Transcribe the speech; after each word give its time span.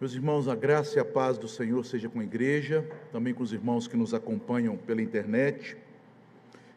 Meus 0.00 0.14
irmãos, 0.14 0.48
a 0.48 0.54
graça 0.54 0.96
e 0.96 0.98
a 0.98 1.04
paz 1.04 1.36
do 1.36 1.46
Senhor 1.46 1.84
seja 1.84 2.08
com 2.08 2.20
a 2.20 2.24
igreja, 2.24 2.88
também 3.12 3.34
com 3.34 3.42
os 3.42 3.52
irmãos 3.52 3.86
que 3.86 3.98
nos 3.98 4.14
acompanham 4.14 4.74
pela 4.74 5.02
internet. 5.02 5.76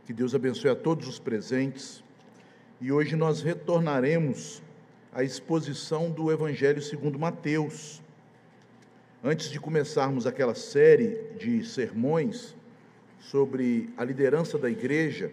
Que 0.06 0.12
Deus 0.12 0.36
abençoe 0.36 0.70
a 0.70 0.76
todos 0.76 1.08
os 1.08 1.20
presentes. 1.20 2.04
E 2.82 2.92
hoje 2.92 3.16
nós 3.16 3.42
retornaremos 3.42 4.62
à 5.14 5.24
exposição 5.24 6.12
do 6.12 6.34
Evangelho 6.34 6.82
segundo 6.82 7.18
Mateus. 7.18 8.02
Antes 9.24 9.50
de 9.50 9.58
começarmos 9.58 10.28
aquela 10.28 10.54
série 10.54 11.18
de 11.40 11.64
sermões 11.64 12.54
sobre 13.22 13.90
a 13.96 14.04
liderança 14.04 14.58
da 14.58 14.70
igreja, 14.70 15.32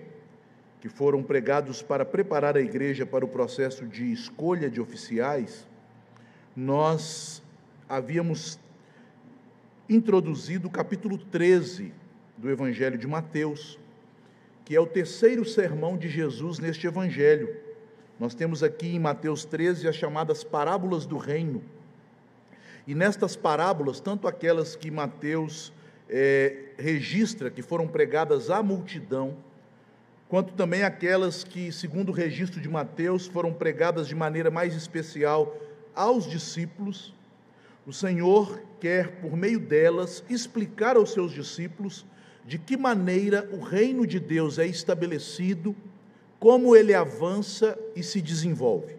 que 0.81 0.89
foram 0.89 1.25
pregados 1.25 1.83
para 1.83 2.05
preparar 2.05 2.57
a 2.57 2.61
igreja 2.61 3.05
para 3.05 3.25
o 3.25 3.29
processo 3.29 3.85
de 3.85 4.13
escolha 4.13 4.71
de 4.71 4.81
oficiais, 4.81 5.67
nós 6.55 7.40
havíamos 7.91 8.57
introduzido 9.89 10.69
o 10.69 10.71
capítulo 10.71 11.19
13 11.19 11.93
do 12.39 12.49
Evangelho 12.49 12.97
de 12.97 13.05
Mateus, 13.09 13.81
que 14.65 14.77
é 14.77 14.81
o 14.81 14.87
terceiro 14.87 15.45
sermão 15.45 15.99
de 15.99 16.09
Jesus 16.09 16.61
neste 16.61 16.87
Evangelho. 16.87 17.53
Nós 18.17 18.33
temos 18.33 18.63
aqui 18.63 18.95
em 18.95 19.01
Mateus 19.01 19.45
13 19.45 19.89
as 19.89 19.97
chamadas 19.97 20.45
parábolas 20.45 21.05
do 21.05 21.19
reino. 21.19 21.65
E 22.87 22.95
nestas 22.95 23.35
parábolas, 23.35 23.99
tanto 23.99 24.29
aquelas 24.29 24.77
que 24.77 24.89
Mateus 24.89 25.73
é, 26.09 26.67
registra, 26.79 27.51
que 27.51 27.61
foram 27.61 27.89
pregadas 27.89 28.51
à 28.51 28.63
multidão, 28.63 29.37
quanto 30.29 30.53
também 30.53 30.85
aquelas 30.85 31.43
que, 31.43 31.73
segundo 31.73 32.11
o 32.11 32.15
registro 32.15 32.61
de 32.61 32.69
Mateus, 32.69 33.27
foram 33.27 33.53
pregadas 33.53 34.07
de 34.07 34.15
maneira 34.15 34.49
mais 34.49 34.77
especial 34.77 35.57
aos 35.93 36.25
discípulos, 36.25 37.13
o 37.91 37.93
Senhor 37.93 38.63
quer, 38.79 39.17
por 39.17 39.37
meio 39.37 39.59
delas, 39.59 40.23
explicar 40.31 40.97
aos 40.97 41.13
seus 41.13 41.33
discípulos 41.33 42.07
de 42.47 42.57
que 42.57 42.77
maneira 42.77 43.51
o 43.53 43.59
reino 43.59 44.07
de 44.07 44.21
Deus 44.21 44.61
é 44.61 44.67
estabelecido, 44.67 45.75
como 46.39 46.77
ele 46.77 46.95
avança 46.95 47.77
e 47.97 48.05
se 48.05 48.23
desenvolve. 48.23 48.95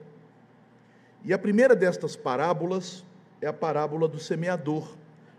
E 1.24 1.32
a 1.32 1.40
primeira 1.40 1.74
destas 1.74 2.18
parábolas 2.18 3.06
é 3.42 3.48
a 3.48 3.54
parábola 3.54 4.10
do 4.10 4.20
semeador. 4.20 4.94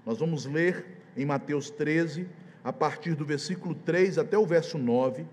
Nós 0.06 0.18
vamos 0.18 0.46
ler 0.46 0.86
em 1.14 1.26
Mateus 1.26 1.68
13, 1.68 2.26
a 2.64 2.72
partir 2.72 3.14
do 3.14 3.26
versículo 3.26 3.74
3 3.74 4.16
até 4.16 4.38
o 4.38 4.46
verso 4.46 4.78
9, 4.78 5.26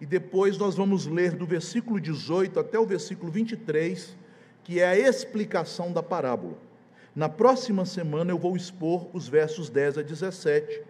e 0.00 0.06
depois 0.06 0.58
nós 0.58 0.74
vamos 0.74 1.06
ler 1.06 1.36
do 1.36 1.46
versículo 1.46 2.00
18 2.00 2.58
até 2.58 2.80
o 2.80 2.84
versículo 2.84 3.30
23, 3.30 4.16
que 4.64 4.80
é 4.80 4.88
a 4.88 4.98
explicação 4.98 5.92
da 5.92 6.02
parábola. 6.02 6.68
Na 7.14 7.28
próxima 7.28 7.84
semana 7.84 8.30
eu 8.30 8.38
vou 8.38 8.56
expor 8.56 9.08
os 9.12 9.28
versos 9.28 9.68
10 9.68 9.98
a 9.98 10.02
17, 10.02 10.82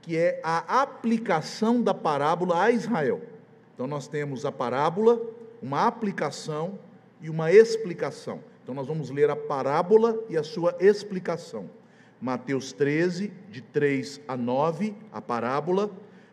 que 0.00 0.16
é 0.16 0.40
a 0.44 0.82
aplicação 0.82 1.82
da 1.82 1.92
parábola 1.92 2.62
a 2.62 2.70
Israel. 2.70 3.22
Então 3.74 3.86
nós 3.86 4.06
temos 4.06 4.44
a 4.44 4.52
parábola, 4.52 5.20
uma 5.60 5.86
aplicação 5.86 6.78
e 7.20 7.28
uma 7.28 7.50
explicação. 7.50 8.40
Então 8.62 8.74
nós 8.74 8.86
vamos 8.86 9.10
ler 9.10 9.30
a 9.30 9.36
parábola 9.36 10.16
e 10.28 10.36
a 10.36 10.44
sua 10.44 10.76
explicação. 10.78 11.68
Mateus 12.20 12.72
13, 12.72 13.32
de 13.50 13.60
3 13.60 14.20
a 14.28 14.36
9, 14.36 14.94
a 15.12 15.20
parábola. 15.20 15.90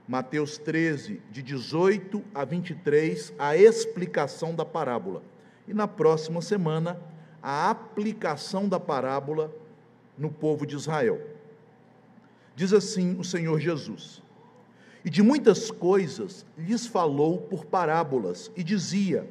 Mateus 0.07 0.57
13, 0.57 1.21
de 1.31 1.41
18 1.41 2.23
a 2.35 2.45
23, 2.45 3.33
a 3.39 3.57
explicação 3.57 4.53
da 4.53 4.65
parábola. 4.65 5.23
E 5.67 5.73
na 5.73 5.87
próxima 5.87 6.41
semana, 6.41 6.99
a 7.41 7.71
aplicação 7.71 8.67
da 8.67 8.79
parábola 8.79 9.53
no 10.17 10.29
povo 10.29 10.65
de 10.65 10.75
Israel. 10.75 11.19
Diz 12.55 12.71
assim 12.73 13.17
o 13.17 13.23
Senhor 13.23 13.59
Jesus: 13.59 14.21
E 15.03 15.09
de 15.09 15.23
muitas 15.23 15.71
coisas 15.71 16.45
lhes 16.57 16.85
falou 16.85 17.39
por 17.39 17.65
parábolas, 17.65 18.51
e 18.55 18.63
dizia: 18.63 19.27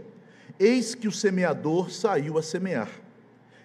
Eis 0.59 0.95
que 0.95 1.07
o 1.07 1.13
semeador 1.13 1.91
saiu 1.91 2.37
a 2.37 2.43
semear. 2.43 2.91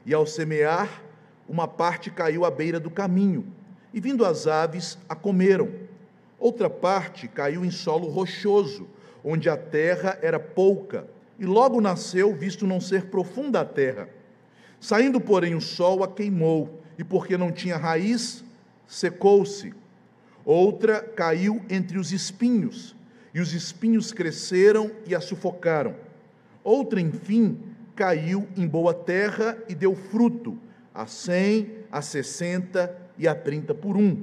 E 0.05 0.13
ao 0.13 0.27
semear, 0.27 1.01
uma 1.49 1.67
parte 1.67 2.11
caiu 2.11 2.45
à 2.45 2.51
beira 2.51 2.79
do 2.79 2.91
caminho, 2.91 3.51
e 3.91 3.99
vindo 3.99 4.23
as 4.23 4.45
aves 4.45 4.97
a 5.09 5.15
comeram. 5.15 5.71
Outra 6.37 6.69
parte 6.69 7.27
caiu 7.27 7.65
em 7.65 7.71
solo 7.71 8.07
rochoso, 8.09 8.87
onde 9.23 9.49
a 9.49 9.57
terra 9.57 10.19
era 10.21 10.39
pouca, 10.39 11.07
e 11.39 11.45
logo 11.45 11.81
nasceu, 11.81 12.35
visto 12.35 12.67
não 12.67 12.79
ser 12.79 13.05
profunda 13.05 13.61
a 13.61 13.65
terra 13.65 14.07
Saindo, 14.85 15.19
porém, 15.19 15.55
o 15.55 15.61
sol 15.61 16.03
a 16.03 16.07
queimou, 16.07 16.79
e 16.95 17.03
porque 17.03 17.35
não 17.35 17.51
tinha 17.51 17.75
raiz, 17.75 18.45
secou-se. 18.85 19.73
Outra 20.45 21.01
caiu 21.01 21.59
entre 21.67 21.97
os 21.97 22.11
espinhos, 22.11 22.95
e 23.33 23.41
os 23.41 23.51
espinhos 23.51 24.11
cresceram 24.11 24.91
e 25.07 25.15
a 25.15 25.19
sufocaram. 25.19 25.95
Outra, 26.63 27.01
enfim, 27.01 27.57
caiu 27.95 28.47
em 28.55 28.67
boa 28.67 28.93
terra 28.93 29.57
e 29.67 29.73
deu 29.73 29.95
fruto, 29.95 30.55
a 30.93 31.07
cem, 31.07 31.77
a 31.91 31.99
sessenta 32.03 32.95
e 33.17 33.27
a 33.27 33.33
trinta 33.33 33.73
por 33.73 33.97
um. 33.97 34.21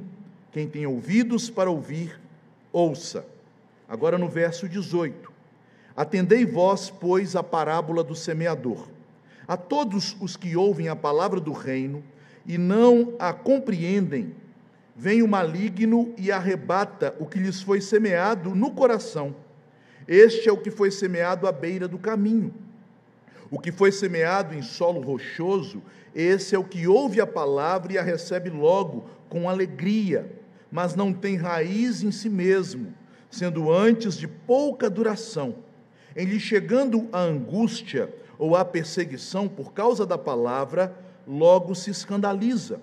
Quem 0.52 0.68
tem 0.68 0.86
ouvidos 0.86 1.50
para 1.50 1.72
ouvir, 1.72 2.20
ouça. 2.72 3.26
Agora 3.88 4.16
no 4.16 4.28
verso 4.28 4.68
18: 4.68 5.28
Atendei 5.96 6.46
vós, 6.46 6.88
pois, 6.88 7.34
a 7.34 7.42
parábola 7.42 8.04
do 8.04 8.14
semeador. 8.14 8.91
A 9.52 9.56
todos 9.58 10.16
os 10.18 10.34
que 10.34 10.56
ouvem 10.56 10.88
a 10.88 10.96
palavra 10.96 11.38
do 11.38 11.52
reino 11.52 12.02
e 12.46 12.56
não 12.56 13.12
a 13.18 13.34
compreendem, 13.34 14.34
vem 14.96 15.22
o 15.22 15.28
maligno 15.28 16.14
e 16.16 16.32
arrebata 16.32 17.14
o 17.20 17.26
que 17.26 17.38
lhes 17.38 17.60
foi 17.60 17.82
semeado 17.82 18.54
no 18.54 18.70
coração. 18.70 19.36
Este 20.08 20.48
é 20.48 20.52
o 20.52 20.56
que 20.56 20.70
foi 20.70 20.90
semeado 20.90 21.46
à 21.46 21.52
beira 21.52 21.86
do 21.86 21.98
caminho. 21.98 22.54
O 23.50 23.58
que 23.58 23.70
foi 23.70 23.92
semeado 23.92 24.54
em 24.54 24.62
solo 24.62 25.02
rochoso, 25.02 25.82
esse 26.14 26.54
é 26.54 26.58
o 26.58 26.64
que 26.64 26.88
ouve 26.88 27.20
a 27.20 27.26
palavra 27.26 27.92
e 27.92 27.98
a 27.98 28.02
recebe 28.02 28.48
logo 28.48 29.04
com 29.28 29.50
alegria, 29.50 30.32
mas 30.70 30.94
não 30.94 31.12
tem 31.12 31.36
raiz 31.36 32.02
em 32.02 32.10
si 32.10 32.30
mesmo, 32.30 32.94
sendo 33.30 33.70
antes 33.70 34.16
de 34.16 34.26
pouca 34.26 34.88
duração. 34.88 35.56
Em 36.16 36.24
lhe 36.24 36.40
chegando 36.40 37.06
a 37.12 37.20
angústia, 37.20 38.08
ou 38.42 38.56
há 38.56 38.64
perseguição 38.64 39.46
por 39.46 39.72
causa 39.72 40.04
da 40.04 40.18
palavra, 40.18 40.92
logo 41.24 41.76
se 41.76 41.92
escandaliza. 41.92 42.82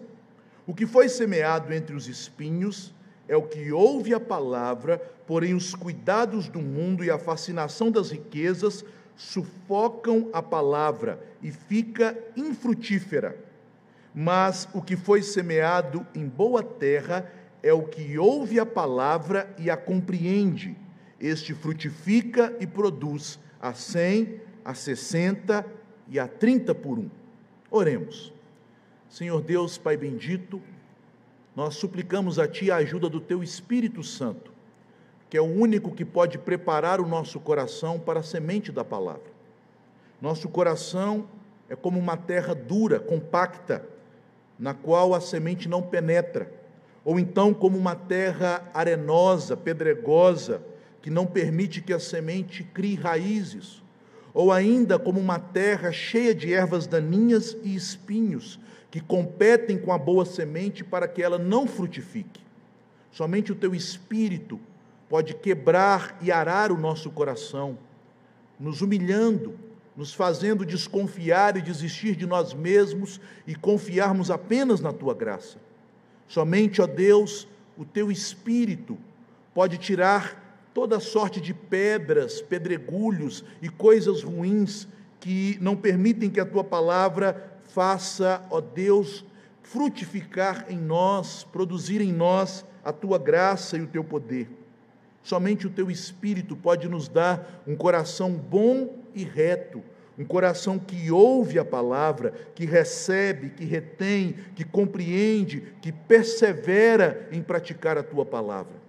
O 0.66 0.74
que 0.74 0.88
foi 0.88 1.10
semeado 1.10 1.74
entre 1.74 1.94
os 1.94 2.08
espinhos 2.08 2.94
é 3.28 3.36
o 3.36 3.42
que 3.42 3.70
ouve 3.70 4.14
a 4.14 4.22
palavra, 4.22 5.00
porém 5.28 5.54
os 5.54 5.76
cuidados 5.76 6.48
do 6.48 6.62
mundo 6.62 7.04
e 7.04 7.12
a 7.12 7.20
fascinação 7.20 7.92
das 7.92 8.10
riquezas 8.10 8.86
sufocam 9.18 10.30
a 10.32 10.42
palavra 10.42 11.20
e 11.42 11.52
fica 11.52 12.18
infrutífera. 12.38 13.38
Mas 14.16 14.66
o 14.74 14.82
que 14.82 14.96
foi 14.96 15.22
semeado 15.22 16.08
em 16.16 16.26
boa 16.26 16.64
terra 16.64 17.30
é 17.62 17.74
o 17.74 17.84
que 17.84 18.18
ouve 18.18 18.62
a 18.62 18.66
palavra 18.66 19.54
e 19.58 19.70
a 19.70 19.76
compreende. 19.76 20.74
Este 21.20 21.54
frutifica 21.54 22.56
e 22.62 22.66
produz 22.66 23.38
a 23.60 23.74
cem, 23.74 24.40
a 24.64 24.74
60 24.74 25.66
e 26.08 26.20
a 26.20 26.28
30 26.28 26.74
por 26.76 27.00
um. 27.00 27.10
Oremos. 27.70 28.34
Senhor 29.10 29.42
Deus, 29.42 29.78
Pai 29.78 29.98
bendito, 29.98 30.62
nós 31.56 31.76
suplicamos 31.76 32.40
a 32.40 32.48
Ti 32.48 32.72
a 32.72 32.78
ajuda 32.78 33.10
do 33.10 33.20
Teu 33.20 33.42
Espírito 33.44 34.04
Santo, 34.04 34.52
que 35.30 35.38
é 35.38 35.42
o 35.42 35.46
único 35.46 35.94
que 35.94 36.06
pode 36.06 36.38
preparar 36.38 37.02
o 37.02 37.08
nosso 37.08 37.40
coração 37.40 38.00
para 38.00 38.20
a 38.20 38.24
semente 38.24 38.72
da 38.72 38.84
palavra. 38.84 39.32
Nosso 40.22 40.48
coração 40.50 41.28
é 41.68 41.76
como 41.76 42.00
uma 42.00 42.18
terra 42.18 42.54
dura, 42.54 43.00
compacta, 43.00 43.86
na 44.58 44.74
qual 44.74 45.14
a 45.14 45.22
semente 45.22 45.70
não 45.70 45.82
penetra, 45.82 46.52
ou 47.06 47.20
então 47.20 47.54
como 47.54 47.78
uma 47.78 47.96
terra 47.96 48.70
arenosa, 48.74 49.56
pedregosa, 49.56 50.62
que 51.02 51.10
não 51.10 51.26
permite 51.26 51.82
que 51.82 51.94
a 51.94 52.00
semente 52.00 52.64
crie 52.64 52.96
raízes 52.96 53.82
ou 54.34 54.52
ainda 54.52 55.00
como 55.00 55.20
uma 55.20 55.40
terra 55.40 55.92
cheia 55.92 56.34
de 56.34 56.54
ervas 56.54 56.88
daninhas 56.88 57.56
e 57.64 57.76
espinhos, 57.76 58.60
que 58.92 59.00
competem 59.00 59.78
com 59.78 59.92
a 59.92 59.98
boa 59.98 60.26
semente 60.26 60.84
para 60.84 61.08
que 61.08 61.22
ela 61.22 61.38
não 61.38 61.68
frutifique. 61.68 62.42
Somente 63.12 63.52
o 63.52 63.56
teu 63.56 63.74
espírito 63.74 64.60
pode 65.08 65.34
quebrar 65.34 66.18
e 66.22 66.32
arar 66.32 66.72
o 66.72 66.78
nosso 66.78 67.10
coração, 67.10 67.78
nos 68.60 68.82
humilhando, 68.82 69.58
nos 69.96 70.14
fazendo 70.14 70.66
desconfiar 70.66 71.58
e 71.58 71.62
desistir 71.62 72.16
de 72.16 72.26
nós 72.26 72.54
mesmos 72.54 73.20
e 73.46 73.56
confiarmos 73.56 74.32
apenas 74.32 74.80
na 74.80 74.94
tua 74.94 75.14
graça. 75.14 75.58
Somente, 76.28 76.82
ó 76.82 76.88
Deus, 76.88 77.48
o 77.78 77.84
teu 77.84 78.12
espírito 78.12 78.98
pode 79.54 79.78
tirar 79.78 80.39
toda 80.74 81.00
sorte 81.00 81.42
de 81.42 81.54
pedras, 81.54 82.42
pedregulhos 82.42 83.44
e 83.62 83.70
coisas 83.70 84.24
ruins 84.24 84.88
que 85.20 85.58
não 85.60 85.76
permitem 85.76 86.30
que 86.30 86.40
a 86.40 86.46
tua 86.46 86.64
palavra 86.64 87.60
faça, 87.70 88.46
ó 88.50 88.62
Deus, 88.62 89.26
frutificar 89.62 90.66
em 90.70 90.78
nós, 90.78 91.44
produzir 91.44 92.02
em 92.02 92.12
nós 92.12 92.66
a 92.84 92.92
tua 92.92 93.18
graça 93.18 93.78
e 93.78 93.82
o 93.82 93.88
teu 93.88 94.04
poder. 94.04 94.50
Somente 95.22 95.68
o 95.68 95.70
teu 95.70 95.92
Espírito 95.92 96.56
pode 96.56 96.88
nos 96.88 97.08
dar 97.08 97.62
um 97.68 97.76
coração 97.76 98.32
bom 98.32 98.98
e 99.14 99.24
reto, 99.24 99.84
um 100.18 100.26
coração 100.26 100.80
que 100.80 101.12
ouve 101.12 101.60
a 101.60 101.66
palavra, 101.66 102.34
que 102.56 102.66
recebe, 102.66 103.50
que 103.50 103.64
retém, 103.64 104.36
que 104.56 104.64
compreende, 104.64 105.74
que 105.82 105.92
persevera 105.92 107.28
em 107.32 107.42
praticar 107.42 107.98
a 107.98 108.04
tua 108.04 108.26
palavra. 108.26 108.89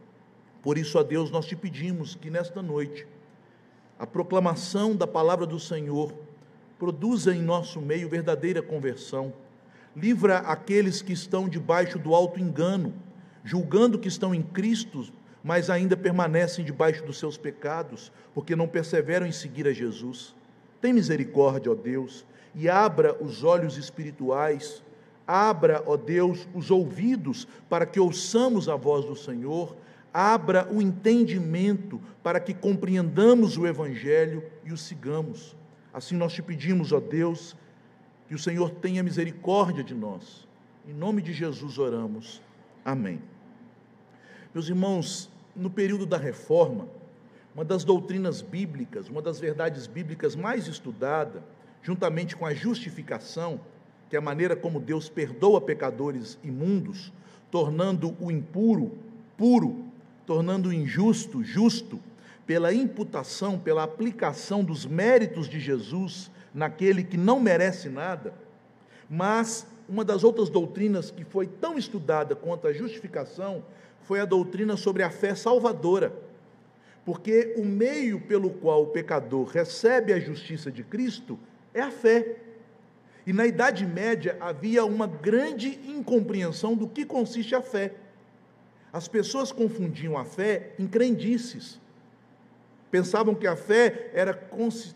Por 0.62 0.76
isso, 0.76 0.98
a 0.98 1.02
Deus, 1.02 1.30
nós 1.30 1.46
te 1.46 1.56
pedimos 1.56 2.14
que 2.14 2.30
nesta 2.30 2.62
noite, 2.62 3.06
a 3.98 4.06
proclamação 4.06 4.94
da 4.94 5.06
palavra 5.06 5.46
do 5.46 5.58
Senhor 5.58 6.12
produza 6.78 7.34
em 7.34 7.42
nosso 7.42 7.80
meio 7.80 8.08
verdadeira 8.08 8.62
conversão. 8.62 9.32
Livra 9.94 10.38
aqueles 10.38 11.02
que 11.02 11.12
estão 11.12 11.48
debaixo 11.48 11.98
do 11.98 12.14
alto 12.14 12.40
engano, 12.40 12.94
julgando 13.44 13.98
que 13.98 14.08
estão 14.08 14.34
em 14.34 14.42
Cristo, 14.42 15.12
mas 15.42 15.70
ainda 15.70 15.96
permanecem 15.96 16.64
debaixo 16.64 17.04
dos 17.04 17.18
seus 17.18 17.36
pecados, 17.36 18.12
porque 18.34 18.54
não 18.54 18.68
perseveram 18.68 19.26
em 19.26 19.32
seguir 19.32 19.66
a 19.66 19.72
Jesus. 19.72 20.34
Tem 20.80 20.92
misericórdia, 20.92 21.72
ó 21.72 21.74
Deus, 21.74 22.24
e 22.54 22.68
abra 22.68 23.16
os 23.22 23.44
olhos 23.44 23.76
espirituais, 23.76 24.82
abra, 25.26 25.82
ó 25.86 25.96
Deus, 25.96 26.48
os 26.54 26.70
ouvidos 26.70 27.46
para 27.68 27.86
que 27.86 28.00
ouçamos 28.00 28.68
a 28.68 28.76
voz 28.76 29.04
do 29.04 29.14
Senhor, 29.14 29.76
abra 30.12 30.68
o 30.70 30.80
entendimento 30.80 32.00
para 32.22 32.40
que 32.40 32.52
compreendamos 32.52 33.56
o 33.56 33.66
Evangelho 33.66 34.44
e 34.64 34.72
o 34.72 34.76
sigamos. 34.76 35.56
Assim 35.92 36.16
nós 36.16 36.32
te 36.32 36.42
pedimos, 36.42 36.92
ó 36.92 37.00
Deus, 37.00 37.56
que 38.28 38.34
o 38.34 38.38
Senhor 38.38 38.70
tenha 38.70 39.02
misericórdia 39.02 39.82
de 39.82 39.94
nós. 39.94 40.46
Em 40.86 40.92
nome 40.92 41.22
de 41.22 41.32
Jesus 41.32 41.78
oramos. 41.78 42.40
Amém. 42.84 43.20
Meus 44.54 44.68
irmãos, 44.68 45.30
no 45.54 45.70
período 45.70 46.06
da 46.06 46.16
reforma, 46.16 46.88
uma 47.54 47.64
das 47.64 47.84
doutrinas 47.84 48.40
bíblicas, 48.40 49.08
uma 49.08 49.20
das 49.20 49.40
verdades 49.40 49.86
bíblicas 49.86 50.36
mais 50.36 50.66
estudada, 50.66 51.42
juntamente 51.82 52.36
com 52.36 52.46
a 52.46 52.54
justificação, 52.54 53.60
que 54.08 54.16
é 54.16 54.18
a 54.18 54.22
maneira 54.22 54.56
como 54.56 54.80
Deus 54.80 55.08
perdoa 55.08 55.60
pecadores 55.60 56.38
imundos, 56.42 57.12
tornando 57.50 58.16
o 58.20 58.30
impuro 58.30 58.92
puro, 59.40 59.86
tornando 60.30 60.72
injusto 60.72 61.42
justo, 61.42 61.98
pela 62.46 62.72
imputação, 62.72 63.58
pela 63.58 63.82
aplicação 63.82 64.62
dos 64.62 64.86
méritos 64.86 65.48
de 65.48 65.58
Jesus 65.58 66.30
naquele 66.54 67.02
que 67.02 67.16
não 67.16 67.40
merece 67.40 67.88
nada. 67.88 68.32
Mas 69.10 69.66
uma 69.88 70.04
das 70.04 70.22
outras 70.22 70.48
doutrinas 70.48 71.10
que 71.10 71.24
foi 71.24 71.48
tão 71.48 71.76
estudada 71.76 72.36
quanto 72.36 72.68
a 72.68 72.72
justificação 72.72 73.64
foi 74.02 74.20
a 74.20 74.24
doutrina 74.24 74.76
sobre 74.76 75.02
a 75.02 75.10
fé 75.10 75.34
salvadora 75.34 76.12
porque 77.04 77.54
o 77.56 77.64
meio 77.64 78.20
pelo 78.20 78.50
qual 78.50 78.84
o 78.84 78.86
pecador 78.88 79.48
recebe 79.48 80.12
a 80.12 80.20
justiça 80.20 80.70
de 80.70 80.84
Cristo 80.84 81.36
é 81.74 81.80
a 81.80 81.90
fé. 81.90 82.36
E 83.26 83.32
na 83.32 83.46
Idade 83.46 83.84
Média 83.84 84.36
havia 84.38 84.84
uma 84.84 85.08
grande 85.08 85.80
incompreensão 85.88 86.76
do 86.76 86.86
que 86.86 87.04
consiste 87.04 87.52
a 87.52 87.60
fé. 87.60 87.94
As 88.92 89.06
pessoas 89.06 89.52
confundiam 89.52 90.18
a 90.18 90.24
fé 90.24 90.72
em 90.78 90.86
crendices. 90.86 91.78
Pensavam 92.90 93.34
que 93.34 93.46
a 93.46 93.54
fé 93.54 94.10
era, 94.12 94.32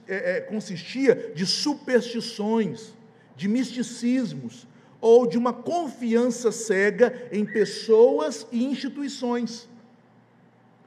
é, 0.08 0.36
é, 0.36 0.40
consistia 0.40 1.32
de 1.34 1.46
superstições, 1.46 2.92
de 3.36 3.46
misticismos, 3.46 4.66
ou 5.00 5.26
de 5.26 5.36
uma 5.36 5.52
confiança 5.52 6.50
cega 6.50 7.28
em 7.30 7.44
pessoas 7.44 8.46
e 8.50 8.64
instituições. 8.64 9.68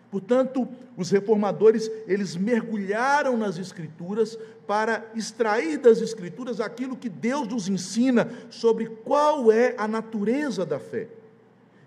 Portanto, 0.10 0.68
os 0.98 1.12
reformadores, 1.12 1.90
eles 2.08 2.36
mergulharam 2.36 3.38
nas 3.38 3.58
escrituras 3.58 4.38
para 4.66 5.06
extrair 5.14 5.78
das 5.78 6.02
escrituras 6.02 6.60
aquilo 6.60 6.98
que 6.98 7.10
Deus 7.10 7.48
nos 7.48 7.70
ensina 7.70 8.28
sobre 8.50 8.88
qual 8.88 9.52
é 9.52 9.76
a 9.78 9.88
natureza 9.88 10.66
da 10.66 10.80
fé. 10.80 11.08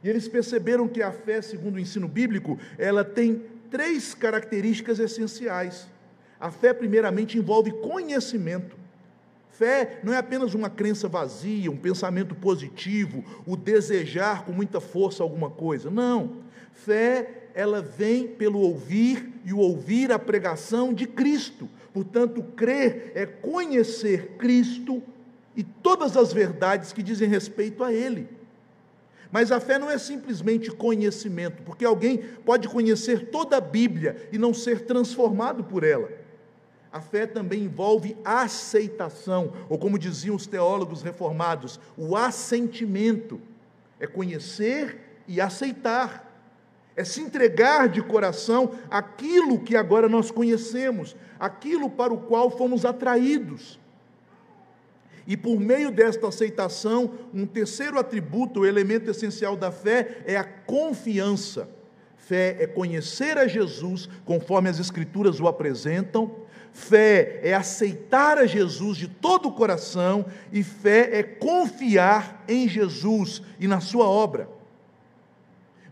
E 0.03 0.09
eles 0.09 0.29
perceberam 0.29 0.89
que 0.89 1.03
a 1.03 1.13
fé, 1.13 1.43
segundo 1.43 1.77
o 1.77 1.81
ensino 1.81 2.09
bíblico, 2.09 2.59
ela 2.79 3.05
tem 3.05 3.43
três 3.71 4.15
características 4.15 4.99
essenciais. 4.99 5.87
A 6.39 6.51
fé, 6.51 6.73
primeiramente, 6.73 7.37
envolve 7.37 7.71
conhecimento. 7.71 8.77
Fé 9.51 10.01
não 10.03 10.13
é 10.13 10.17
apenas 10.17 10.55
uma 10.55 10.71
crença 10.71 11.07
vazia, 11.07 11.71
um 11.71 11.77
pensamento 11.77 12.35
positivo, 12.35 13.23
o 13.47 13.57
desejar 13.57 14.45
com 14.45 14.53
muita 14.53 14.81
força 14.81 15.23
alguma 15.23 15.51
coisa. 15.51 15.91
Não. 15.91 16.39
Fé 16.73 17.41
ela 17.55 17.83
vem 17.83 18.27
pelo 18.27 18.59
ouvir 18.61 19.33
e 19.45 19.53
o 19.53 19.59
ouvir 19.59 20.13
a 20.13 20.19
pregação 20.19 20.95
de 20.95 21.07
Cristo. 21.07 21.69
Portanto, 21.93 22.43
crer 22.57 23.13
é 23.15 23.27
conhecer 23.27 24.37
Cristo 24.39 25.03
e 25.57 25.63
todas 25.63 26.17
as 26.17 26.33
verdades 26.33 26.93
que 26.93 27.03
dizem 27.03 27.29
respeito 27.29 27.83
a 27.83 27.93
Ele. 27.93 28.29
Mas 29.33 29.53
a 29.53 29.61
fé 29.61 29.79
não 29.79 29.91
é 29.91 29.97
simplesmente 29.97 30.71
conhecimento, 30.71 31.63
porque 31.63 31.85
alguém 31.85 32.19
pode 32.45 32.69
conhecer 32.69 33.31
toda 33.31 33.57
a 33.57 33.61
Bíblia 33.61 34.29
e 34.33 34.39
não 34.39 34.53
ser 34.53 34.83
transformado 34.83 35.65
por 35.65 35.85
ela. 35.85 36.09
A 36.93 37.01
fé 37.01 37.27
também 37.27 37.63
envolve 37.63 38.17
aceitação, 38.25 39.53
ou 39.69 39.79
como 39.79 39.99
diziam 39.99 40.35
os 40.35 40.47
teólogos 40.47 41.03
reformados, 41.03 41.79
o 41.97 42.17
assentimento. 42.17 43.41
É 44.01 44.07
conhecer 44.07 45.23
e 45.29 45.41
aceitar 45.41 46.31
é 47.01 47.05
se 47.05 47.23
entregar 47.23 47.89
de 47.89 48.03
coração 48.03 48.73
aquilo 48.91 49.59
que 49.59 49.75
agora 49.75 50.07
nós 50.07 50.31
conhecemos, 50.31 51.17
aquilo 51.39 51.89
para 51.89 52.13
o 52.13 52.19
qual 52.19 52.51
fomos 52.51 52.85
atraídos. 52.85 53.80
E 55.31 55.37
por 55.37 55.61
meio 55.61 55.93
desta 55.93 56.27
aceitação, 56.27 57.13
um 57.33 57.47
terceiro 57.47 58.01
atributo, 58.01 58.59
o 58.59 58.67
elemento 58.67 59.09
essencial 59.13 59.57
da 59.57 59.71
fé, 59.71 60.23
é 60.27 60.37
a 60.37 60.43
confiança. 60.43 61.69
Fé 62.17 62.57
é 62.59 62.67
conhecer 62.67 63.39
a 63.39 63.47
Jesus, 63.47 64.09
conforme 64.25 64.69
as 64.69 64.81
Escrituras 64.81 65.39
o 65.39 65.47
apresentam. 65.47 66.35
Fé 66.73 67.39
é 67.45 67.55
aceitar 67.55 68.39
a 68.39 68.47
Jesus 68.47 68.97
de 68.97 69.07
todo 69.07 69.51
o 69.51 69.53
coração. 69.53 70.27
E 70.53 70.65
fé 70.65 71.21
é 71.21 71.23
confiar 71.23 72.43
em 72.49 72.69
Jesus 72.69 73.41
e 73.61 73.69
na 73.69 73.79
Sua 73.79 74.09
obra. 74.09 74.49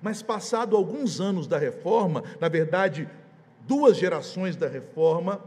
Mas 0.02 0.20
passado 0.20 0.76
alguns 0.76 1.20
anos 1.20 1.46
da 1.46 1.58
reforma, 1.58 2.24
na 2.40 2.48
verdade, 2.48 3.08
duas 3.68 3.98
gerações 3.98 4.56
da 4.56 4.66
reforma, 4.66 5.40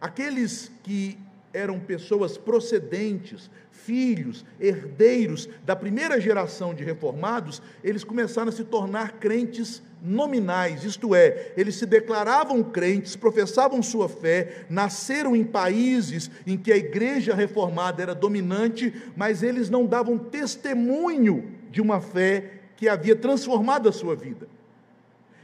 aqueles 0.00 0.72
que 0.82 1.16
eram 1.58 1.80
pessoas 1.80 2.38
procedentes, 2.38 3.50
filhos, 3.70 4.44
herdeiros 4.60 5.48
da 5.64 5.74
primeira 5.74 6.20
geração 6.20 6.72
de 6.72 6.84
reformados, 6.84 7.60
eles 7.82 8.04
começaram 8.04 8.48
a 8.48 8.52
se 8.52 8.64
tornar 8.64 9.14
crentes 9.14 9.82
nominais, 10.00 10.84
isto 10.84 11.14
é, 11.14 11.52
eles 11.56 11.74
se 11.74 11.84
declaravam 11.84 12.62
crentes, 12.62 13.16
professavam 13.16 13.82
sua 13.82 14.08
fé, 14.08 14.66
nasceram 14.70 15.34
em 15.34 15.44
países 15.44 16.30
em 16.46 16.56
que 16.56 16.72
a 16.72 16.76
igreja 16.76 17.34
reformada 17.34 18.00
era 18.00 18.14
dominante, 18.14 18.94
mas 19.16 19.42
eles 19.42 19.68
não 19.68 19.84
davam 19.84 20.16
testemunho 20.16 21.52
de 21.70 21.80
uma 21.80 22.00
fé 22.00 22.52
que 22.76 22.88
havia 22.88 23.16
transformado 23.16 23.88
a 23.88 23.92
sua 23.92 24.14
vida. 24.14 24.46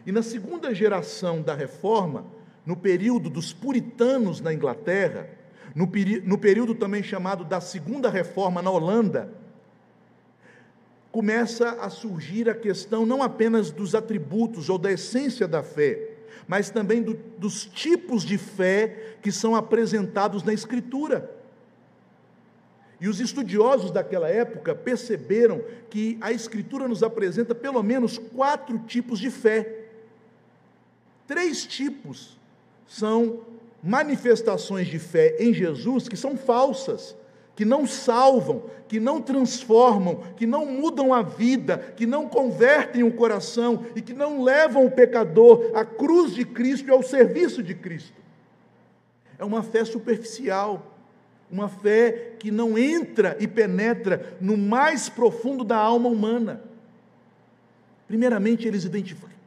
E 0.06 0.12
na 0.12 0.22
segunda 0.22 0.72
geração 0.72 1.42
da 1.42 1.54
reforma, 1.54 2.24
no 2.64 2.76
período 2.76 3.28
dos 3.28 3.52
puritanos 3.52 4.40
na 4.40 4.52
Inglaterra, 4.52 5.28
no, 5.74 5.90
no 6.24 6.38
período 6.38 6.74
também 6.74 7.02
chamado 7.02 7.44
da 7.44 7.60
segunda 7.60 8.08
reforma 8.08 8.62
na 8.62 8.70
Holanda, 8.70 9.32
começa 11.10 11.70
a 11.80 11.90
surgir 11.90 12.48
a 12.48 12.54
questão 12.54 13.04
não 13.04 13.22
apenas 13.22 13.70
dos 13.70 13.94
atributos 13.94 14.68
ou 14.68 14.78
da 14.78 14.92
essência 14.92 15.48
da 15.48 15.62
fé, 15.62 16.10
mas 16.46 16.70
também 16.70 17.02
do, 17.02 17.14
dos 17.38 17.64
tipos 17.64 18.22
de 18.22 18.38
fé 18.38 19.16
que 19.22 19.32
são 19.32 19.54
apresentados 19.54 20.42
na 20.42 20.52
Escritura. 20.52 21.30
E 23.00 23.08
os 23.08 23.20
estudiosos 23.20 23.90
daquela 23.90 24.28
época 24.28 24.74
perceberam 24.74 25.62
que 25.90 26.16
a 26.20 26.32
Escritura 26.32 26.86
nos 26.86 27.02
apresenta 27.02 27.54
pelo 27.54 27.82
menos 27.82 28.18
quatro 28.18 28.78
tipos 28.80 29.18
de 29.18 29.30
fé. 29.30 29.84
Três 31.26 31.66
tipos 31.66 32.38
são 32.86 33.40
manifestações 33.84 34.86
de 34.86 34.98
fé 34.98 35.36
em 35.38 35.52
Jesus 35.52 36.08
que 36.08 36.16
são 36.16 36.36
falsas, 36.36 37.14
que 37.54 37.64
não 37.64 37.86
salvam, 37.86 38.64
que 38.88 38.98
não 38.98 39.20
transformam, 39.20 40.22
que 40.36 40.46
não 40.46 40.64
mudam 40.64 41.12
a 41.12 41.22
vida, 41.22 41.78
que 41.94 42.06
não 42.06 42.28
convertem 42.28 43.02
o 43.04 43.12
coração 43.12 43.84
e 43.94 44.00
que 44.00 44.14
não 44.14 44.42
levam 44.42 44.86
o 44.86 44.90
pecador 44.90 45.70
à 45.74 45.84
cruz 45.84 46.34
de 46.34 46.44
Cristo 46.44 46.88
e 46.88 46.90
ao 46.90 47.02
serviço 47.02 47.62
de 47.62 47.74
Cristo. 47.74 48.20
É 49.38 49.44
uma 49.44 49.62
fé 49.62 49.84
superficial 49.84 50.94
uma 51.54 51.68
fé 51.68 52.32
que 52.38 52.50
não 52.50 52.76
entra 52.76 53.36
e 53.38 53.46
penetra 53.46 54.36
no 54.40 54.56
mais 54.56 55.08
profundo 55.08 55.62
da 55.62 55.76
alma 55.76 56.08
humana. 56.08 56.60
Primeiramente, 58.08 58.66
eles 58.66 58.84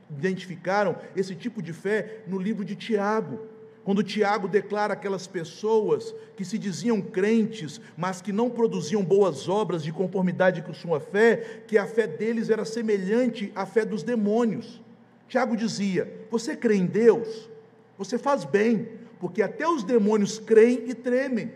identificaram 0.09 0.95
esse 1.15 1.35
tipo 1.35 1.61
de 1.61 1.73
fé 1.73 2.23
no 2.25 2.39
livro 2.39 2.63
de 2.63 2.77
Tiago, 2.77 3.41
quando 3.87 4.03
Tiago 4.03 4.49
declara 4.49 4.95
aquelas 4.95 5.27
pessoas 5.27 6.13
que 6.35 6.43
se 6.43 6.57
diziam 6.57 7.01
crentes, 7.01 7.79
mas 7.95 8.21
que 8.21 8.33
não 8.33 8.49
produziam 8.49 9.01
boas 9.01 9.47
obras 9.47 9.81
de 9.81 9.93
conformidade 9.93 10.61
com 10.61 10.73
sua 10.73 10.99
fé, 10.99 11.61
que 11.65 11.77
a 11.77 11.87
fé 11.87 12.05
deles 12.05 12.49
era 12.49 12.65
semelhante 12.65 13.49
à 13.55 13.65
fé 13.65 13.85
dos 13.85 14.03
demônios. 14.03 14.81
Tiago 15.29 15.55
dizia: 15.55 16.25
Você 16.29 16.53
crê 16.53 16.75
em 16.75 16.85
Deus? 16.85 17.49
Você 17.97 18.17
faz 18.17 18.43
bem, 18.43 18.89
porque 19.21 19.41
até 19.41 19.65
os 19.65 19.85
demônios 19.85 20.37
creem 20.37 20.89
e 20.89 20.93
tremem. 20.93 21.53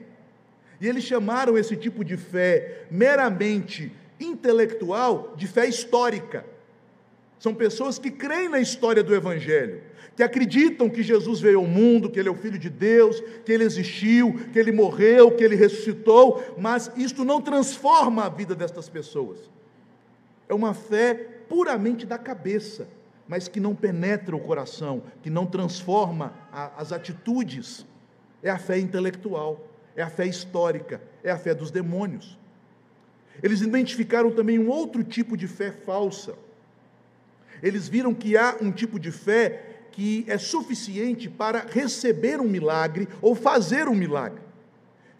E 0.80 0.88
eles 0.88 1.04
chamaram 1.04 1.58
esse 1.58 1.76
tipo 1.76 2.02
de 2.02 2.16
fé 2.16 2.86
meramente 2.90 3.92
intelectual 4.22 5.34
de 5.36 5.48
fé 5.48 5.68
histórica. 5.68 6.46
São 7.38 7.54
pessoas 7.54 8.00
que 8.00 8.10
creem 8.10 8.48
na 8.48 8.62
história 8.62 9.04
do 9.04 9.14
Evangelho, 9.14 9.82
que 10.22 10.26
acreditam 10.26 10.88
que 10.88 11.02
Jesus 11.02 11.42
veio 11.42 11.58
ao 11.58 11.66
mundo, 11.66 12.08
que 12.08 12.20
Ele 12.20 12.30
é 12.30 12.32
o 12.32 12.36
Filho 12.36 12.60
de 12.60 12.70
Deus, 12.70 13.20
que 13.44 13.52
Ele 13.52 13.64
existiu, 13.64 14.36
que 14.54 14.60
Ele 14.60 14.72
morreu, 14.72 15.32
que 15.32 15.44
Ele 15.44 15.56
ressuscitou, 15.56 16.44
mas 16.60 16.92
isto 16.96 17.26
não 17.26 17.42
transforma 17.42 18.26
a 18.26 18.30
vida 18.30 18.54
destas 18.54 18.88
pessoas. 18.88 19.40
É 20.48 20.54
uma 20.54 20.76
fé 20.76 21.16
puramente 21.50 22.06
da 22.06 22.20
cabeça, 22.20 22.88
mas 23.28 23.48
que 23.48 23.60
não 23.60 23.74
penetra 23.74 24.36
o 24.36 24.40
coração, 24.40 25.02
que 25.24 25.30
não 25.32 25.48
transforma 25.48 26.36
a, 26.52 26.80
as 26.80 26.92
atitudes. 26.92 27.84
É 28.44 28.52
a 28.52 28.60
fé 28.60 28.78
intelectual, 28.78 29.68
é 29.96 30.04
a 30.04 30.10
fé 30.12 30.28
histórica, 30.28 31.02
é 31.24 31.32
a 31.32 31.38
fé 31.40 31.56
dos 31.56 31.72
demônios. 31.72 32.38
Eles 33.42 33.62
identificaram 33.62 34.30
também 34.30 34.60
um 34.60 34.70
outro 34.70 35.04
tipo 35.04 35.36
de 35.36 35.48
fé 35.48 35.72
falsa 35.72 36.36
eles 37.62 37.88
viram 37.88 38.14
que 38.14 38.36
há 38.36 38.58
um 38.60 38.72
tipo 38.72 39.00
de 39.00 39.12
fé 39.12 39.71
que 39.92 40.24
é 40.28 40.38
suficiente 40.38 41.30
para 41.30 41.66
receber 41.70 42.40
um 42.40 42.48
milagre 42.48 43.08
ou 43.22 43.36
fazer 43.36 43.88
um 43.88 43.96
milagre. 43.96 44.42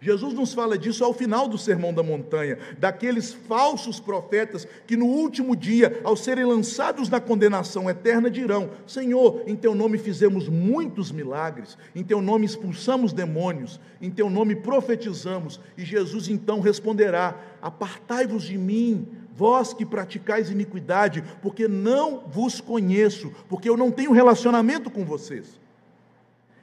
Jesus 0.02 0.34
nos 0.34 0.52
fala 0.52 0.76
disso 0.76 1.04
ao 1.04 1.14
final 1.14 1.46
do 1.46 1.56
Sermão 1.56 1.94
da 1.94 2.02
Montanha, 2.02 2.58
daqueles 2.76 3.32
falsos 3.32 4.00
profetas 4.00 4.66
que 4.84 4.96
no 4.96 5.06
último 5.06 5.54
dia, 5.54 6.00
ao 6.02 6.16
serem 6.16 6.44
lançados 6.44 7.08
na 7.08 7.20
condenação 7.20 7.88
eterna, 7.88 8.28
dirão: 8.28 8.70
Senhor, 8.84 9.44
em 9.46 9.54
teu 9.54 9.76
nome 9.76 9.98
fizemos 9.98 10.48
muitos 10.48 11.12
milagres, 11.12 11.78
em 11.94 12.02
teu 12.02 12.20
nome 12.20 12.44
expulsamos 12.44 13.12
demônios, 13.12 13.80
em 14.00 14.10
teu 14.10 14.28
nome 14.28 14.56
profetizamos. 14.56 15.60
E 15.78 15.84
Jesus 15.84 16.26
então 16.28 16.58
responderá: 16.58 17.40
Apartai-vos 17.62 18.42
de 18.42 18.58
mim, 18.58 19.06
vós 19.34 19.72
que 19.72 19.86
praticais 19.86 20.50
iniquidade, 20.50 21.24
porque 21.40 21.66
não 21.66 22.20
vos 22.28 22.60
conheço, 22.60 23.32
porque 23.48 23.68
eu 23.68 23.76
não 23.76 23.90
tenho 23.90 24.12
relacionamento 24.12 24.90
com 24.90 25.04
vocês. 25.04 25.60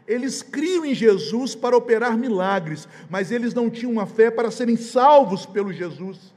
Eles 0.07 0.41
criam 0.41 0.85
em 0.85 0.95
Jesus 0.95 1.53
para 1.53 1.77
operar 1.77 2.17
milagres, 2.17 2.87
mas 3.09 3.31
eles 3.31 3.53
não 3.53 3.69
tinham 3.69 3.91
uma 3.91 4.05
fé 4.05 4.31
para 4.31 4.49
serem 4.49 4.75
salvos 4.75 5.45
pelo 5.45 5.71
Jesus 5.71 6.33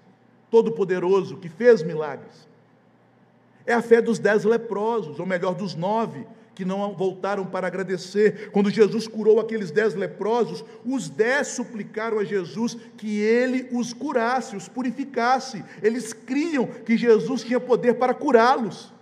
Todo-Poderoso, 0.50 1.38
que 1.38 1.48
fez 1.48 1.82
milagres. 1.82 2.46
É 3.64 3.72
a 3.72 3.80
fé 3.80 4.02
dos 4.02 4.18
dez 4.18 4.44
leprosos, 4.44 5.18
ou 5.18 5.24
melhor, 5.24 5.54
dos 5.54 5.74
nove, 5.74 6.26
que 6.54 6.64
não 6.64 6.94
voltaram 6.94 7.44
para 7.46 7.66
agradecer. 7.66 8.50
Quando 8.50 8.70
Jesus 8.70 9.08
curou 9.08 9.40
aqueles 9.40 9.70
dez 9.70 9.94
leprosos, 9.94 10.64
os 10.84 11.08
dez 11.08 11.48
suplicaram 11.48 12.18
a 12.18 12.24
Jesus 12.24 12.76
que 12.96 13.20
ele 13.20 13.68
os 13.72 13.92
curasse, 13.92 14.56
os 14.56 14.68
purificasse. 14.68 15.64
Eles 15.82 16.12
criam 16.12 16.66
que 16.66 16.96
Jesus 16.96 17.42
tinha 17.42 17.60
poder 17.60 17.94
para 17.94 18.14
curá-los. 18.14 18.92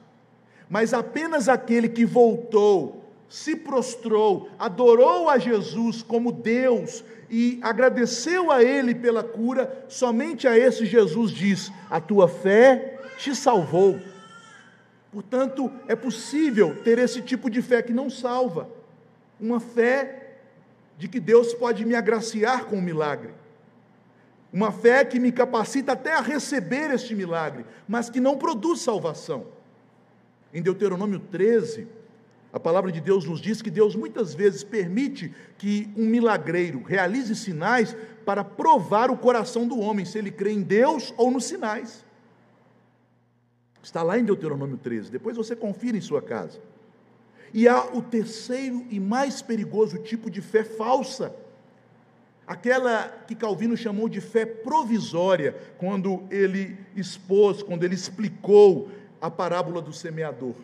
Mas 0.68 0.94
apenas 0.94 1.48
aquele 1.48 1.88
que 1.88 2.04
voltou, 2.04 3.04
se 3.28 3.56
prostrou, 3.56 4.48
adorou 4.58 5.28
a 5.28 5.38
Jesus 5.38 6.02
como 6.02 6.32
Deus 6.32 7.04
e 7.30 7.60
agradeceu 7.62 8.50
a 8.50 8.62
ele 8.62 8.92
pela 8.92 9.22
cura, 9.22 9.84
somente 9.88 10.48
a 10.48 10.58
esse 10.58 10.84
Jesus 10.84 11.30
diz: 11.30 11.72
A 11.88 12.00
tua 12.00 12.28
fé 12.28 12.98
te 13.18 13.34
salvou. 13.34 14.00
Portanto, 15.12 15.70
é 15.88 15.96
possível 15.96 16.76
ter 16.82 16.98
esse 16.98 17.20
tipo 17.20 17.50
de 17.50 17.60
fé 17.60 17.82
que 17.82 17.92
não 17.92 18.08
salva, 18.08 18.68
uma 19.40 19.58
fé 19.58 20.36
de 20.96 21.08
que 21.08 21.18
Deus 21.18 21.52
pode 21.54 21.84
me 21.84 21.94
agraciar 21.94 22.66
com 22.66 22.76
um 22.76 22.82
milagre, 22.82 23.30
uma 24.52 24.70
fé 24.70 25.04
que 25.04 25.18
me 25.18 25.32
capacita 25.32 25.92
até 25.92 26.14
a 26.14 26.20
receber 26.20 26.90
este 26.92 27.14
milagre, 27.14 27.64
mas 27.88 28.10
que 28.10 28.20
não 28.20 28.36
produz 28.36 28.80
salvação. 28.80 29.46
Em 30.52 30.60
Deuteronômio 30.60 31.18
13, 31.18 31.88
a 32.52 32.58
palavra 32.58 32.90
de 32.90 33.00
Deus 33.00 33.24
nos 33.24 33.40
diz 33.40 33.62
que 33.62 33.70
Deus 33.70 33.94
muitas 33.94 34.34
vezes 34.34 34.64
permite 34.64 35.32
que 35.56 35.88
um 35.96 36.06
milagreiro 36.06 36.82
realize 36.82 37.34
sinais 37.36 37.96
para 38.24 38.42
provar 38.42 39.10
o 39.10 39.16
coração 39.16 39.66
do 39.66 39.78
homem, 39.78 40.04
se 40.04 40.18
ele 40.18 40.30
crê 40.30 40.52
em 40.52 40.62
Deus 40.62 41.14
ou 41.16 41.30
nos 41.30 41.44
sinais. 41.44 42.04
Está 43.82 44.02
lá 44.02 44.18
em 44.18 44.24
Deuteronômio 44.24 44.76
13. 44.76 45.10
Depois 45.10 45.36
você 45.36 45.56
confira 45.56 45.96
em 45.96 46.00
sua 46.00 46.20
casa. 46.20 46.58
E 47.52 47.66
há 47.66 47.84
o 47.84 48.02
terceiro 48.02 48.86
e 48.90 49.00
mais 49.00 49.42
perigoso 49.42 49.98
tipo 49.98 50.30
de 50.30 50.40
fé 50.40 50.62
falsa. 50.62 51.34
Aquela 52.46 53.08
que 53.26 53.34
Calvino 53.34 53.76
chamou 53.76 54.08
de 54.08 54.20
fé 54.20 54.44
provisória, 54.44 55.56
quando 55.78 56.24
ele 56.30 56.76
expôs, 56.96 57.62
quando 57.62 57.84
ele 57.84 57.94
explicou 57.94 58.88
a 59.20 59.30
parábola 59.30 59.80
do 59.80 59.92
semeador. 59.92 60.54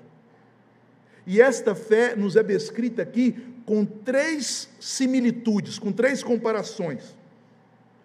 E 1.26 1.40
esta 1.40 1.75
fé 1.75 2.14
nos 2.14 2.37
é 2.37 2.42
descrita 2.42 3.02
aqui 3.02 3.32
com 3.64 3.85
três 3.85 4.68
similitudes, 4.80 5.78
com 5.78 5.90
três 5.90 6.23
comparações. 6.23 7.16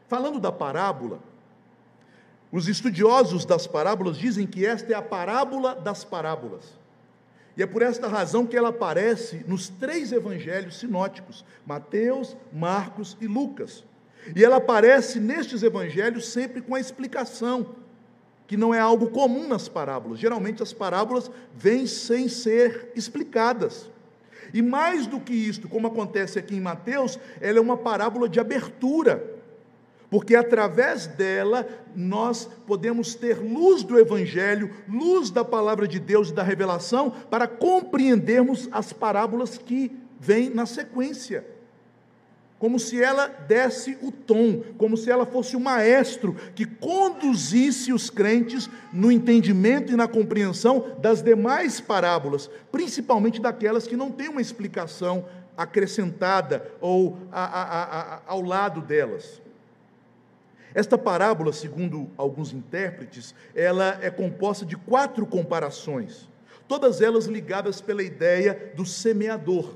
Falando 0.08 0.39
da 0.39 0.51
parábola, 0.51 1.20
os 2.51 2.67
estudiosos 2.67 3.46
das 3.46 3.65
parábolas 3.65 4.17
dizem 4.17 4.46
que 4.46 4.65
esta 4.65 4.91
é 4.91 4.96
a 4.96 5.01
parábola 5.01 5.74
das 5.74 6.03
parábolas. 6.03 6.79
E 7.55 7.63
é 7.63 7.65
por 7.65 7.81
esta 7.81 8.08
razão 8.08 8.46
que 8.46 8.58
ela 8.58 8.70
aparece 8.70 9.43
nos 9.48 9.70
três 9.70 10.12
evangelhos 10.12 10.79
sinóticos: 10.79 11.46
Mateus, 11.65 12.36
Marcos 12.51 13.17
e 13.22 13.27
Lucas. 13.27 13.84
E 14.36 14.43
ela 14.43 14.58
aparece 14.58 15.20
nestes 15.20 15.63
evangelhos 15.63 16.27
sempre 16.27 16.62
com 16.62 16.75
a 16.75 16.79
explicação, 16.79 17.75
que 18.48 18.58
não 18.58 18.74
é 18.74 18.79
algo 18.79 19.10
comum 19.10 19.48
nas 19.48 19.67
parábolas. 19.67 20.20
Geralmente 20.20 20.62
as 20.62 20.74
parábolas 20.74 21.31
vêm 21.55 21.88
sem 21.88 22.27
ser 22.27 22.91
explicadas. 22.96 23.89
E 24.53 24.62
mais 24.62 25.08
do 25.08 25.20
que 25.20 25.34
isto, 25.34 25.70
como 25.70 25.88
acontece 25.88 26.38
aqui 26.38 26.55
em 26.55 26.62
Mateus, 26.62 27.17
ela 27.39 27.58
é 27.58 27.62
uma 27.62 27.77
parábola 27.77 28.27
de 28.27 28.39
abertura 28.39 29.31
porque 30.12 30.36
através 30.36 31.08
dela 31.08 31.65
nós 31.96 32.48
podemos 32.68 33.15
ter 33.15 33.39
luz 33.39 33.82
do 33.82 33.98
Evangelho, 33.98 34.70
luz 34.86 35.32
da 35.32 35.46
palavra 35.46 35.88
de 35.88 36.01
Deus 36.01 36.30
e 36.30 36.34
da 36.34 36.44
revelação, 36.44 37.12
para 37.30 37.48
compreendermos 37.48 38.68
as 38.74 38.91
parábolas 38.91 39.58
que 39.58 39.89
vêm 40.20 40.50
na 40.50 40.65
sequência. 40.65 41.48
Como 42.60 42.77
se 42.77 43.01
ela 43.01 43.27
desse 43.27 43.98
o 44.01 44.12
tom, 44.12 44.62
como 44.77 44.98
se 44.98 45.10
ela 45.10 45.25
fosse 45.25 45.56
o 45.56 45.62
maestro 45.62 46.36
que 46.53 46.65
conduzisse 46.65 47.94
os 47.94 48.10
crentes 48.10 48.70
no 48.91 49.12
entendimento 49.12 49.94
e 49.94 49.96
na 49.96 50.10
compreensão 50.10 50.98
das 51.00 51.24
demais 51.24 51.80
parábolas, 51.80 52.50
principalmente 52.70 53.41
daquelas 53.41 53.88
que 53.88 53.96
não 53.96 54.12
têm 54.12 54.27
uma 54.27 54.41
explicação 54.41 55.25
acrescentada 55.56 56.70
ou 56.82 57.18
a, 57.32 57.46
a, 57.46 57.84
a, 57.84 58.22
ao 58.27 58.41
lado 58.41 58.82
delas. 58.82 59.41
Esta 60.74 60.98
parábola, 60.98 61.51
segundo 61.51 62.10
alguns 62.18 62.54
intérpretes, 62.54 63.36
ela 63.54 64.00
é 64.01 64.10
composta 64.10 64.66
de 64.66 64.78
quatro 64.78 65.25
comparações, 65.25 66.30
todas 66.68 67.01
elas 67.01 67.25
ligadas 67.25 67.82
pela 67.82 68.01
ideia 68.01 68.72
do 68.75 68.86
semeador. 68.86 69.75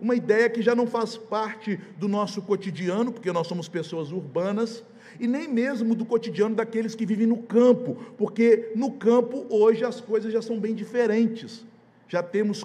Uma 0.00 0.14
ideia 0.14 0.48
que 0.48 0.62
já 0.62 0.74
não 0.74 0.86
faz 0.86 1.18
parte 1.18 1.78
do 1.98 2.08
nosso 2.08 2.40
cotidiano, 2.40 3.12
porque 3.12 3.30
nós 3.30 3.46
somos 3.46 3.68
pessoas 3.68 4.10
urbanas, 4.10 4.82
e 5.18 5.26
nem 5.26 5.46
mesmo 5.46 5.94
do 5.94 6.06
cotidiano 6.06 6.54
daqueles 6.54 6.94
que 6.94 7.04
vivem 7.04 7.26
no 7.26 7.36
campo, 7.36 7.96
porque 8.16 8.72
no 8.74 8.92
campo 8.92 9.46
hoje 9.50 9.84
as 9.84 10.00
coisas 10.00 10.32
já 10.32 10.40
são 10.40 10.58
bem 10.58 10.74
diferentes. 10.74 11.66
Já 12.08 12.22
temos 12.22 12.64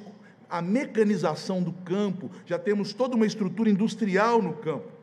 a 0.49 0.61
mecanização 0.61 1.61
do 1.61 1.73
campo, 1.73 2.31
já 2.45 2.57
temos 2.57 2.93
toda 2.93 3.15
uma 3.15 3.25
estrutura 3.25 3.69
industrial 3.69 4.41
no 4.41 4.53
campo. 4.53 4.94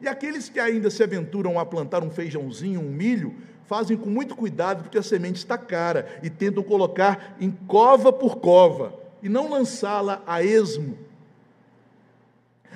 E 0.00 0.08
aqueles 0.08 0.48
que 0.48 0.60
ainda 0.60 0.90
se 0.90 1.02
aventuram 1.02 1.58
a 1.58 1.66
plantar 1.66 2.02
um 2.02 2.10
feijãozinho, 2.10 2.80
um 2.80 2.90
milho, 2.90 3.34
fazem 3.66 3.96
com 3.96 4.08
muito 4.08 4.36
cuidado 4.36 4.82
porque 4.82 4.98
a 4.98 5.02
semente 5.02 5.38
está 5.38 5.58
cara 5.58 6.20
e 6.22 6.30
tentam 6.30 6.62
colocar 6.62 7.36
em 7.40 7.50
cova 7.50 8.12
por 8.12 8.36
cova 8.36 8.94
e 9.22 9.28
não 9.28 9.50
lançá-la 9.50 10.22
a 10.26 10.42
esmo. 10.42 10.96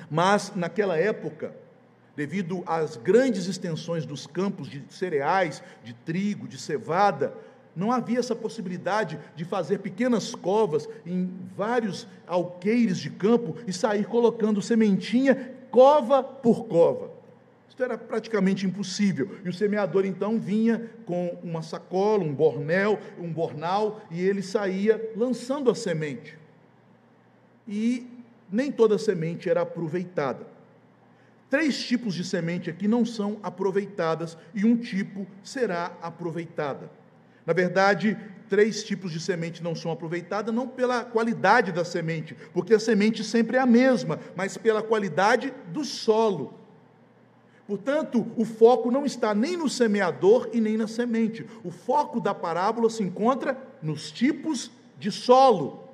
Mas 0.09 0.51
naquela 0.55 0.97
época, 0.97 1.55
devido 2.15 2.63
às 2.65 2.97
grandes 2.97 3.47
extensões 3.47 4.05
dos 4.05 4.27
campos 4.27 4.69
de 4.69 4.83
cereais, 4.89 5.63
de 5.83 5.93
trigo, 5.93 6.47
de 6.47 6.57
cevada, 6.57 7.33
não 7.73 7.91
havia 7.91 8.19
essa 8.19 8.35
possibilidade 8.35 9.17
de 9.35 9.45
fazer 9.45 9.79
pequenas 9.79 10.35
covas 10.35 10.89
em 11.05 11.31
vários 11.55 12.05
alqueires 12.27 12.97
de 12.97 13.09
campo 13.09 13.55
e 13.65 13.71
sair 13.71 14.05
colocando 14.05 14.61
sementinha 14.61 15.53
cova 15.71 16.21
por 16.21 16.65
cova. 16.65 17.10
Isso 17.81 17.85
era 17.85 17.97
praticamente 17.97 18.63
impossível. 18.67 19.39
E 19.43 19.49
o 19.49 19.53
semeador 19.53 20.05
então 20.05 20.39
vinha 20.39 20.91
com 21.03 21.39
uma 21.41 21.63
sacola, 21.63 22.23
um 22.23 22.31
bornel, 22.31 22.99
um 23.17 23.33
bornal, 23.33 24.03
e 24.11 24.21
ele 24.21 24.43
saía 24.43 25.11
lançando 25.15 25.67
a 25.67 25.73
semente. 25.73 26.37
E 27.67 28.05
nem 28.51 28.71
toda 28.71 28.99
semente 28.99 29.49
era 29.49 29.61
aproveitada. 29.61 30.45
Três 31.49 31.83
tipos 31.83 32.13
de 32.13 32.23
semente 32.23 32.69
aqui 32.69 32.87
não 32.87 33.03
são 33.03 33.39
aproveitadas 33.41 34.37
e 34.53 34.63
um 34.63 34.77
tipo 34.77 35.25
será 35.43 35.97
aproveitada. 36.03 36.87
Na 37.47 37.51
verdade, 37.51 38.15
três 38.47 38.83
tipos 38.83 39.11
de 39.11 39.19
semente 39.19 39.63
não 39.63 39.73
são 39.73 39.91
aproveitadas, 39.91 40.53
não 40.53 40.67
pela 40.67 41.03
qualidade 41.03 41.71
da 41.71 41.83
semente, 41.83 42.37
porque 42.53 42.75
a 42.75 42.79
semente 42.79 43.23
sempre 43.23 43.57
é 43.57 43.59
a 43.59 43.65
mesma, 43.65 44.19
mas 44.35 44.55
pela 44.55 44.83
qualidade 44.83 45.51
do 45.73 45.83
solo. 45.83 46.60
Portanto, 47.71 48.29
o 48.35 48.43
foco 48.43 48.91
não 48.91 49.05
está 49.05 49.33
nem 49.33 49.55
no 49.55 49.69
semeador 49.69 50.49
e 50.51 50.59
nem 50.59 50.75
na 50.75 50.89
semente. 50.89 51.47
O 51.63 51.71
foco 51.71 52.19
da 52.19 52.33
parábola 52.33 52.89
se 52.89 53.01
encontra 53.01 53.57
nos 53.81 54.11
tipos 54.11 54.69
de 54.99 55.09
solo. 55.09 55.87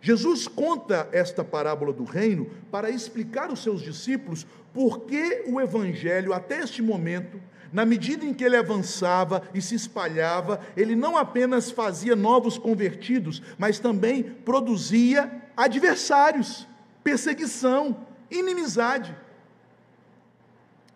Jesus 0.00 0.48
conta 0.48 1.06
esta 1.12 1.44
parábola 1.44 1.92
do 1.92 2.04
reino 2.04 2.48
para 2.70 2.88
explicar 2.88 3.50
aos 3.50 3.62
seus 3.62 3.82
discípulos 3.82 4.46
por 4.72 5.00
que 5.00 5.44
o 5.48 5.60
evangelho, 5.60 6.32
até 6.32 6.60
este 6.60 6.80
momento, 6.80 7.38
na 7.70 7.84
medida 7.84 8.24
em 8.24 8.32
que 8.32 8.42
ele 8.42 8.56
avançava 8.56 9.42
e 9.52 9.60
se 9.60 9.74
espalhava, 9.74 10.62
ele 10.74 10.96
não 10.96 11.18
apenas 11.18 11.70
fazia 11.70 12.16
novos 12.16 12.56
convertidos, 12.56 13.42
mas 13.58 13.78
também 13.78 14.22
produzia 14.22 15.42
adversários, 15.54 16.66
perseguição, 17.04 18.06
inimizade 18.30 19.14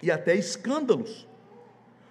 e 0.03 0.11
até 0.11 0.35
escândalos. 0.35 1.27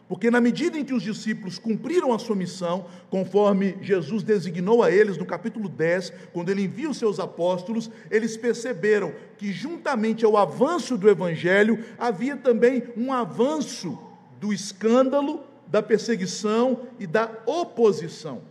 Porque 0.09 0.31
na 0.31 0.41
medida 0.41 0.75
em 0.75 0.83
que 0.83 0.93
os 0.93 1.03
discípulos 1.03 1.59
cumpriram 1.59 2.11
a 2.11 2.17
sua 2.17 2.35
missão, 2.35 2.87
conforme 3.11 3.77
Jesus 3.79 4.23
designou 4.23 4.81
a 4.81 4.89
eles 4.89 5.17
no 5.17 5.25
capítulo 5.25 5.69
10, 5.69 6.11
quando 6.33 6.49
ele 6.49 6.63
envia 6.63 6.89
os 6.89 6.97
seus 6.97 7.19
apóstolos, 7.19 7.91
eles 8.09 8.35
perceberam 8.35 9.13
que 9.37 9.51
juntamente 9.51 10.25
ao 10.25 10.35
avanço 10.35 10.97
do 10.97 11.07
evangelho 11.07 11.85
havia 11.95 12.35
também 12.35 12.85
um 12.97 13.13
avanço 13.13 13.99
do 14.39 14.51
escândalo, 14.51 15.43
da 15.67 15.83
perseguição 15.83 16.87
e 16.99 17.05
da 17.05 17.29
oposição. 17.45 18.41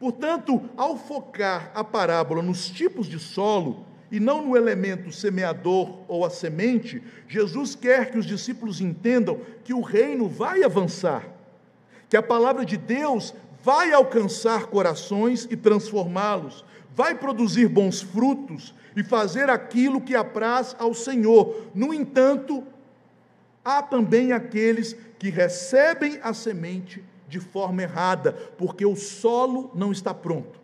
Portanto, 0.00 0.60
ao 0.74 0.96
focar 0.96 1.70
a 1.74 1.84
parábola 1.84 2.42
nos 2.42 2.70
tipos 2.70 3.06
de 3.06 3.18
solo, 3.18 3.84
e 4.12 4.20
não 4.20 4.42
no 4.44 4.54
elemento 4.54 5.10
semeador 5.10 6.00
ou 6.06 6.22
a 6.22 6.28
semente, 6.28 7.02
Jesus 7.26 7.74
quer 7.74 8.10
que 8.10 8.18
os 8.18 8.26
discípulos 8.26 8.78
entendam 8.78 9.40
que 9.64 9.72
o 9.72 9.80
reino 9.80 10.28
vai 10.28 10.62
avançar, 10.62 11.26
que 12.10 12.16
a 12.16 12.22
palavra 12.22 12.62
de 12.66 12.76
Deus 12.76 13.34
vai 13.64 13.90
alcançar 13.90 14.66
corações 14.66 15.48
e 15.50 15.56
transformá-los, 15.56 16.62
vai 16.94 17.14
produzir 17.14 17.68
bons 17.68 18.02
frutos 18.02 18.74
e 18.94 19.02
fazer 19.02 19.48
aquilo 19.48 19.98
que 19.98 20.14
apraz 20.14 20.76
ao 20.78 20.92
Senhor. 20.92 21.68
No 21.74 21.94
entanto, 21.94 22.62
há 23.64 23.80
também 23.80 24.32
aqueles 24.32 24.94
que 25.18 25.30
recebem 25.30 26.20
a 26.22 26.34
semente 26.34 27.02
de 27.26 27.40
forma 27.40 27.82
errada, 27.82 28.32
porque 28.58 28.84
o 28.84 28.94
solo 28.94 29.70
não 29.74 29.90
está 29.90 30.12
pronto. 30.12 30.60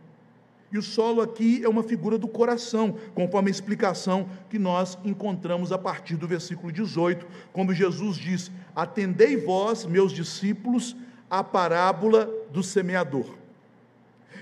E 0.71 0.77
o 0.77 0.83
solo 0.83 1.23
aqui 1.23 1.63
é 1.65 1.69
uma 1.69 1.83
figura 1.83 2.19
do 2.19 2.29
coração, 2.29 2.97
conforme 3.15 3.49
a 3.49 3.51
explicação 3.51 4.29
que 4.51 4.59
nós 4.59 4.99
encontramos 5.03 5.73
a 5.73 5.79
partir 5.79 6.17
do 6.17 6.29
versículo 6.29 6.71
18, 6.71 7.27
quando 7.53 7.73
Jesus 7.73 8.17
diz: 8.17 8.51
Atendei 8.77 9.37
vós, 9.37 9.87
meus 9.87 10.13
discípulos, 10.13 10.95
a 11.31 11.43
parábola 11.43 12.31
do 12.51 12.63
semeador. 12.63 13.35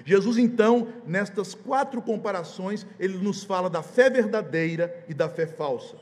Jesus, 0.05 0.37
então, 0.37 0.89
nestas 1.07 1.55
quatro 1.55 2.03
comparações, 2.03 2.87
ele 2.99 3.19
nos 3.19 3.45
fala 3.45 3.71
da 3.71 3.83
fé 3.83 4.11
verdadeira 4.11 5.05
e 5.09 5.15
da 5.15 5.29
fé 5.29 5.47
falsa. 5.47 5.97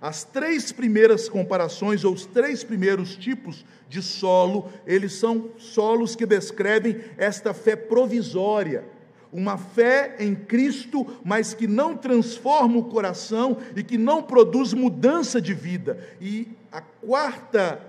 As 0.00 0.24
três 0.24 0.72
primeiras 0.72 1.28
comparações, 1.28 2.04
ou 2.04 2.12
os 2.12 2.26
três 2.26 2.64
primeiros 2.64 3.16
tipos 3.16 3.64
de 3.88 4.02
solo, 4.02 4.70
eles 4.86 5.14
são 5.14 5.50
solos 5.56 6.16
que 6.16 6.26
descrevem 6.26 7.00
esta 7.16 7.54
fé 7.54 7.76
provisória 7.76 8.84
uma 9.32 9.56
fé 9.56 10.16
em 10.18 10.34
Cristo, 10.34 11.06
mas 11.24 11.54
que 11.54 11.66
não 11.66 11.96
transforma 11.96 12.76
o 12.76 12.84
coração 12.84 13.56
e 13.74 13.82
que 13.82 13.96
não 13.96 14.22
produz 14.22 14.74
mudança 14.74 15.40
de 15.40 15.54
vida. 15.54 15.98
E 16.20 16.48
a 16.70 16.82
quarta 16.82 17.80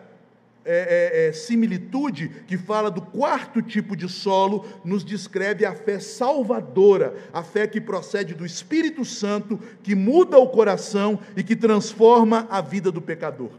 é, 0.64 1.26
é, 1.26 1.28
é, 1.28 1.34
similitude, 1.34 2.30
que 2.48 2.58
fala 2.58 2.90
do 2.90 3.02
quarto 3.02 3.62
tipo 3.62 3.94
de 3.94 4.08
solo, 4.08 4.66
nos 4.86 5.04
descreve 5.04 5.66
a 5.66 5.76
fé 5.76 6.00
salvadora, 6.00 7.14
a 7.34 7.44
fé 7.44 7.68
que 7.68 7.82
procede 7.82 8.34
do 8.34 8.46
Espírito 8.46 9.04
Santo, 9.04 9.60
que 9.84 9.94
muda 9.94 10.40
o 10.40 10.48
coração 10.48 11.20
e 11.36 11.44
que 11.44 11.58
transforma 11.58 12.48
a 12.50 12.62
vida 12.62 12.90
do 12.90 13.02
pecador. 13.02 13.52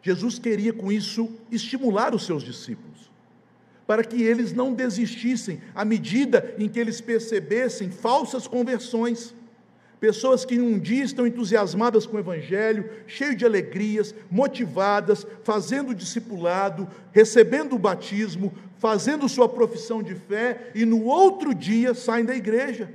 Jesus 0.00 0.38
queria 0.38 0.72
com 0.72 0.92
isso 0.92 1.28
estimular 1.50 2.14
os 2.14 2.24
seus 2.24 2.44
discípulos 2.44 2.89
para 3.90 4.04
que 4.04 4.22
eles 4.22 4.52
não 4.52 4.72
desistissem 4.72 5.60
à 5.74 5.84
medida 5.84 6.54
em 6.56 6.68
que 6.68 6.78
eles 6.78 7.00
percebessem 7.00 7.90
falsas 7.90 8.46
conversões. 8.46 9.34
Pessoas 9.98 10.44
que 10.44 10.60
um 10.60 10.78
dia 10.78 11.02
estão 11.02 11.26
entusiasmadas 11.26 12.06
com 12.06 12.16
o 12.16 12.20
Evangelho, 12.20 12.88
cheio 13.08 13.34
de 13.34 13.44
alegrias, 13.44 14.14
motivadas, 14.30 15.26
fazendo 15.42 15.92
discipulado, 15.92 16.86
recebendo 17.10 17.74
o 17.74 17.80
batismo, 17.80 18.54
fazendo 18.78 19.28
sua 19.28 19.48
profissão 19.48 20.00
de 20.00 20.14
fé, 20.14 20.70
e 20.72 20.84
no 20.84 21.02
outro 21.06 21.52
dia 21.52 21.92
saem 21.92 22.24
da 22.24 22.36
igreja, 22.36 22.94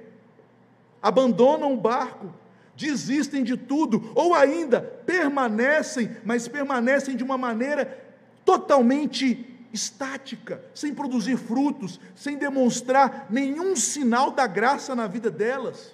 abandonam 1.02 1.74
o 1.74 1.78
barco, 1.78 2.34
desistem 2.74 3.44
de 3.44 3.58
tudo, 3.58 4.14
ou 4.16 4.34
ainda 4.34 4.80
permanecem, 4.80 6.16
mas 6.24 6.48
permanecem 6.48 7.18
de 7.18 7.24
uma 7.26 7.38
maneira 7.38 8.02
totalmente 8.46 9.55
estática, 9.76 10.64
sem 10.74 10.94
produzir 10.94 11.38
frutos, 11.38 12.00
sem 12.16 12.38
demonstrar 12.38 13.28
nenhum 13.30 13.76
sinal 13.76 14.32
da 14.32 14.48
graça 14.48 14.96
na 14.96 15.06
vida 15.06 15.30
delas. 15.30 15.94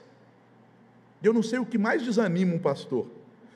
Eu 1.22 1.34
não 1.34 1.44
sei 1.44 1.60
o 1.60 1.66
que 1.66 1.78
mais 1.78 2.04
desanima 2.04 2.56
um 2.56 2.60
pastor: 2.60 3.08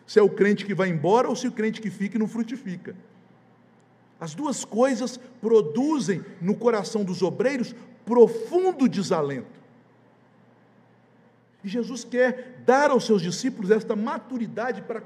se 0.06 0.20
é 0.20 0.22
o 0.22 0.30
crente 0.30 0.66
que 0.66 0.76
vai 0.76 0.90
embora 0.90 1.30
ou 1.30 1.36
se 1.36 1.46
é 1.46 1.50
o 1.50 1.54
crente 1.54 1.80
que 1.80 1.90
fica 1.90 2.18
e 2.18 2.20
não 2.20 2.28
frutifica. 2.28 2.96
As 4.20 4.34
duas 4.34 4.66
coisas 4.66 5.20
produzem 5.42 6.24
no 6.42 6.56
coração 6.56 7.04
dos 7.04 7.22
obreiros 7.22 7.76
profundo 8.06 8.88
desalento. 8.88 9.56
E 11.64 11.68
Jesus 11.68 12.04
quer 12.04 12.55
dar 12.65 12.89
aos 12.89 13.06
seus 13.06 13.21
discípulos 13.21 13.71
esta 13.71 13.95
maturidade 13.95 14.82
para 14.82 15.01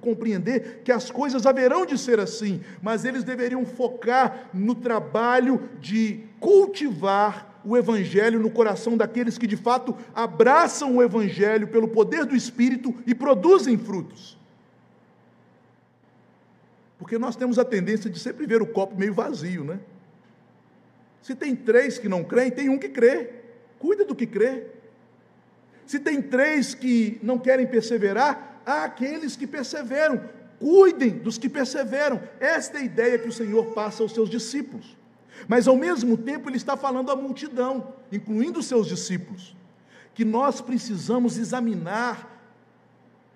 compreender 0.00 0.82
que 0.84 0.92
as 0.92 1.10
coisas 1.10 1.44
haverão 1.44 1.84
de 1.84 1.98
ser 1.98 2.20
assim, 2.20 2.60
mas 2.80 3.04
eles 3.04 3.24
deveriam 3.24 3.66
focar 3.66 4.48
no 4.54 4.74
trabalho 4.74 5.68
de 5.80 6.24
cultivar 6.38 7.60
o 7.64 7.76
Evangelho 7.76 8.40
no 8.40 8.50
coração 8.50 8.96
daqueles 8.96 9.36
que 9.36 9.46
de 9.46 9.56
fato 9.56 9.94
abraçam 10.14 10.96
o 10.96 11.02
Evangelho 11.02 11.68
pelo 11.68 11.88
poder 11.88 12.24
do 12.24 12.34
Espírito 12.34 12.94
e 13.06 13.14
produzem 13.14 13.76
frutos. 13.76 14.38
Porque 16.98 17.18
nós 17.18 17.36
temos 17.36 17.58
a 17.58 17.64
tendência 17.64 18.10
de 18.10 18.18
sempre 18.18 18.46
ver 18.46 18.62
o 18.62 18.66
copo 18.66 18.96
meio 18.96 19.14
vazio, 19.14 19.64
né? 19.64 19.80
Se 21.22 21.34
tem 21.34 21.54
três 21.54 21.98
que 21.98 22.08
não 22.08 22.24
creem, 22.24 22.50
tem 22.50 22.68
um 22.68 22.78
que 22.78 22.88
crê. 22.88 23.30
Cuida 23.78 24.04
do 24.04 24.14
que 24.14 24.26
crê. 24.26 24.66
Se 25.90 25.98
tem 25.98 26.22
três 26.22 26.72
que 26.72 27.18
não 27.20 27.36
querem 27.36 27.66
perseverar, 27.66 28.62
há 28.64 28.84
aqueles 28.84 29.34
que 29.34 29.44
perseveram. 29.44 30.22
Cuidem 30.60 31.18
dos 31.18 31.36
que 31.36 31.48
perseveram. 31.48 32.22
Esta 32.38 32.78
é 32.78 32.82
a 32.82 32.84
ideia 32.84 33.18
que 33.18 33.26
o 33.26 33.32
Senhor 33.32 33.72
passa 33.74 34.00
aos 34.04 34.12
seus 34.12 34.30
discípulos. 34.30 34.96
Mas 35.48 35.66
ao 35.66 35.74
mesmo 35.74 36.16
tempo 36.16 36.48
ele 36.48 36.58
está 36.58 36.76
falando 36.76 37.10
à 37.10 37.16
multidão, 37.16 37.92
incluindo 38.12 38.60
os 38.60 38.66
seus 38.66 38.86
discípulos, 38.86 39.56
que 40.14 40.24
nós 40.24 40.60
precisamos 40.60 41.36
examinar 41.36 42.40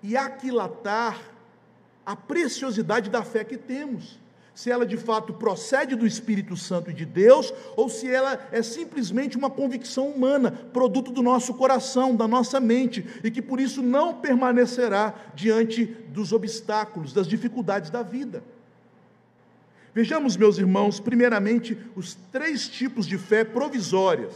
e 0.01 0.15
aquilatar 0.15 1.19
a 2.05 2.15
preciosidade 2.15 3.09
da 3.09 3.21
fé 3.21 3.43
que 3.43 3.57
temos. 3.57 4.17
Se 4.55 4.71
ela 4.71 4.85
de 4.85 4.95
fato 4.95 5.33
procede 5.33 5.95
do 5.95 6.07
Espírito 6.07 6.55
Santo 6.55 6.89
e 6.89 6.93
de 6.93 7.05
Deus, 7.05 7.53
ou 7.75 7.89
se 7.89 8.09
ela 8.09 8.39
é 8.53 8.63
simplesmente 8.63 9.37
uma 9.37 9.49
convicção 9.49 10.07
humana, 10.07 10.49
produto 10.49 11.11
do 11.11 11.21
nosso 11.21 11.53
coração, 11.53 12.15
da 12.15 12.25
nossa 12.25 12.57
mente, 12.59 13.05
e 13.21 13.29
que 13.29 13.41
por 13.41 13.59
isso 13.59 13.83
não 13.83 14.13
permanecerá 14.13 15.13
diante 15.35 15.85
dos 15.85 16.31
obstáculos, 16.31 17.11
das 17.11 17.27
dificuldades 17.27 17.89
da 17.89 18.01
vida. 18.01 18.41
Vejamos, 19.93 20.37
meus 20.37 20.57
irmãos, 20.57 21.01
primeiramente, 21.01 21.77
os 21.95 22.15
três 22.31 22.67
tipos 22.69 23.05
de 23.05 23.17
fé 23.17 23.43
provisórias. 23.43 24.33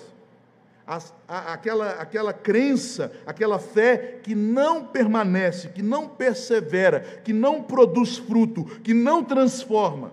A, 1.28 1.54
aquela, 1.54 1.92
aquela 2.02 2.34
crença, 2.34 3.12
aquela 3.24 3.60
fé 3.60 4.20
que 4.24 4.34
não 4.34 4.84
permanece, 4.84 5.70
que 5.70 5.84
não 5.84 6.10
persevera, 6.10 7.02
que 7.24 7.32
não 7.32 7.62
produz 7.62 8.18
fruto, 8.18 8.66
que 8.82 8.92
não 8.92 9.24
transforma. 9.24 10.12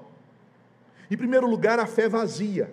Em 1.10 1.16
primeiro 1.16 1.46
lugar, 1.46 1.78
a 1.78 1.86
fé 1.86 2.10
vazia, 2.10 2.70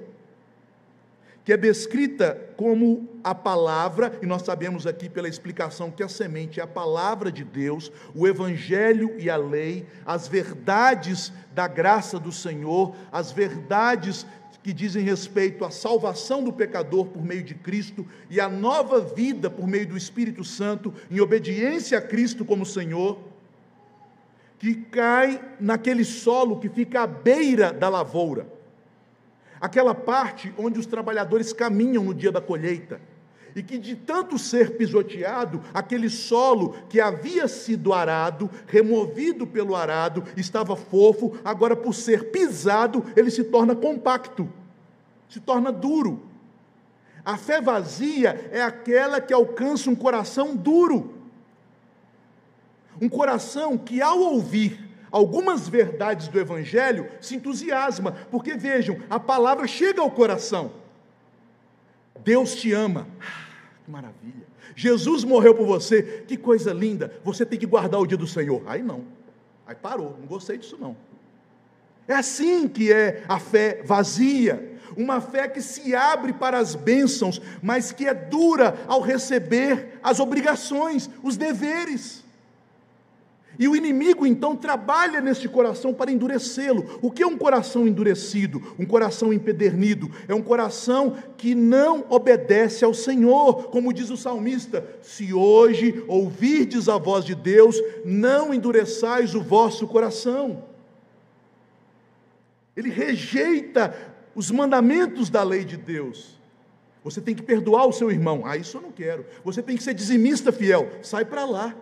que 1.46 1.54
é 1.54 1.58
descrita 1.58 2.50
como 2.58 3.08
a 3.24 3.34
palavra, 3.34 4.20
e 4.22 4.26
nós 4.26 4.42
sabemos 4.42 4.86
aqui 4.86 5.08
pela 5.08 5.30
explicação 5.30 5.90
que 5.90 6.04
a 6.04 6.10
semente 6.10 6.60
é 6.60 6.64
a 6.64 6.68
palavra 6.68 7.32
de 7.32 7.46
Deus, 7.46 7.90
o 8.14 8.28
evangelho 8.28 9.16
e 9.18 9.30
a 9.30 9.38
lei, 9.38 9.86
as 10.06 10.28
verdades 10.28 11.32
da 11.54 11.68
graça 11.68 12.20
do 12.20 12.34
Senhor, 12.34 12.96
as 13.12 13.32
verdades 13.32 14.26
que 14.64 14.72
dizem 14.72 15.04
respeito 15.04 15.66
à 15.66 15.70
salvação 15.70 16.42
do 16.42 16.54
pecador 16.54 17.08
por 17.08 17.24
meio 17.24 17.44
de 17.44 17.54
Cristo 17.54 18.08
e 18.30 18.40
à 18.40 18.48
nova 18.48 19.02
vida 19.02 19.50
por 19.50 19.68
meio 19.68 19.86
do 19.86 19.98
Espírito 19.98 20.44
Santo, 20.44 20.94
em 21.12 21.20
obediência 21.20 21.98
a 21.98 22.02
Cristo 22.02 22.46
como 22.46 22.66
Senhor, 22.66 23.20
que 24.58 24.74
cai 24.76 25.44
naquele 25.60 26.06
solo 26.06 26.60
que 26.60 26.70
fica 26.70 27.02
à 27.02 27.08
beira 27.08 27.74
da 27.74 27.90
lavoura, 27.90 28.48
aquela 29.60 29.94
parte 29.94 30.54
onde 30.58 30.80
os 30.80 30.86
trabalhadores 30.86 31.52
caminham 31.52 32.06
no 32.06 32.14
dia 32.14 32.32
da 32.32 32.40
colheita 32.40 33.02
e 33.56 33.62
que 33.62 33.78
de 33.78 33.96
tanto 33.96 34.38
ser 34.38 34.78
pisoteado, 34.78 35.62
aquele 35.74 36.10
solo 36.10 36.76
que 36.90 37.00
havia 37.00 37.48
sido 37.48 37.94
arado, 37.94 38.50
removido 38.68 39.46
pelo 39.46 39.76
arado, 39.76 40.24
estava 40.36 40.76
fofo, 40.76 41.38
agora 41.44 41.76
por 41.76 41.94
ser 41.94 42.32
pisado, 42.32 43.06
ele 43.16 43.30
se 43.30 43.44
torna 43.44 43.76
compacto, 43.76 44.50
se 45.30 45.40
torna 45.40 45.72
duro. 45.72 46.22
A 47.26 47.38
fé 47.38 47.62
vazia 47.62 48.50
é 48.52 48.62
aquela 48.62 49.22
que 49.22 49.34
alcança 49.34 49.90
um 49.90 49.96
coração 49.96 50.56
duro. 50.56 51.14
Um 53.02 53.08
coração 53.08 53.78
que, 53.78 54.02
ao 54.02 54.20
ouvir 54.20 54.80
algumas 55.10 55.70
verdades 55.70 56.28
do 56.28 56.40
Evangelho, 56.40 57.10
se 57.22 57.36
entusiasma, 57.36 58.14
porque 58.30 58.56
vejam, 58.56 58.98
a 59.10 59.20
palavra 59.20 59.68
chega 59.68 60.02
ao 60.02 60.12
coração. 60.12 60.72
Deus 62.24 62.56
te 62.56 62.72
ama. 62.74 63.08
Que 63.84 63.92
maravilha. 63.92 64.48
Jesus 64.76 65.24
morreu 65.24 65.54
por 65.54 65.66
você. 65.66 66.24
Que 66.28 66.38
coisa 66.38 66.72
linda. 66.72 67.14
Você 67.24 67.46
tem 67.46 67.60
que 67.60 67.66
guardar 67.66 68.00
o 68.00 68.08
dia 68.08 68.18
do 68.18 68.28
Senhor. 68.28 68.64
Aí 68.66 68.82
não. 68.82 69.04
Aí 69.68 69.76
parou. 69.76 70.16
Não 70.20 70.28
gostei 70.28 70.58
disso 70.58 70.78
não. 70.80 70.96
É 72.08 72.14
assim 72.14 72.68
que 72.68 72.92
é 72.92 73.24
a 73.28 73.40
fé 73.40 73.82
vazia. 73.84 74.72
Uma 74.96 75.20
fé 75.20 75.48
que 75.48 75.62
se 75.62 75.96
abre 75.96 76.34
para 76.34 76.60
as 76.60 76.76
bênçãos, 76.76 77.42
mas 77.62 77.92
que 77.92 78.06
é 78.06 78.14
dura 78.14 78.78
ao 78.88 79.02
receber 79.02 80.00
as 80.04 80.20
obrigações, 80.20 81.10
os 81.24 81.36
deveres. 81.36 82.23
E 83.58 83.68
o 83.68 83.76
inimigo 83.76 84.26
então 84.26 84.56
trabalha 84.56 85.22
neste 85.22 85.48
coração 85.48 85.94
para 85.94 86.12
endurecê-lo. 86.12 87.00
O 87.02 87.12
que 87.12 87.22
é 87.22 87.28
um 87.28 87.38
coração 87.38 87.88
endurecido? 87.88 88.62
Um 88.80 88.86
coração 88.86 89.32
empedernido? 89.32 90.10
É 90.28 90.34
um 90.34 90.42
coração 90.42 91.16
que 91.38 91.54
não 91.54 92.06
obedece 92.10 92.84
ao 92.84 92.94
Senhor, 92.94 93.66
como 93.66 93.94
diz 93.94 94.10
o 94.10 94.18
salmista: 94.18 94.84
Se 95.02 95.34
hoje 95.34 96.04
ouvirdes 96.08 96.90
a 96.90 96.98
voz 96.98 97.24
de 97.24 97.36
Deus, 97.36 97.80
não 98.04 98.54
endureçais 98.54 99.36
o 99.36 99.42
vosso 99.42 99.88
coração. 99.88 100.64
Ele 102.76 102.90
rejeita 102.90 103.96
os 104.34 104.50
mandamentos 104.50 105.30
da 105.30 105.44
lei 105.44 105.64
de 105.64 105.78
Deus. 105.78 106.42
Você 107.04 107.22
tem 107.22 107.36
que 107.36 107.44
perdoar 107.44 107.86
o 107.86 107.94
seu 107.94 108.10
irmão. 108.10 108.44
Ah, 108.46 108.58
isso 108.58 108.78
eu 108.78 108.82
não 108.82 108.92
quero. 108.92 109.26
Você 109.44 109.62
tem 109.62 109.76
que 109.76 109.84
ser 109.84 109.94
dizimista 109.94 110.52
fiel. 110.52 110.90
Sai 111.04 111.26
para 111.26 111.46
lá. 111.46 111.76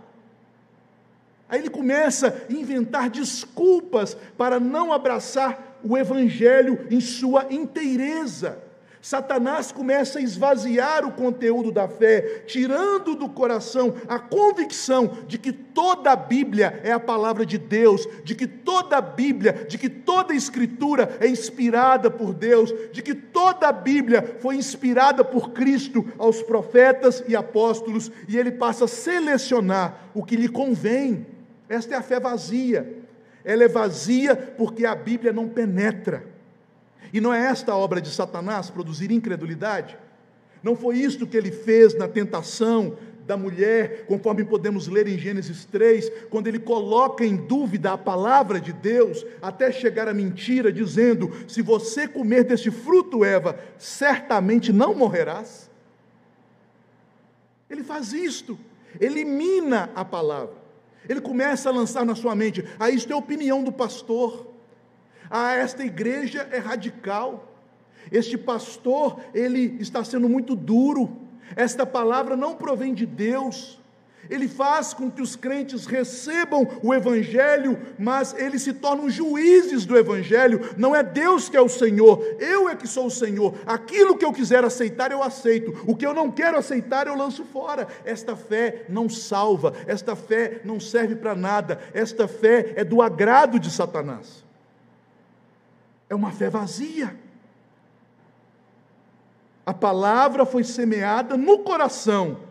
Aí 1.52 1.60
ele 1.60 1.70
começa 1.70 2.46
a 2.50 2.54
inventar 2.54 3.10
desculpas 3.10 4.16
para 4.38 4.58
não 4.58 4.94
abraçar 4.94 5.78
o 5.84 5.98
evangelho 5.98 6.88
em 6.90 7.02
sua 7.02 7.48
inteireza. 7.52 8.72
Satanás 9.02 9.72
começa 9.72 10.20
a 10.20 10.22
esvaziar 10.22 11.04
o 11.04 11.12
conteúdo 11.12 11.72
da 11.72 11.88
fé, 11.88 12.44
tirando 12.46 13.16
do 13.16 13.28
coração 13.28 13.96
a 14.08 14.20
convicção 14.20 15.18
de 15.28 15.40
que 15.40 15.52
toda 15.52 16.12
a 16.12 16.16
Bíblia 16.16 16.80
é 16.84 16.92
a 16.92 17.00
palavra 17.00 17.44
de 17.44 17.58
Deus, 17.58 18.08
de 18.24 18.36
que 18.36 18.46
toda 18.46 18.98
a 18.98 19.02
Bíblia, 19.02 19.66
de 19.68 19.78
que 19.80 19.90
toda 19.90 20.34
a 20.34 20.36
Escritura 20.36 21.18
é 21.20 21.28
inspirada 21.28 22.12
por 22.12 22.32
Deus, 22.34 22.72
de 22.94 23.02
que 23.02 23.16
toda 23.16 23.68
a 23.68 23.74
Bíblia 23.74 24.38
foi 24.40 24.56
inspirada 24.56 25.24
por 25.24 25.50
Cristo 25.50 26.08
aos 26.20 26.44
profetas 26.44 27.24
e 27.28 27.36
apóstolos, 27.36 28.12
e 28.28 28.38
ele 28.38 28.52
passa 28.52 28.86
a 28.86 28.88
selecionar 28.88 30.12
o 30.14 30.24
que 30.24 30.36
lhe 30.36 30.48
convém. 30.48 31.26
Esta 31.71 31.95
é 31.95 31.97
a 31.97 32.01
fé 32.01 32.19
vazia. 32.19 32.97
Ela 33.45 33.63
é 33.63 33.67
vazia 33.69 34.36
porque 34.36 34.86
a 34.86 34.93
Bíblia 34.93 35.31
não 35.31 35.47
penetra. 35.47 36.25
E 37.13 37.21
não 37.21 37.34
é 37.34 37.45
esta 37.45 37.71
a 37.71 37.77
obra 37.77 38.01
de 38.01 38.10
Satanás 38.10 38.69
produzir 38.69 39.10
incredulidade? 39.10 39.97
Não 40.62 40.75
foi 40.75 40.97
isto 40.97 41.25
que 41.25 41.38
ele 41.38 41.49
fez 41.49 41.95
na 41.95 42.10
tentação 42.10 42.97
da 43.25 43.38
mulher, 43.38 44.05
conforme 44.05 44.43
podemos 44.43 44.89
ler 44.89 45.07
em 45.07 45.17
Gênesis 45.17 45.63
3, 45.63 46.12
quando 46.29 46.47
ele 46.47 46.60
coloca 46.60 47.23
em 47.23 47.38
dúvida 47.38 47.93
a 47.93 47.97
palavra 47.97 48.60
de 48.60 48.73
Deus, 48.73 49.25
até 49.41 49.71
chegar 49.71 50.10
à 50.10 50.13
mentira, 50.13 50.73
dizendo: 50.73 51.31
Se 51.47 51.62
você 51.62 52.05
comer 52.05 52.43
deste 52.43 52.69
fruto, 52.69 53.23
Eva, 53.23 53.57
certamente 53.77 54.73
não 54.73 54.93
morrerás. 54.93 55.71
Ele 57.69 57.81
faz 57.81 58.12
isto, 58.12 58.60
elimina 58.99 59.89
a 59.95 60.03
palavra. 60.03 60.61
Ele 61.08 61.22
começa 61.22 61.70
a 61.70 61.74
lançar 61.74 62.06
na 62.06 62.16
sua 62.16 62.36
mente: 62.36 62.64
ah, 62.80 62.90
isto 62.90 63.12
é 63.12 63.14
a 63.14 63.18
opinião 63.18 63.64
do 63.64 63.72
pastor. 63.72 64.48
Ah, 65.30 65.54
esta 65.54 65.84
igreja 65.84 66.48
é 66.52 66.58
radical. 66.58 67.48
Este 68.12 68.38
pastor, 68.38 69.20
ele 69.34 69.78
está 69.80 70.04
sendo 70.04 70.28
muito 70.28 70.56
duro. 70.56 71.18
Esta 71.56 71.86
palavra 71.86 72.36
não 72.36 72.56
provém 72.56 72.94
de 72.94 73.06
Deus 73.06 73.81
ele 74.29 74.47
faz 74.47 74.93
com 74.93 75.10
que 75.10 75.21
os 75.21 75.36
crentes 75.36 75.86
recebam 75.86 76.67
o 76.84 76.93
Evangelho, 76.93 77.79
mas 77.97 78.34
eles 78.38 78.62
se 78.62 78.73
tornam 78.73 79.10
juízes 79.10 79.86
do 79.86 79.97
Evangelho. 79.97 80.62
Não 80.77 80.95
é 80.95 81.03
Deus 81.03 81.49
que 81.49 81.57
é 81.57 81.62
o 81.62 81.69
Senhor, 81.69 82.23
eu 82.39 82.69
é 82.69 82.75
que 82.75 82.88
sou 82.88 83.07
o 83.07 83.12
Senhor. 83.12 83.55
Aquilo 83.65 84.17
que 84.17 84.25
eu 84.25 84.31
quiser 84.31 84.63
aceitar, 84.63 85.12
eu 85.12 85.23
aceito. 85.23 85.84
O 85.86 85.95
que 85.95 86.05
eu 86.05 86.13
não 86.13 86.31
quero 86.31 86.57
aceitar, 86.57 87.07
eu 87.07 87.15
lanço 87.15 87.43
fora. 87.45 87.88
Esta 88.05 88.36
fé 88.36 88.86
não 88.88 89.10
salva, 89.10 89.73
esta 89.88 90.15
fé 90.15 90.62
não 90.63 90.79
serve 90.79 91.15
para 91.15 91.36
nada, 91.36 91.79
esta 91.93 92.27
fé 92.27 92.73
é 92.75 92.84
do 92.84 93.01
agrado 93.01 93.60
de 93.60 93.71
Satanás. 93.71 94.43
É 96.10 96.15
uma 96.15 96.31
fé 96.31 96.49
vazia. 96.49 97.15
A 99.65 99.73
palavra 99.73 100.45
foi 100.45 100.63
semeada 100.63 101.38
no 101.38 101.60
coração 101.60 102.51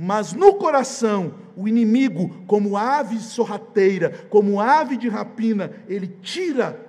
mas 0.00 0.32
no 0.32 0.54
coração, 0.54 1.34
o 1.56 1.66
inimigo, 1.66 2.44
como 2.46 2.76
ave 2.76 3.18
sorrateira, 3.18 4.10
como 4.30 4.60
ave 4.60 4.96
de 4.96 5.08
rapina, 5.08 5.72
ele 5.88 6.06
tira 6.22 6.86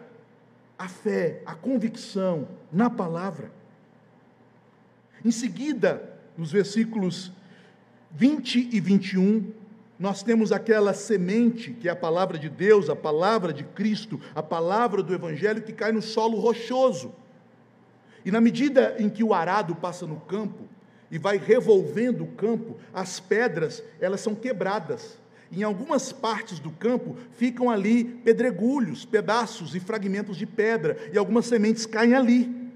a 0.78 0.88
fé, 0.88 1.42
a 1.44 1.56
convicção 1.56 2.48
na 2.72 2.88
palavra. 2.88 3.52
Em 5.26 5.32
seguida, 5.32 6.20
nos 6.38 6.52
versículos 6.52 7.32
20 8.12 8.70
e 8.72 8.80
21, 8.80 9.54
nós 9.98 10.22
temos 10.22 10.52
aquela 10.52 10.94
semente, 10.94 11.74
que 11.74 11.88
é 11.90 11.92
a 11.92 11.96
palavra 11.96 12.38
de 12.38 12.48
Deus, 12.48 12.92
a 12.92 12.96
palavra 12.96 13.52
de 13.52 13.64
Cristo, 13.64 14.22
a 14.36 14.44
palavra 14.44 15.02
do 15.02 15.16
Evangelho 15.16 15.64
que 15.64 15.74
cai 15.74 15.92
no 15.92 16.04
solo 16.04 16.40
rochoso. 16.40 17.12
E 18.24 18.30
na 18.30 18.40
medida 18.40 18.98
em 19.00 19.10
que 19.10 19.24
o 19.24 19.34
arado 19.34 19.74
passa 19.74 20.06
no 20.06 20.18
campo, 20.18 20.69
e 21.12 21.18
vai 21.18 21.38
revolvendo 21.38 22.24
o 22.24 22.28
campo, 22.28 22.78
as 22.94 23.20
pedras, 23.20 23.84
elas 24.00 24.22
são 24.22 24.36
quebradas. 24.36 25.18
Em 25.52 25.64
algumas 25.64 26.12
partes 26.12 26.60
do 26.60 26.70
campo 26.70 27.16
ficam 27.34 27.72
ali 27.72 28.04
pedregulhos, 28.04 29.06
pedaços 29.06 29.74
e 29.74 29.80
fragmentos 29.80 30.38
de 30.38 30.46
pedra, 30.46 30.98
e 31.12 31.18
algumas 31.18 31.48
sementes 31.48 31.86
caem 31.86 32.14
ali. 32.14 32.70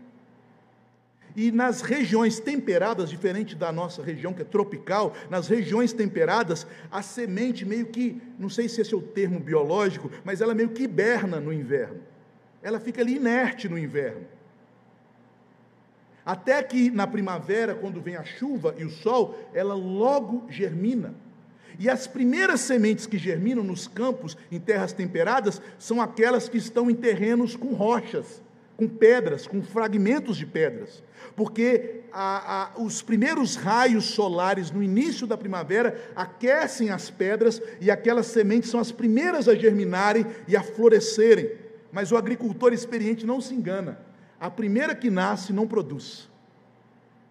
E 1.36 1.52
nas 1.52 1.82
regiões 1.82 2.40
temperadas, 2.40 3.10
diferente 3.10 3.56
da 3.56 3.72
nossa 3.72 4.04
região 4.04 4.34
que 4.34 4.42
é 4.44 4.46
tropical, 4.46 5.16
nas 5.30 5.48
regiões 5.48 5.92
temperadas, 5.92 6.66
a 6.92 7.02
semente 7.02 7.66
meio 7.66 7.88
que, 7.88 8.22
não 8.38 8.50
sei 8.50 8.70
se 8.70 8.82
esse 8.82 8.94
é 8.94 8.98
o 8.98 9.02
termo 9.02 9.40
biológico, 9.40 10.12
mas 10.24 10.42
ela 10.42 10.54
meio 10.54 10.70
que 10.70 10.84
hiberna 10.84 11.40
no 11.40 11.52
inverno. 11.52 12.02
ela 12.62 12.80
fica 12.80 13.02
ali 13.02 13.16
inerte 13.16 13.68
no 13.68 13.78
inverno. 13.78 14.26
Até 16.26 16.64
que 16.64 16.90
na 16.90 17.06
primavera, 17.06 17.76
quando 17.76 18.02
vem 18.02 18.16
a 18.16 18.24
chuva 18.24 18.74
e 18.78 18.86
o 18.86 18.90
sol, 18.90 19.38
ela 19.54 19.74
logo 19.74 20.46
germina. 20.50 21.14
E 21.78 21.90
as 21.90 22.08
primeiras 22.08 22.62
sementes 22.62 23.06
que 23.06 23.18
germinam 23.18 23.64
nos 23.64 23.88
campos, 23.88 24.38
em 24.52 24.60
terras 24.60 24.94
temperadas, 24.94 25.62
são 25.78 26.02
aquelas 26.02 26.48
que 26.48 26.58
estão 26.58 26.90
em 26.90 26.96
terrenos 26.96 27.56
com 27.56 27.74
rochas, 27.74 28.42
com 28.78 28.88
pedras, 28.88 29.48
com 29.48 29.62
fragmentos 29.62 30.38
de 30.38 30.46
pedras. 30.46 31.04
Porque 31.36 32.02
a, 32.12 32.74
a, 32.78 32.82
os 32.82 33.02
primeiros 33.02 33.56
raios 33.56 34.06
solares 34.06 34.72
no 34.72 34.84
início 34.84 35.26
da 35.26 35.38
primavera 35.38 36.00
aquecem 36.16 36.90
as 36.90 37.10
pedras 37.10 37.62
e 37.82 37.90
aquelas 37.90 38.28
sementes 38.28 38.70
são 38.70 38.80
as 38.80 38.92
primeiras 38.92 39.48
a 39.48 39.56
germinarem 39.56 40.26
e 40.48 40.56
a 40.56 40.64
florescerem. 40.64 41.52
Mas 41.92 42.12
o 42.12 42.18
agricultor 42.18 42.72
experiente 42.72 43.26
não 43.26 43.42
se 43.42 43.54
engana. 43.54 44.00
A 44.44 44.52
primeira 44.52 44.94
que 44.94 45.10
nasce 45.10 45.54
não 45.54 45.66
produz. 45.66 46.30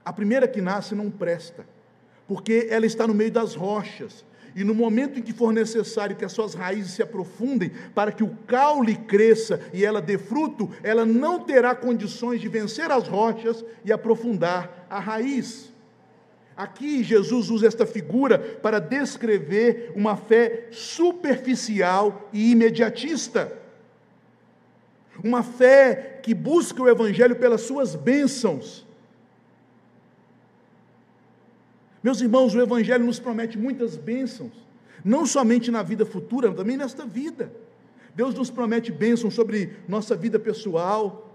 A 0.03 0.11
primeira 0.15 0.49
que 0.49 0.63
nasce 0.63 0.95
não 0.95 1.11
presta. 1.11 1.67
Porque 2.27 2.69
ela 2.71 2.87
está 2.87 3.07
no 3.07 3.13
meio 3.13 3.31
das 3.31 3.55
rochas 3.55 4.25
e 4.57 4.65
no 4.65 4.75
momento 4.75 5.19
em 5.19 5.23
que 5.23 5.31
for 5.31 5.53
necessário 5.53 6.17
que 6.17 6.25
as 6.25 6.33
suas 6.33 6.55
raízes 6.55 6.93
se 6.93 7.03
aprofundem, 7.03 7.71
para 7.95 8.13
que 8.13 8.25
o 8.25 8.35
caule 8.47 8.97
cresça 8.97 9.61
e 9.75 9.85
ela 9.85 10.01
dê 10.01 10.17
fruto, 10.17 10.71
ela 10.83 11.05
não 11.05 11.41
terá 11.41 11.75
condições 11.75 12.41
de 12.41 12.49
vencer 12.49 12.91
as 12.91 13.07
rochas 13.07 13.63
e 13.85 13.93
aprofundar 13.93 14.87
a 14.89 14.99
raiz. 14.99 15.71
Aqui 16.57 17.05
Jesus 17.05 17.51
usa 17.51 17.67
esta 17.67 17.85
figura 17.85 18.39
para 18.39 18.79
descrever 18.79 19.93
uma 19.95 20.17
fé 20.17 20.69
superficial 20.71 22.31
e 22.33 22.53
imediatista. 22.53 23.61
Uma 25.23 25.43
fé 25.43 26.12
que 26.23 26.35
busca 26.35 26.83
o 26.83 26.89
Evangelho 26.89 27.37
pelas 27.37 27.63
suas 27.63 27.95
bênçãos 27.95 28.87
Meus 32.03 32.21
irmãos, 32.21 32.53
o 32.55 32.61
Evangelho 32.61 33.05
nos 33.05 33.21
promete 33.21 33.57
muitas 33.57 33.97
bênçãos, 33.97 34.53
não 35.05 35.25
somente 35.25 35.71
na 35.71 35.83
vida 35.83 36.05
futura, 36.05 36.49
mas 36.49 36.57
também 36.57 36.77
nesta 36.77 37.07
vida. 37.07 37.53
Deus 38.15 38.35
nos 38.35 38.51
promete 38.51 38.91
bênçãos 38.91 39.35
sobre 39.35 39.77
nossa 39.89 40.17
vida 40.17 40.39
pessoal, 40.39 41.29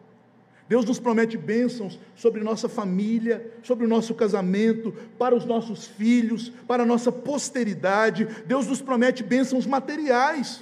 Deus 0.68 0.84
nos 0.84 1.00
promete 1.00 1.38
bênçãos 1.38 1.98
sobre 2.14 2.44
nossa 2.44 2.68
família, 2.68 3.50
sobre 3.64 3.86
o 3.86 3.88
nosso 3.88 4.14
casamento, 4.14 4.94
para 5.18 5.34
os 5.34 5.46
nossos 5.46 5.88
filhos, 5.88 6.52
para 6.68 6.84
a 6.84 6.86
nossa 6.86 7.10
posteridade. 7.10 8.28
Deus 8.46 8.68
nos 8.68 8.82
promete 8.82 9.24
bênçãos 9.24 9.66
materiais. 9.66 10.62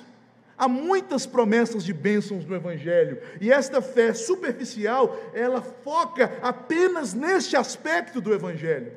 Há 0.57 0.67
muitas 0.67 1.25
promessas 1.25 1.83
de 1.83 1.93
bênçãos 1.93 2.45
no 2.45 2.55
Evangelho, 2.55 3.19
e 3.41 3.51
esta 3.51 3.81
fé 3.81 4.13
superficial, 4.13 5.19
ela 5.33 5.61
foca 5.61 6.39
apenas 6.41 7.13
neste 7.13 7.57
aspecto 7.57 8.21
do 8.21 8.33
Evangelho. 8.33 8.93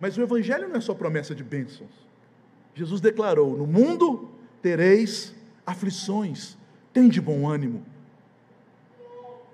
Mas 0.00 0.18
o 0.18 0.22
Evangelho 0.22 0.68
não 0.68 0.76
é 0.76 0.80
só 0.80 0.92
promessa 0.92 1.34
de 1.34 1.44
bênçãos. 1.44 1.90
Jesus 2.74 3.00
declarou: 3.00 3.56
No 3.56 3.66
mundo 3.66 4.28
tereis 4.60 5.32
aflições, 5.64 6.58
tem 6.92 7.08
de 7.08 7.20
bom 7.20 7.48
ânimo. 7.48 7.84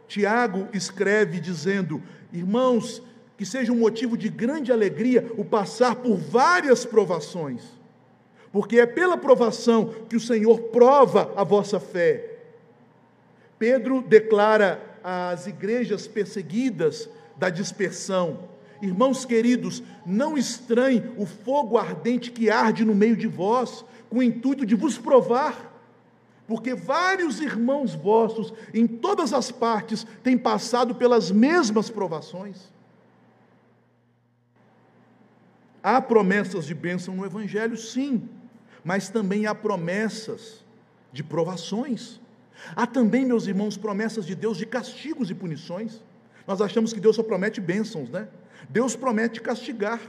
Tiago 0.09 0.67
escreve 0.73 1.39
dizendo: 1.41 2.03
Irmãos, 2.33 3.03
que 3.37 3.45
seja 3.45 3.73
um 3.73 3.79
motivo 3.79 4.17
de 4.17 4.29
grande 4.29 4.73
alegria 4.73 5.31
o 5.37 5.45
passar 5.45 5.97
por 5.97 6.17
várias 6.17 6.85
provações, 6.85 7.63
porque 8.53 8.81
é 8.81 8.87
pela 8.87 9.17
provação 9.17 9.95
que 10.09 10.17
o 10.17 10.21
Senhor 10.21 10.61
prova 10.65 11.33
a 11.37 11.45
vossa 11.45 11.79
fé. 11.79 12.39
Pedro 13.59 14.03
declara 14.03 14.81
às 15.05 15.47
igrejas 15.47 16.09
perseguidas 16.09 17.09
da 17.37 17.49
dispersão: 17.49 18.49
Irmãos 18.83 19.25
queridos, 19.25 19.83
não 20.05 20.37
estranhe 20.37 21.03
o 21.17 21.27
fogo 21.27 21.79
ardente 21.79 22.31
que 22.31 22.51
arde 22.51 22.85
no 22.85 22.95
meio 22.95 23.17
de 23.17 23.29
vós, 23.29 23.85
com 24.09 24.19
o 24.19 24.23
intuito 24.23 24.67
de 24.67 24.75
vos 24.75 24.99
provar, 24.99 25.71
porque 26.49 26.75
vários 26.75 27.41
irmãos 27.41 27.95
vossos, 27.95 28.53
em 28.75 28.87
todas 28.87 29.33
as 29.33 29.53
partes, 29.53 30.05
têm 30.23 30.37
passado 30.37 30.95
pelas 30.97 31.31
mesmas 31.31 31.89
provações. 31.89 32.73
Há 35.83 36.01
promessas 36.01 36.67
de 36.67 36.75
bênção 36.75 37.15
no 37.15 37.25
Evangelho, 37.25 37.77
sim, 37.77 38.29
mas 38.85 39.09
também 39.09 39.47
há 39.47 39.55
promessas 39.55 40.65
de 41.13 41.23
provações. 41.23 42.21
Há 42.77 42.87
também, 42.87 43.25
meus 43.25 43.47
irmãos, 43.47 43.77
promessas 43.77 44.27
de 44.27 44.35
Deus 44.35 44.57
de 44.57 44.67
castigos 44.67 45.31
e 45.31 45.35
punições. 45.35 46.03
Nós 46.47 46.61
achamos 46.61 46.93
que 46.93 47.01
Deus 47.01 47.17
só 47.17 47.23
promete 47.23 47.61
bênçãos, 47.61 48.11
né? 48.11 48.29
Deus 48.69 48.95
promete 48.97 49.41
castigar. 49.41 50.01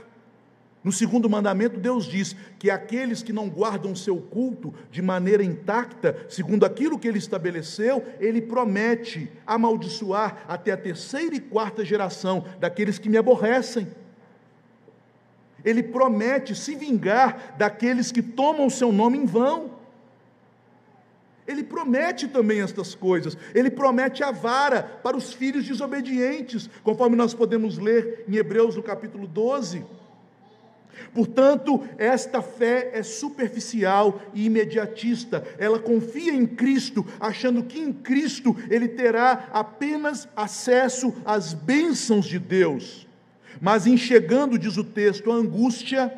No 0.84 0.90
segundo 0.90 1.30
mandamento, 1.30 1.78
Deus 1.78 2.06
diz 2.06 2.34
que 2.58 2.68
aqueles 2.68 3.22
que 3.22 3.32
não 3.32 3.48
guardam 3.48 3.94
seu 3.94 4.16
culto 4.16 4.74
de 4.90 5.00
maneira 5.00 5.44
intacta, 5.44 6.26
segundo 6.28 6.66
aquilo 6.66 6.98
que 6.98 7.06
ele 7.06 7.18
estabeleceu, 7.18 8.04
ele 8.18 8.42
promete 8.42 9.30
amaldiçoar 9.46 10.44
até 10.48 10.72
a 10.72 10.76
terceira 10.76 11.36
e 11.36 11.40
quarta 11.40 11.84
geração 11.84 12.44
daqueles 12.58 12.98
que 12.98 13.08
me 13.08 13.16
aborrecem. 13.16 13.86
Ele 15.64 15.82
promete 15.82 16.54
se 16.54 16.74
vingar 16.74 17.54
daqueles 17.56 18.10
que 18.10 18.22
tomam 18.22 18.66
o 18.66 18.70
seu 18.70 18.92
nome 18.92 19.18
em 19.18 19.24
vão. 19.24 19.70
Ele 21.46 21.62
promete 21.62 22.28
também 22.28 22.60
estas 22.60 22.94
coisas. 22.94 23.36
Ele 23.54 23.70
promete 23.70 24.22
a 24.22 24.30
vara 24.30 24.82
para 24.82 25.16
os 25.16 25.32
filhos 25.32 25.66
desobedientes, 25.66 26.70
conforme 26.82 27.16
nós 27.16 27.34
podemos 27.34 27.78
ler 27.78 28.24
em 28.28 28.36
Hebreus 28.36 28.76
no 28.76 28.82
capítulo 28.82 29.26
12. 29.26 29.84
Portanto, 31.14 31.82
esta 31.98 32.40
fé 32.40 32.90
é 32.94 33.02
superficial 33.02 34.20
e 34.32 34.46
imediatista. 34.46 35.44
Ela 35.58 35.78
confia 35.78 36.32
em 36.32 36.46
Cristo, 36.46 37.04
achando 37.18 37.62
que 37.64 37.78
em 37.78 37.92
Cristo 37.92 38.56
ele 38.70 38.88
terá 38.88 39.48
apenas 39.52 40.28
acesso 40.36 41.12
às 41.24 41.52
bênçãos 41.52 42.26
de 42.26 42.38
Deus. 42.38 43.06
Mas 43.60 43.86
enxergando, 43.86 44.58
diz 44.58 44.76
o 44.76 44.84
texto, 44.84 45.30
a 45.30 45.34
angústia 45.34 46.12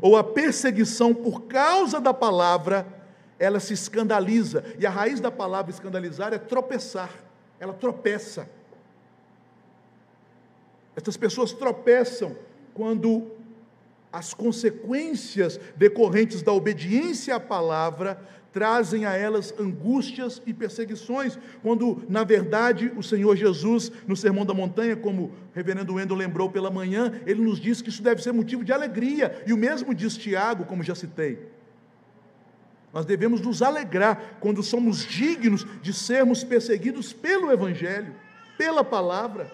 ou 0.00 0.16
a 0.16 0.24
perseguição 0.24 1.14
por 1.14 1.42
causa 1.42 2.00
da 2.00 2.12
palavra, 2.12 2.86
ela 3.38 3.60
se 3.60 3.74
escandaliza, 3.74 4.64
e 4.78 4.86
a 4.86 4.90
raiz 4.90 5.20
da 5.20 5.30
palavra 5.30 5.70
escandalizar 5.70 6.32
é 6.32 6.38
tropeçar, 6.38 7.10
ela 7.58 7.72
tropeça. 7.72 8.48
Estas 10.94 11.16
pessoas 11.16 11.52
tropeçam 11.52 12.36
quando 12.72 13.30
as 14.12 14.32
consequências 14.32 15.60
decorrentes 15.76 16.40
da 16.40 16.52
obediência 16.52 17.34
à 17.36 17.40
palavra 17.40 18.18
trazem 18.52 19.04
a 19.04 19.12
elas 19.12 19.54
angústias 19.58 20.40
e 20.46 20.54
perseguições, 20.54 21.38
quando, 21.62 22.02
na 22.08 22.24
verdade, 22.24 22.90
o 22.96 23.02
Senhor 23.02 23.36
Jesus, 23.36 23.92
no 24.06 24.16
Sermão 24.16 24.46
da 24.46 24.54
Montanha, 24.54 24.96
como 24.96 25.24
o 25.24 25.32
reverendo 25.54 25.94
Wendel 25.94 26.16
lembrou 26.16 26.50
pela 26.50 26.70
manhã, 26.70 27.20
ele 27.26 27.42
nos 27.42 27.60
diz 27.60 27.82
que 27.82 27.90
isso 27.90 28.02
deve 28.02 28.22
ser 28.22 28.32
motivo 28.32 28.64
de 28.64 28.72
alegria, 28.72 29.42
e 29.46 29.52
o 29.52 29.56
mesmo 29.56 29.94
diz 29.94 30.16
Tiago, 30.16 30.64
como 30.64 30.82
já 30.82 30.94
citei. 30.94 31.38
Nós 32.92 33.04
devemos 33.04 33.42
nos 33.42 33.60
alegrar 33.60 34.38
quando 34.40 34.62
somos 34.62 35.04
dignos 35.04 35.66
de 35.82 35.92
sermos 35.92 36.42
perseguidos 36.42 37.12
pelo 37.12 37.52
Evangelho, 37.52 38.14
pela 38.56 38.82
palavra. 38.82 39.52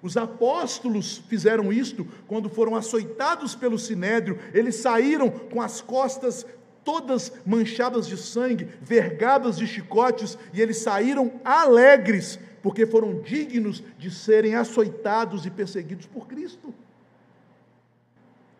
Os 0.00 0.16
apóstolos 0.16 1.18
fizeram 1.28 1.72
isto 1.72 2.06
quando 2.26 2.48
foram 2.48 2.76
açoitados 2.76 3.54
pelo 3.54 3.78
sinédrio, 3.78 4.38
eles 4.54 4.76
saíram 4.76 5.28
com 5.28 5.60
as 5.60 5.80
costas 5.80 6.46
todas 6.86 7.30
manchadas 7.44 8.06
de 8.06 8.16
sangue, 8.16 8.68
vergadas 8.80 9.58
de 9.58 9.66
chicotes, 9.66 10.38
e 10.54 10.62
eles 10.62 10.78
saíram 10.78 11.38
alegres, 11.44 12.38
porque 12.62 12.86
foram 12.86 13.20
dignos 13.20 13.82
de 13.98 14.10
serem 14.10 14.54
açoitados 14.54 15.44
e 15.44 15.50
perseguidos 15.50 16.06
por 16.06 16.26
Cristo. 16.26 16.72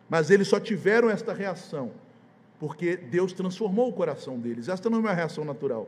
Mas 0.07 0.29
eles 0.29 0.47
só 0.47 0.59
tiveram 0.59 1.09
esta 1.09 1.33
reação 1.33 1.91
porque 2.59 2.97
Deus 2.97 3.33
transformou 3.33 3.89
o 3.89 3.93
coração 3.93 4.39
deles. 4.39 4.67
Esta 4.67 4.89
não 4.89 4.97
é 4.97 5.01
uma 5.01 5.13
reação 5.13 5.45
natural. 5.45 5.87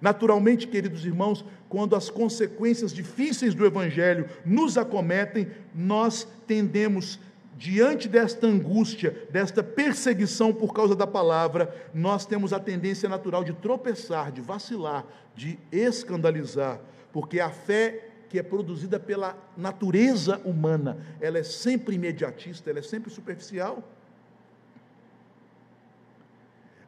Naturalmente, 0.00 0.66
queridos 0.66 1.04
irmãos, 1.04 1.44
quando 1.68 1.94
as 1.94 2.10
consequências 2.10 2.92
difíceis 2.92 3.54
do 3.54 3.64
Evangelho 3.64 4.28
nos 4.44 4.76
acometem, 4.76 5.48
nós 5.74 6.26
tendemos, 6.46 7.20
diante 7.56 8.08
desta 8.08 8.46
angústia, 8.46 9.26
desta 9.30 9.62
perseguição 9.62 10.52
por 10.52 10.72
causa 10.72 10.96
da 10.96 11.06
palavra, 11.06 11.74
nós 11.94 12.24
temos 12.26 12.52
a 12.52 12.58
tendência 12.60 13.08
natural 13.08 13.44
de 13.44 13.52
tropeçar, 13.52 14.32
de 14.32 14.40
vacilar, 14.40 15.04
de 15.34 15.58
escandalizar, 15.70 16.80
porque 17.12 17.40
a 17.40 17.50
fé 17.50 18.08
que 18.28 18.38
é 18.38 18.42
produzida 18.42 18.98
pela 18.98 19.36
natureza 19.56 20.40
humana, 20.44 20.96
ela 21.20 21.38
é 21.38 21.42
sempre 21.42 21.96
imediatista, 21.96 22.70
ela 22.70 22.78
é 22.78 22.82
sempre 22.82 23.10
superficial. 23.10 23.82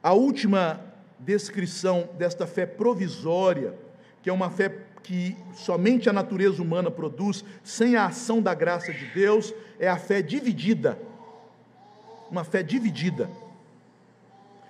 A 0.02 0.14
última 0.14 0.80
descrição 1.18 2.08
desta 2.18 2.46
fé 2.46 2.64
provisória, 2.64 3.74
que 4.22 4.30
é 4.30 4.32
uma 4.32 4.50
fé 4.50 4.70
que 5.04 5.36
somente 5.54 6.08
a 6.08 6.12
natureza 6.12 6.62
humana 6.62 6.90
produz, 6.90 7.44
sem 7.62 7.94
a 7.94 8.06
ação 8.06 8.40
da 8.40 8.54
graça 8.54 8.92
de 8.92 9.06
Deus, 9.08 9.54
é 9.78 9.86
a 9.86 9.98
fé 9.98 10.22
dividida. 10.22 10.98
Uma 12.30 12.42
fé 12.42 12.62
dividida. 12.62 13.28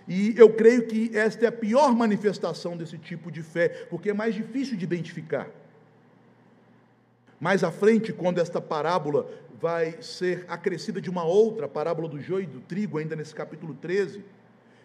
E 0.06 0.34
eu 0.36 0.52
creio 0.52 0.86
que 0.86 1.16
esta 1.16 1.46
é 1.46 1.48
a 1.48 1.52
pior 1.52 1.94
manifestação 1.94 2.76
desse 2.76 2.98
tipo 2.98 3.30
de 3.30 3.42
fé, 3.42 3.68
porque 3.88 4.10
é 4.10 4.12
mais 4.12 4.34
difícil 4.34 4.76
de 4.76 4.84
identificar. 4.84 5.48
Mais 7.40 7.62
à 7.62 7.70
frente, 7.70 8.12
quando 8.12 8.38
esta 8.38 8.60
parábola 8.60 9.30
vai 9.60 10.02
ser 10.02 10.44
acrescida 10.48 11.00
de 11.00 11.08
uma 11.08 11.24
outra, 11.24 11.66
a 11.66 11.68
parábola 11.68 12.08
do 12.08 12.20
joio 12.20 12.42
e 12.42 12.46
do 12.46 12.60
trigo, 12.60 12.98
ainda 12.98 13.14
nesse 13.14 13.34
capítulo 13.34 13.72
13, 13.74 14.22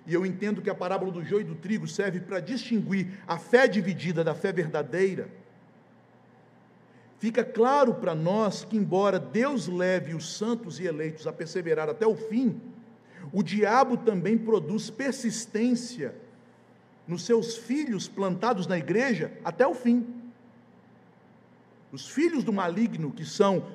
e 0.06 0.14
eu 0.14 0.26
entendo 0.26 0.62
que 0.62 0.70
a 0.70 0.76
parábola 0.76 1.12
do 1.12 1.24
joio 1.24 1.42
e 1.42 1.46
do 1.46 1.56
trigo 1.56 1.88
serve 1.88 2.20
para 2.20 2.40
distinguir 2.40 3.08
a 3.28 3.38
fé 3.38 3.68
dividida 3.68 4.24
da 4.24 4.34
fé 4.34 4.52
verdadeira. 4.52 5.39
Fica 7.20 7.44
claro 7.44 7.96
para 7.96 8.16
nós 8.16 8.64
que, 8.64 8.78
embora 8.78 9.20
Deus 9.20 9.68
leve 9.68 10.16
os 10.16 10.38
santos 10.38 10.80
e 10.80 10.86
eleitos 10.86 11.28
a 11.28 11.34
perseverar 11.34 11.90
até 11.90 12.08
o 12.08 12.16
fim, 12.16 12.60
o 13.34 13.44
diabo 13.44 13.98
também 13.98 14.38
produz 14.38 14.90
persistência 14.90 16.16
nos 17.06 17.24
seus 17.26 17.58
filhos 17.58 18.08
plantados 18.08 18.68
na 18.68 18.78
igreja 18.78 19.34
até 19.44 19.68
o 19.68 19.74
fim. 19.74 20.08
Os 21.92 22.08
filhos 22.08 22.44
do 22.44 22.54
maligno 22.54 23.12
que 23.12 23.26
são 23.26 23.66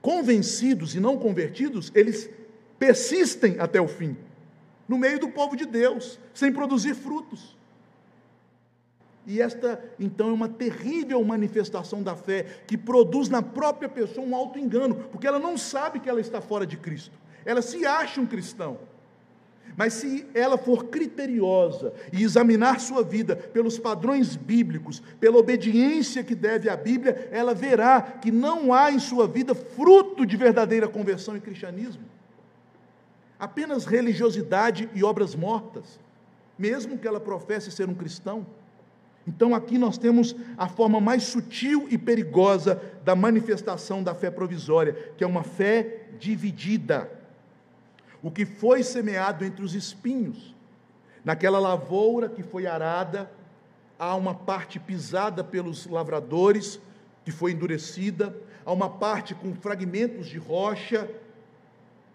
convencidos 0.00 0.94
e 0.94 1.00
não 1.00 1.18
convertidos, 1.18 1.90
eles 1.94 2.30
persistem 2.78 3.58
até 3.58 3.80
o 3.80 3.88
fim 3.88 4.16
no 4.88 4.98
meio 4.98 5.18
do 5.18 5.28
povo 5.28 5.56
de 5.56 5.64
Deus, 5.64 6.18
sem 6.34 6.52
produzir 6.52 6.94
frutos. 6.94 7.56
E 9.26 9.40
esta, 9.40 9.82
então, 9.98 10.30
é 10.30 10.32
uma 10.32 10.48
terrível 10.48 11.22
manifestação 11.24 12.02
da 12.02 12.16
fé 12.16 12.44
que 12.66 12.76
produz 12.76 13.28
na 13.28 13.40
própria 13.40 13.88
pessoa 13.88 14.26
um 14.26 14.34
auto-engano, 14.34 14.94
porque 14.94 15.26
ela 15.26 15.38
não 15.38 15.56
sabe 15.56 16.00
que 16.00 16.08
ela 16.08 16.20
está 16.20 16.40
fora 16.40 16.66
de 16.66 16.76
Cristo, 16.76 17.16
ela 17.44 17.62
se 17.62 17.86
acha 17.86 18.20
um 18.20 18.26
cristão. 18.26 18.78
Mas 19.76 19.94
se 19.94 20.26
ela 20.34 20.58
for 20.58 20.86
criteriosa 20.86 21.94
e 22.12 22.22
examinar 22.22 22.78
sua 22.78 23.02
vida 23.02 23.34
pelos 23.34 23.78
padrões 23.78 24.36
bíblicos, 24.36 25.00
pela 25.18 25.38
obediência 25.38 26.22
que 26.22 26.34
deve 26.34 26.68
à 26.68 26.76
Bíblia, 26.76 27.28
ela 27.30 27.54
verá 27.54 28.02
que 28.02 28.30
não 28.30 28.74
há 28.74 28.90
em 28.90 28.98
sua 28.98 29.26
vida 29.26 29.54
fruto 29.54 30.26
de 30.26 30.36
verdadeira 30.36 30.88
conversão 30.88 31.36
e 31.36 31.40
cristianismo 31.40 32.02
apenas 33.42 33.86
religiosidade 33.86 34.88
e 34.94 35.02
obras 35.02 35.34
mortas, 35.34 35.98
mesmo 36.56 36.96
que 36.96 37.08
ela 37.08 37.18
professe 37.18 37.72
ser 37.72 37.88
um 37.88 37.94
cristão. 37.94 38.46
Então 39.26 39.54
aqui 39.54 39.78
nós 39.78 39.98
temos 39.98 40.34
a 40.56 40.68
forma 40.68 41.00
mais 41.00 41.24
sutil 41.24 41.86
e 41.90 41.96
perigosa 41.96 42.80
da 43.04 43.14
manifestação 43.14 44.02
da 44.02 44.14
fé 44.14 44.30
provisória, 44.30 44.92
que 45.16 45.22
é 45.22 45.26
uma 45.26 45.42
fé 45.42 46.06
dividida. 46.18 47.10
O 48.22 48.30
que 48.30 48.44
foi 48.44 48.82
semeado 48.82 49.44
entre 49.44 49.64
os 49.64 49.74
espinhos, 49.74 50.54
naquela 51.24 51.58
lavoura 51.58 52.28
que 52.28 52.42
foi 52.42 52.66
arada, 52.66 53.30
há 53.98 54.14
uma 54.16 54.34
parte 54.34 54.80
pisada 54.80 55.44
pelos 55.44 55.86
lavradores, 55.86 56.80
que 57.24 57.30
foi 57.30 57.52
endurecida, 57.52 58.36
há 58.66 58.72
uma 58.72 58.88
parte 58.88 59.34
com 59.34 59.54
fragmentos 59.54 60.26
de 60.26 60.38
rocha, 60.38 61.08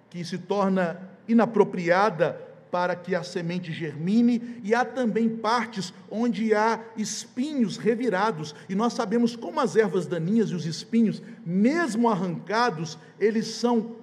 que 0.10 0.24
se 0.24 0.38
torna 0.38 1.10
inapropriada 1.28 2.47
para 2.72 2.96
que 2.96 3.16
a 3.16 3.24
semente 3.24 3.72
germine, 3.72 4.60
e 4.64 4.74
há 4.74 4.84
também 4.84 5.30
partes 5.30 5.94
onde 6.10 6.54
há 6.54 6.80
espinhos 6.96 7.78
revirados, 7.78 8.54
e 8.68 8.76
nós 8.76 8.94
sabemos 8.94 9.36
como 9.36 9.60
as 9.60 9.76
ervas 9.76 10.06
daninhas 10.06 10.50
e 10.50 10.56
os 10.56 10.66
espinhos, 10.66 11.22
mesmo 11.46 12.10
arrancados, 12.10 12.98
eles 13.20 13.48
são 13.48 13.96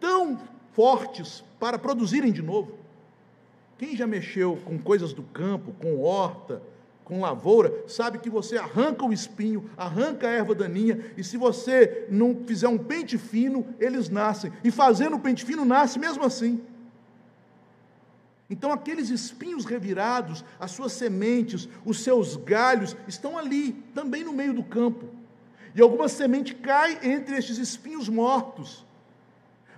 tão 0.00 0.38
fortes 0.72 1.44
para 1.58 1.78
produzirem 1.78 2.32
de 2.32 2.42
novo. 2.42 2.78
Quem 3.78 3.96
já 3.96 4.06
mexeu 4.06 4.58
com 4.64 4.78
coisas 4.78 5.12
do 5.12 5.22
campo, 5.22 5.72
com 5.80 6.00
horta, 6.00 6.62
com 7.04 7.20
lavoura, 7.20 7.84
sabe 7.86 8.18
que 8.18 8.30
você 8.30 8.56
arranca 8.56 9.04
o 9.04 9.12
espinho, 9.12 9.68
arranca 9.76 10.26
a 10.26 10.30
erva 10.30 10.54
daninha, 10.54 11.12
e 11.16 11.22
se 11.22 11.36
você 11.36 12.06
não 12.08 12.44
fizer 12.46 12.68
um 12.68 12.78
pente 12.78 13.18
fino, 13.18 13.66
eles 13.78 14.08
nascem. 14.08 14.52
E 14.64 14.70
fazendo 14.70 15.16
o 15.16 15.20
pente 15.20 15.44
fino, 15.44 15.64
nasce 15.64 15.98
mesmo 15.98 16.24
assim. 16.24 16.62
Então, 18.54 18.70
aqueles 18.70 19.10
espinhos 19.10 19.64
revirados, 19.64 20.44
as 20.60 20.70
suas 20.70 20.92
sementes, 20.92 21.68
os 21.84 22.04
seus 22.04 22.36
galhos, 22.36 22.96
estão 23.08 23.36
ali, 23.36 23.72
também 23.92 24.22
no 24.22 24.32
meio 24.32 24.54
do 24.54 24.62
campo. 24.62 25.06
E 25.74 25.82
alguma 25.82 26.08
semente 26.08 26.54
cai 26.54 27.00
entre 27.02 27.36
estes 27.36 27.58
espinhos 27.58 28.08
mortos. 28.08 28.86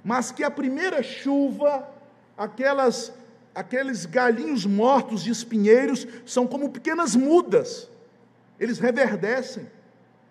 Mas 0.04 0.30
que 0.30 0.44
a 0.44 0.50
primeira 0.50 1.02
chuva, 1.02 1.88
aquelas 2.36 3.14
aqueles 3.54 4.04
galinhos 4.04 4.66
mortos 4.66 5.24
de 5.24 5.30
espinheiros 5.30 6.06
são 6.26 6.46
como 6.46 6.68
pequenas 6.68 7.16
mudas. 7.16 7.88
Eles 8.60 8.78
reverdecem, 8.78 9.66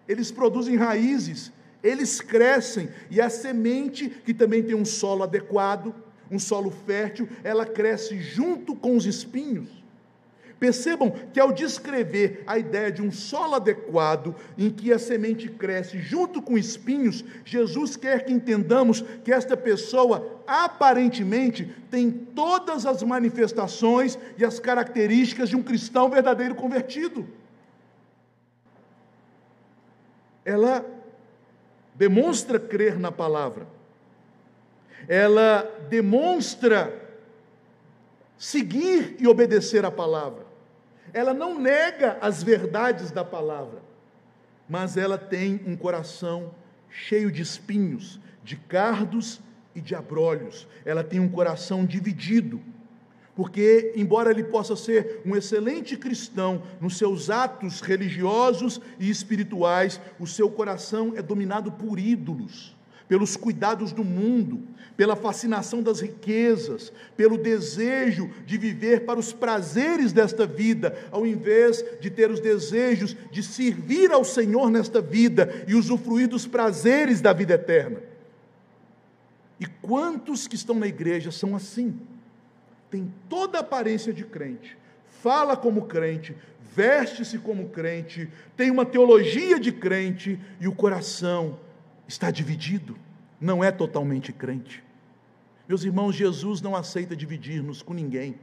eles 0.07 0.29
produzem 0.29 0.75
raízes, 0.75 1.51
eles 1.81 2.21
crescem, 2.21 2.91
e 3.09 3.19
a 3.19 3.27
semente, 3.27 4.07
que 4.07 4.35
também 4.35 4.61
tem 4.61 4.75
um 4.75 4.85
solo 4.85 5.23
adequado, 5.23 5.95
um 6.29 6.39
solo 6.39 6.71
fértil, 6.71 7.27
ela 7.43 7.65
cresce 7.65 8.19
junto 8.19 8.75
com 8.75 8.95
os 8.95 9.05
espinhos. 9.05 9.85
Percebam 10.59 11.11
que 11.33 11.39
ao 11.39 11.51
descrever 11.51 12.43
a 12.47 12.57
ideia 12.57 12.91
de 12.91 13.01
um 13.01 13.11
solo 13.11 13.55
adequado, 13.55 14.33
em 14.57 14.69
que 14.69 14.91
a 14.93 14.97
semente 14.97 15.49
cresce 15.49 15.99
junto 15.99 16.41
com 16.41 16.57
espinhos, 16.57 17.25
Jesus 17.43 17.97
quer 17.97 18.23
que 18.23 18.31
entendamos 18.31 19.01
que 19.23 19.33
esta 19.33 19.57
pessoa 19.57 20.41
aparentemente 20.47 21.75
tem 21.91 22.09
todas 22.09 22.85
as 22.85 23.03
manifestações 23.03 24.17
e 24.37 24.45
as 24.45 24.57
características 24.59 25.49
de 25.49 25.57
um 25.57 25.63
cristão 25.63 26.09
verdadeiro 26.09 26.55
convertido. 26.55 27.27
Ela 30.45 30.85
demonstra 31.95 32.59
crer 32.59 32.97
na 32.97 33.11
palavra, 33.11 33.67
ela 35.07 35.63
demonstra 35.89 37.01
seguir 38.37 39.15
e 39.19 39.27
obedecer 39.27 39.85
a 39.85 39.91
palavra. 39.91 40.45
Ela 41.13 41.33
não 41.33 41.59
nega 41.59 42.17
as 42.21 42.43
verdades 42.43 43.11
da 43.11 43.23
palavra, 43.23 43.81
mas 44.67 44.97
ela 44.97 45.17
tem 45.17 45.61
um 45.65 45.75
coração 45.75 46.53
cheio 46.89 47.31
de 47.31 47.41
espinhos, 47.41 48.19
de 48.43 48.55
cardos 48.55 49.39
e 49.73 49.81
de 49.81 49.95
abrolhos. 49.95 50.67
Ela 50.83 51.03
tem 51.03 51.19
um 51.19 51.29
coração 51.29 51.85
dividido. 51.85 52.59
Porque, 53.35 53.91
embora 53.97 54.31
ele 54.31 54.45
possa 54.45 54.77
ser 54.77 55.21
um 55.25 55.35
excelente 55.35 55.97
cristão 55.97 56.63
nos 56.79 56.97
seus 56.97 57.29
atos 57.29 57.81
religiosos 57.81 58.79
e 58.97 59.09
espirituais, 59.09 59.99
o 60.17 60.25
seu 60.25 60.49
coração 60.49 61.13
é 61.17 61.21
dominado 61.21 61.69
por 61.69 61.99
ídolos 61.99 62.74
pelos 63.07 63.35
cuidados 63.35 63.91
do 63.91 64.03
mundo, 64.03 64.61
pela 64.97 65.15
fascinação 65.15 65.83
das 65.83 65.99
riquezas, 65.99 66.91
pelo 67.15 67.37
desejo 67.37 68.29
de 68.45 68.57
viver 68.57 69.05
para 69.05 69.19
os 69.19 69.33
prazeres 69.33 70.13
desta 70.13 70.45
vida, 70.45 70.97
ao 71.11 71.25
invés 71.25 71.83
de 71.99 72.09
ter 72.09 72.31
os 72.31 72.39
desejos 72.39 73.15
de 73.31 73.43
servir 73.43 74.11
ao 74.11 74.23
Senhor 74.23 74.69
nesta 74.69 75.01
vida 75.01 75.65
e 75.67 75.75
usufruir 75.75 76.27
dos 76.27 76.47
prazeres 76.47 77.21
da 77.21 77.33
vida 77.33 77.53
eterna. 77.53 78.01
E 79.59 79.65
quantos 79.65 80.47
que 80.47 80.55
estão 80.55 80.75
na 80.75 80.87
igreja 80.87 81.31
são 81.31 81.55
assim? 81.55 81.99
Tem 82.89 83.13
toda 83.29 83.57
a 83.57 83.61
aparência 83.61 84.13
de 84.13 84.23
crente, 84.23 84.77
fala 85.21 85.57
como 85.57 85.85
crente, 85.85 86.35
veste-se 86.73 87.37
como 87.37 87.69
crente, 87.69 88.29
tem 88.55 88.71
uma 88.71 88.85
teologia 88.85 89.59
de 89.59 89.71
crente 89.71 90.39
e 90.59 90.67
o 90.67 90.75
coração 90.75 91.57
está 92.07 92.31
dividido, 92.31 92.97
não 93.39 93.63
é 93.63 93.71
totalmente 93.71 94.31
crente. 94.31 94.83
Meus 95.67 95.83
irmãos, 95.83 96.15
Jesus 96.15 96.61
não 96.61 96.75
aceita 96.75 97.15
dividir-nos 97.15 97.81
com 97.81 97.93
ninguém. 97.93 98.35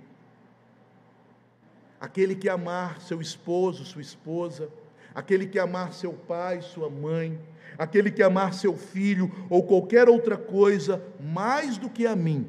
Aquele 2.00 2.34
que 2.34 2.48
amar 2.48 3.00
seu 3.00 3.20
esposo, 3.20 3.84
sua 3.84 4.02
esposa, 4.02 4.68
aquele 5.14 5.46
que 5.46 5.58
amar 5.58 5.92
seu 5.92 6.12
pai, 6.12 6.60
sua 6.60 6.90
mãe, 6.90 7.38
aquele 7.78 8.10
que 8.10 8.22
amar 8.22 8.54
seu 8.54 8.76
filho 8.76 9.30
ou 9.48 9.62
qualquer 9.62 10.08
outra 10.08 10.36
coisa 10.36 11.02
mais 11.20 11.78
do 11.78 11.88
que 11.88 12.06
a 12.06 12.16
mim, 12.16 12.48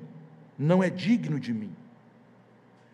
não 0.57 0.84
é 0.84 0.89
digno 0.89 1.39
de 1.39 1.53
mim. 1.53 1.76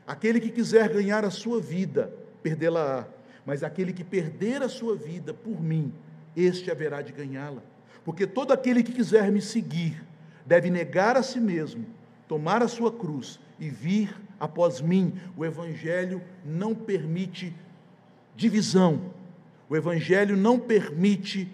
Aquele 0.06 0.40
que 0.42 0.50
quiser 0.50 0.90
ganhar 0.90 1.24
a 1.24 1.30
sua 1.30 1.62
vida, 1.62 2.14
perdê-la-á, 2.44 3.08
mas 3.46 3.64
aquele 3.64 3.94
que 3.94 4.04
perder 4.04 4.62
a 4.62 4.68
sua 4.70 4.96
vida 4.96 5.34
por 5.34 5.62
mim, 5.62 5.94
este 6.36 6.70
haverá 6.70 7.02
de 7.02 7.14
ganhá-la. 7.14 7.62
Porque 8.04 8.26
todo 8.26 8.52
aquele 8.52 8.84
que 8.84 8.92
quiser 8.92 9.32
me 9.32 9.42
seguir 9.42 10.04
deve 10.46 10.70
negar 10.70 11.16
a 11.16 11.24
si 11.24 11.40
mesmo, 11.40 11.86
tomar 12.28 12.64
a 12.64 12.68
sua 12.68 12.92
cruz 12.92 13.40
e 13.60 13.70
vir 13.70 14.16
após 14.40 14.82
mim. 14.82 15.14
O 15.38 15.46
Evangelho 15.46 16.22
não 16.44 16.74
permite 16.74 17.54
divisão, 18.36 19.02
o 19.70 19.76
Evangelho 19.76 20.36
não 20.38 20.58
permite 20.58 21.48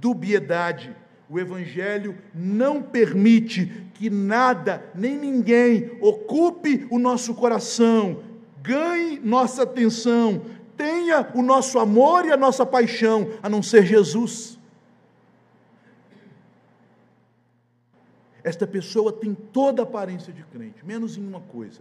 dubiedade, 0.00 0.94
o 1.28 1.38
Evangelho 1.38 2.16
não 2.34 2.82
permite 2.82 3.66
que 3.94 4.10
nada 4.10 4.84
nem 4.94 5.16
ninguém 5.16 5.92
ocupe 6.00 6.86
o 6.90 6.98
nosso 6.98 7.34
coração, 7.34 8.20
ganhe 8.62 9.20
nossa 9.20 9.62
atenção, 9.62 10.42
tenha 10.76 11.28
o 11.34 11.42
nosso 11.42 11.78
amor 11.78 12.24
e 12.24 12.32
a 12.32 12.36
nossa 12.36 12.66
paixão, 12.66 13.28
a 13.42 13.48
não 13.48 13.62
ser 13.62 13.86
Jesus. 13.86 14.58
Esta 18.44 18.66
pessoa 18.66 19.10
tem 19.10 19.34
toda 19.34 19.80
a 19.80 19.84
aparência 19.84 20.30
de 20.30 20.44
crente, 20.44 20.84
menos 20.84 21.16
em 21.16 21.26
uma 21.26 21.40
coisa. 21.40 21.80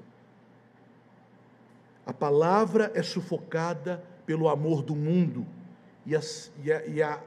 A 2.06 2.14
palavra 2.14 2.90
é 2.96 3.04
sufocada 3.04 4.02
pelo 4.26 4.48
amor 4.48 4.82
do 4.82 4.96
mundo, 4.96 5.46
e, 6.06 6.16
a, 6.16 6.22
e, 6.64 6.72
a, 6.72 6.86
e 6.86 7.04
a, 7.04 7.22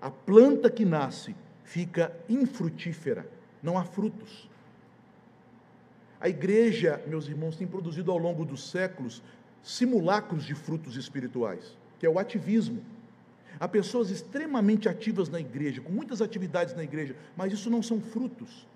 a 0.00 0.10
planta 0.10 0.70
que 0.70 0.84
nasce 0.84 1.36
fica 1.62 2.10
infrutífera, 2.26 3.28
não 3.62 3.78
há 3.78 3.84
frutos. 3.84 4.48
A 6.18 6.28
igreja, 6.28 7.02
meus 7.06 7.28
irmãos, 7.28 7.56
tem 7.56 7.66
produzido 7.66 8.10
ao 8.10 8.16
longo 8.16 8.46
dos 8.46 8.70
séculos 8.70 9.22
simulacros 9.62 10.44
de 10.44 10.54
frutos 10.54 10.96
espirituais, 10.96 11.76
que 11.98 12.06
é 12.06 12.08
o 12.08 12.18
ativismo. 12.18 12.82
Há 13.58 13.68
pessoas 13.68 14.10
extremamente 14.10 14.88
ativas 14.88 15.28
na 15.28 15.40
igreja, 15.40 15.80
com 15.80 15.92
muitas 15.92 16.20
atividades 16.20 16.74
na 16.74 16.82
igreja, 16.82 17.16
mas 17.36 17.52
isso 17.52 17.70
não 17.70 17.82
são 17.82 18.00
frutos. 18.00 18.66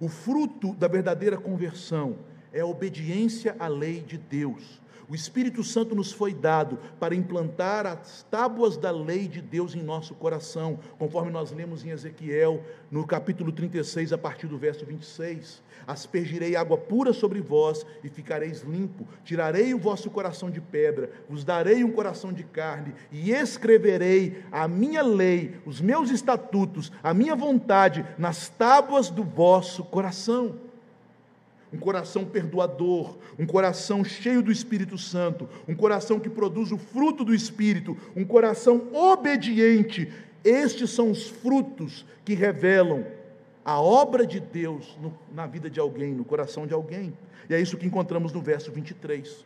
O 0.00 0.08
fruto 0.08 0.74
da 0.74 0.88
verdadeira 0.88 1.36
conversão 1.36 2.18
é 2.52 2.60
a 2.60 2.66
obediência 2.66 3.56
à 3.58 3.66
lei 3.66 4.00
de 4.00 4.16
Deus. 4.16 4.80
O 5.08 5.14
Espírito 5.14 5.62
Santo 5.62 5.94
nos 5.94 6.12
foi 6.12 6.32
dado 6.32 6.78
para 6.98 7.14
implantar 7.14 7.86
as 7.86 8.22
tábuas 8.30 8.76
da 8.76 8.90
lei 8.90 9.28
de 9.28 9.42
Deus 9.42 9.74
em 9.74 9.82
nosso 9.82 10.14
coração, 10.14 10.78
conforme 10.98 11.30
nós 11.30 11.52
lemos 11.52 11.84
em 11.84 11.90
Ezequiel, 11.90 12.62
no 12.90 13.06
capítulo 13.06 13.52
36, 13.52 14.12
a 14.14 14.18
partir 14.18 14.46
do 14.46 14.56
verso 14.56 14.86
26. 14.86 15.62
Aspergirei 15.86 16.56
água 16.56 16.78
pura 16.78 17.12
sobre 17.12 17.40
vós 17.40 17.84
e 18.02 18.08
ficareis 18.08 18.62
limpo. 18.62 19.06
Tirarei 19.24 19.74
o 19.74 19.78
vosso 19.78 20.10
coração 20.10 20.50
de 20.50 20.60
pedra, 20.60 21.10
vos 21.28 21.44
darei 21.44 21.84
um 21.84 21.92
coração 21.92 22.32
de 22.32 22.44
carne 22.44 22.94
e 23.12 23.30
escreverei 23.30 24.42
a 24.50 24.66
minha 24.66 25.02
lei, 25.02 25.56
os 25.66 25.82
meus 25.82 26.10
estatutos, 26.10 26.90
a 27.02 27.12
minha 27.12 27.36
vontade 27.36 28.06
nas 28.16 28.48
tábuas 28.48 29.10
do 29.10 29.22
vosso 29.22 29.84
coração 29.84 30.64
um 31.72 31.78
coração 31.78 32.24
perdoador, 32.24 33.18
um 33.38 33.46
coração 33.46 34.04
cheio 34.04 34.42
do 34.42 34.52
Espírito 34.52 34.96
Santo, 34.96 35.48
um 35.66 35.74
coração 35.74 36.20
que 36.20 36.30
produz 36.30 36.70
o 36.70 36.78
fruto 36.78 37.24
do 37.24 37.34
Espírito, 37.34 37.96
um 38.14 38.24
coração 38.24 38.88
obediente. 38.92 40.12
Estes 40.44 40.90
são 40.90 41.10
os 41.10 41.28
frutos 41.28 42.04
que 42.24 42.34
revelam 42.34 43.04
a 43.64 43.80
obra 43.80 44.26
de 44.26 44.38
Deus 44.38 44.96
no, 45.00 45.16
na 45.32 45.46
vida 45.46 45.70
de 45.70 45.80
alguém, 45.80 46.12
no 46.12 46.24
coração 46.24 46.66
de 46.66 46.74
alguém. 46.74 47.16
E 47.48 47.54
é 47.54 47.60
isso 47.60 47.76
que 47.76 47.86
encontramos 47.86 48.32
no 48.32 48.40
verso 48.40 48.70
23. 48.70 49.44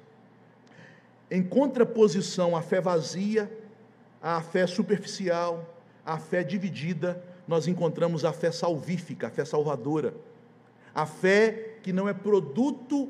Em 1.30 1.42
contraposição 1.42 2.56
à 2.56 2.62
fé 2.62 2.80
vazia, 2.80 3.50
à 4.20 4.40
fé 4.40 4.66
superficial, 4.66 5.76
à 6.04 6.18
fé 6.18 6.42
dividida, 6.42 7.22
nós 7.46 7.68
encontramos 7.68 8.24
a 8.24 8.32
fé 8.32 8.50
salvífica, 8.50 9.28
a 9.28 9.30
fé 9.30 9.44
salvadora. 9.44 10.14
A 10.94 11.06
fé 11.06 11.67
que 11.88 11.92
não 11.94 12.06
é 12.06 12.12
produto 12.12 13.08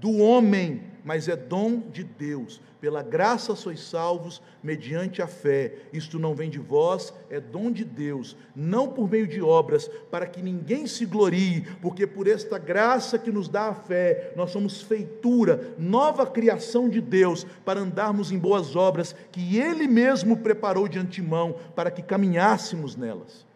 do 0.00 0.18
homem, 0.18 0.82
mas 1.04 1.28
é 1.28 1.36
dom 1.36 1.78
de 1.78 2.02
Deus. 2.02 2.60
Pela 2.80 3.00
graça 3.00 3.54
sois 3.54 3.78
salvos 3.78 4.42
mediante 4.60 5.22
a 5.22 5.28
fé. 5.28 5.74
Isto 5.92 6.18
não 6.18 6.34
vem 6.34 6.50
de 6.50 6.58
vós, 6.58 7.14
é 7.30 7.38
dom 7.38 7.70
de 7.70 7.84
Deus, 7.84 8.36
não 8.52 8.88
por 8.88 9.08
meio 9.08 9.28
de 9.28 9.40
obras, 9.40 9.88
para 10.10 10.26
que 10.26 10.42
ninguém 10.42 10.88
se 10.88 11.06
glorie, 11.06 11.68
porque 11.80 12.04
por 12.04 12.26
esta 12.26 12.58
graça 12.58 13.16
que 13.16 13.30
nos 13.30 13.46
dá 13.46 13.68
a 13.68 13.74
fé, 13.74 14.32
nós 14.34 14.50
somos 14.50 14.82
feitura, 14.82 15.72
nova 15.78 16.26
criação 16.26 16.88
de 16.88 17.00
Deus, 17.00 17.46
para 17.64 17.78
andarmos 17.78 18.32
em 18.32 18.38
boas 18.40 18.74
obras 18.74 19.14
que 19.30 19.56
ele 19.56 19.86
mesmo 19.86 20.38
preparou 20.38 20.88
de 20.88 20.98
antemão 20.98 21.54
para 21.76 21.92
que 21.92 22.02
caminhássemos 22.02 22.96
nelas. 22.96 23.46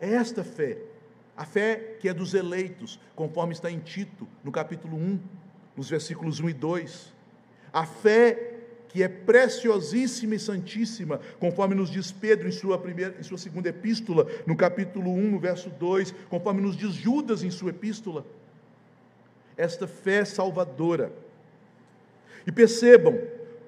É 0.00 0.14
esta 0.14 0.44
fé 0.44 0.78
a 1.38 1.44
fé 1.44 1.94
que 2.00 2.08
é 2.08 2.12
dos 2.12 2.34
eleitos, 2.34 2.98
conforme 3.14 3.52
está 3.52 3.70
em 3.70 3.78
Tito, 3.78 4.26
no 4.42 4.50
capítulo 4.50 4.96
1, 4.96 5.20
nos 5.76 5.88
versículos 5.88 6.40
1 6.40 6.48
e 6.48 6.52
2. 6.52 7.14
A 7.72 7.86
fé 7.86 8.56
que 8.88 9.04
é 9.04 9.08
preciosíssima 9.08 10.34
e 10.34 10.38
santíssima, 10.40 11.20
conforme 11.38 11.76
nos 11.76 11.92
diz 11.92 12.10
Pedro 12.10 12.48
em 12.48 12.50
sua, 12.50 12.76
primeira, 12.76 13.14
em 13.20 13.22
sua 13.22 13.38
segunda 13.38 13.68
epístola, 13.68 14.26
no 14.44 14.56
capítulo 14.56 15.12
1, 15.12 15.30
no 15.30 15.38
verso 15.38 15.70
2, 15.70 16.12
conforme 16.28 16.60
nos 16.60 16.76
diz 16.76 16.94
Judas 16.94 17.44
em 17.44 17.50
sua 17.52 17.70
epístola. 17.70 18.26
Esta 19.56 19.86
fé 19.86 20.24
salvadora. 20.24 21.12
E 22.44 22.50
percebam, 22.50 23.16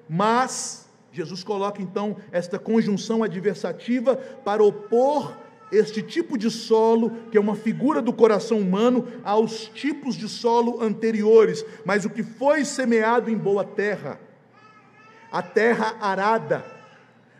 mas, 0.09 0.89
Jesus 1.13 1.41
coloca 1.41 1.81
então 1.81 2.17
esta 2.33 2.59
conjunção 2.59 3.23
adversativa 3.23 4.17
para 4.17 4.61
opor 4.61 5.37
este 5.71 6.01
tipo 6.01 6.37
de 6.37 6.49
solo, 6.49 7.11
que 7.31 7.37
é 7.37 7.41
uma 7.41 7.55
figura 7.55 8.01
do 8.01 8.11
coração 8.11 8.59
humano, 8.59 9.07
aos 9.23 9.65
tipos 9.73 10.15
de 10.15 10.27
solo 10.27 10.81
anteriores, 10.81 11.65
mas 11.85 12.05
o 12.05 12.09
que 12.09 12.23
foi 12.23 12.65
semeado 12.65 13.29
em 13.29 13.37
boa 13.37 13.63
terra, 13.63 14.19
a 15.31 15.41
terra 15.41 15.95
arada, 16.01 16.65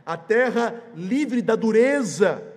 a 0.06 0.16
terra 0.16 0.82
livre 0.96 1.42
da 1.42 1.56
dureza 1.56 2.51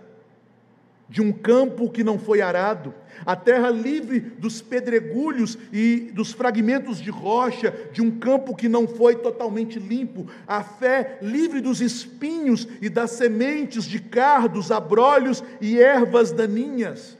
de 1.08 1.20
um 1.20 1.32
campo 1.32 1.90
que 1.90 2.02
não 2.02 2.18
foi 2.18 2.40
arado, 2.40 2.94
a 3.24 3.36
terra 3.36 3.70
livre 3.70 4.20
dos 4.20 4.60
pedregulhos 4.60 5.58
e 5.72 6.10
dos 6.12 6.32
fragmentos 6.32 7.00
de 7.00 7.10
rocha 7.10 7.74
de 7.92 8.02
um 8.02 8.10
campo 8.10 8.54
que 8.54 8.68
não 8.68 8.86
foi 8.86 9.16
totalmente 9.16 9.78
limpo, 9.78 10.26
a 10.46 10.62
fé 10.62 11.18
livre 11.22 11.60
dos 11.60 11.80
espinhos 11.80 12.66
e 12.80 12.88
das 12.88 13.12
sementes 13.12 13.84
de 13.84 13.98
cardos, 13.98 14.70
abrolhos 14.70 15.42
e 15.60 15.80
ervas 15.80 16.32
daninhas, 16.32 17.16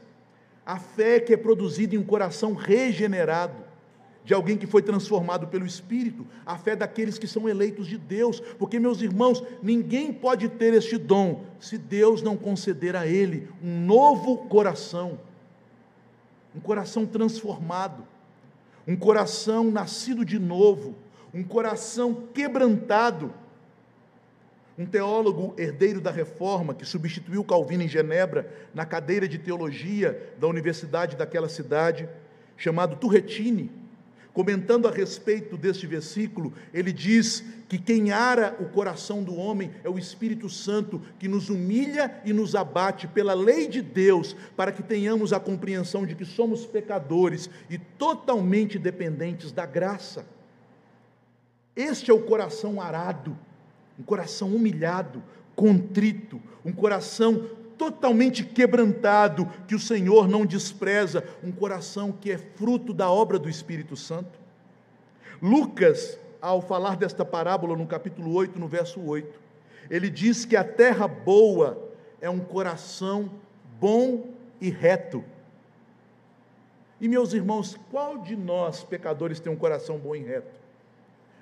a 0.65 0.77
fé 0.77 1.19
que 1.19 1.33
é 1.33 1.37
produzida 1.37 1.95
em 1.95 1.99
um 1.99 2.03
coração 2.03 2.53
regenerado, 2.53 3.64
de 4.25 4.33
alguém 4.33 4.57
que 4.57 4.67
foi 4.67 4.81
transformado 4.81 5.47
pelo 5.47 5.65
Espírito, 5.65 6.25
a 6.45 6.57
fé 6.57 6.75
daqueles 6.75 7.17
que 7.17 7.27
são 7.27 7.47
eleitos 7.47 7.87
de 7.87 7.97
Deus, 7.97 8.41
porque, 8.57 8.79
meus 8.79 9.01
irmãos, 9.01 9.41
ninguém 9.61 10.11
pode 10.11 10.49
ter 10.49 10.73
este 10.73 10.97
dom 10.97 11.45
se 11.59 11.77
Deus 11.77 12.21
não 12.21 12.35
conceder 12.35 12.95
a 12.95 13.05
ele 13.07 13.47
um 13.63 13.85
novo 13.85 14.37
coração 14.49 15.19
um 16.55 16.59
coração 16.61 17.05
transformado, 17.05 18.07
um 18.87 18.95
coração 18.95 19.69
nascido 19.69 20.23
de 20.23 20.39
novo, 20.39 20.95
um 21.33 21.43
coração 21.43 22.27
quebrantado. 22.33 23.33
Um 24.77 24.85
teólogo 24.85 25.53
herdeiro 25.57 26.01
da 26.01 26.11
reforma, 26.11 26.73
que 26.73 26.85
substituiu 26.85 27.45
Calvino 27.45 27.83
em 27.83 27.87
Genebra, 27.87 28.53
na 28.73 28.85
cadeira 28.85 29.25
de 29.25 29.37
teologia 29.37 30.33
da 30.37 30.47
universidade 30.47 31.15
daquela 31.15 31.47
cidade, 31.47 32.09
chamado 32.57 32.97
Turretini, 32.97 33.71
Comentando 34.35 34.85
a 34.85 34.91
respeito 34.91 35.55
deste 35.55 35.87
versículo, 35.87 36.51
ele 36.73 36.91
diz 36.91 37.41
que 37.69 37.77
quem 37.77 38.11
ara 38.11 38.53
o 38.59 38.65
coração 38.65 39.23
do 39.23 39.33
homem 39.33 39.71
é 39.81 39.89
o 39.89 39.97
Espírito 39.97 40.49
Santo, 40.49 41.01
que 41.17 41.25
nos 41.25 41.49
humilha 41.49 42.21
e 42.25 42.33
nos 42.33 42.53
abate 42.53 43.07
pela 43.07 43.33
lei 43.33 43.65
de 43.65 43.81
Deus, 43.81 44.35
para 44.57 44.73
que 44.73 44.83
tenhamos 44.83 45.31
a 45.31 45.39
compreensão 45.39 46.05
de 46.05 46.15
que 46.15 46.25
somos 46.25 46.65
pecadores 46.65 47.49
e 47.69 47.77
totalmente 47.77 48.77
dependentes 48.77 49.53
da 49.53 49.65
graça. 49.65 50.25
Este 51.73 52.11
é 52.11 52.13
o 52.13 52.23
coração 52.23 52.81
arado, 52.81 53.39
um 53.97 54.03
coração 54.03 54.53
humilhado, 54.53 55.23
contrito, 55.55 56.41
um 56.65 56.73
coração 56.73 57.47
totalmente 57.77 58.43
quebrantado, 58.43 59.45
que 59.67 59.75
o 59.75 59.79
Senhor 59.79 60.27
não 60.27 60.45
despreza, 60.45 61.23
um 61.43 61.51
coração 61.51 62.11
que 62.11 62.31
é 62.31 62.37
fruto 62.37 62.93
da 62.93 63.09
obra 63.09 63.37
do 63.37 63.49
Espírito 63.49 63.95
Santo. 63.95 64.39
Lucas, 65.41 66.17
ao 66.41 66.61
falar 66.61 66.95
desta 66.95 67.25
parábola 67.25 67.75
no 67.75 67.87
capítulo 67.87 68.33
8, 68.33 68.59
no 68.59 68.67
verso 68.67 69.01
8, 69.01 69.39
ele 69.89 70.09
diz 70.09 70.45
que 70.45 70.55
a 70.55 70.63
terra 70.63 71.07
boa 71.07 71.91
é 72.21 72.29
um 72.29 72.39
coração 72.39 73.29
bom 73.79 74.29
e 74.59 74.69
reto. 74.69 75.23
E 76.99 77.07
meus 77.07 77.33
irmãos, 77.33 77.77
qual 77.91 78.17
de 78.17 78.35
nós, 78.35 78.83
pecadores, 78.83 79.39
tem 79.39 79.51
um 79.51 79.57
coração 79.57 79.97
bom 79.97 80.15
e 80.15 80.19
reto? 80.19 80.64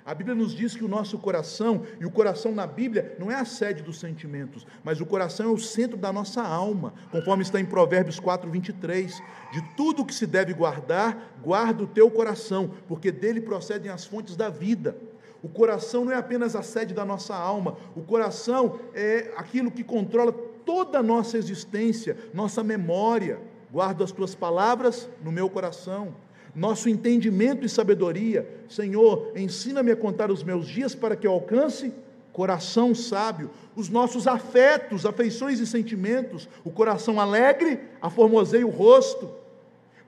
A 0.06 0.14
Bíblia 0.14 0.34
nos 0.34 0.54
diz 0.54 0.76
que 0.76 0.84
o 0.84 0.88
nosso 0.88 1.16
coração, 1.16 1.82
e 1.98 2.04
o 2.04 2.10
coração 2.10 2.52
na 2.52 2.66
Bíblia 2.66 3.16
não 3.18 3.30
é 3.30 3.36
a 3.36 3.44
sede 3.46 3.82
dos 3.82 3.98
sentimentos, 3.98 4.66
mas 4.82 5.00
o 5.00 5.06
coração 5.06 5.46
é 5.46 5.52
o 5.52 5.58
centro 5.58 5.96
da 5.96 6.12
nossa 6.12 6.42
alma, 6.42 6.92
conforme 7.10 7.42
está 7.42 7.58
em 7.58 7.64
Provérbios 7.64 8.20
4, 8.20 8.50
23. 8.50 9.22
De 9.50 9.62
tudo 9.74 10.04
que 10.04 10.14
se 10.14 10.26
deve 10.26 10.52
guardar, 10.52 11.34
guarda 11.42 11.84
o 11.84 11.86
teu 11.86 12.10
coração, 12.10 12.70
porque 12.86 13.10
dele 13.10 13.40
procedem 13.40 13.90
as 13.90 14.04
fontes 14.04 14.36
da 14.36 14.50
vida. 14.50 14.94
O 15.42 15.48
coração 15.48 16.04
não 16.04 16.12
é 16.12 16.16
apenas 16.16 16.54
a 16.54 16.62
sede 16.62 16.92
da 16.92 17.04
nossa 17.04 17.34
alma, 17.34 17.78
o 17.96 18.02
coração 18.02 18.78
é 18.92 19.32
aquilo 19.38 19.70
que 19.70 19.82
controla 19.82 20.32
toda 20.32 20.98
a 20.98 21.02
nossa 21.02 21.38
existência, 21.38 22.18
nossa 22.34 22.62
memória. 22.62 23.40
Guardo 23.72 24.04
as 24.04 24.12
tuas 24.12 24.34
palavras 24.34 25.08
no 25.22 25.32
meu 25.32 25.48
coração 25.48 26.14
nosso 26.54 26.88
entendimento 26.88 27.64
e 27.64 27.68
sabedoria. 27.68 28.48
Senhor, 28.68 29.32
ensina-me 29.34 29.90
a 29.90 29.96
contar 29.96 30.30
os 30.30 30.42
meus 30.42 30.66
dias 30.66 30.94
para 30.94 31.16
que 31.16 31.26
eu 31.26 31.32
alcance 31.32 31.92
coração 32.34 32.92
sábio, 32.96 33.48
os 33.76 33.88
nossos 33.88 34.26
afetos, 34.26 35.06
afeições 35.06 35.60
e 35.60 35.66
sentimentos, 35.66 36.48
o 36.64 36.70
coração 36.70 37.20
alegre, 37.20 37.78
aformosei 38.02 38.64
o 38.64 38.70
rosto. 38.70 39.30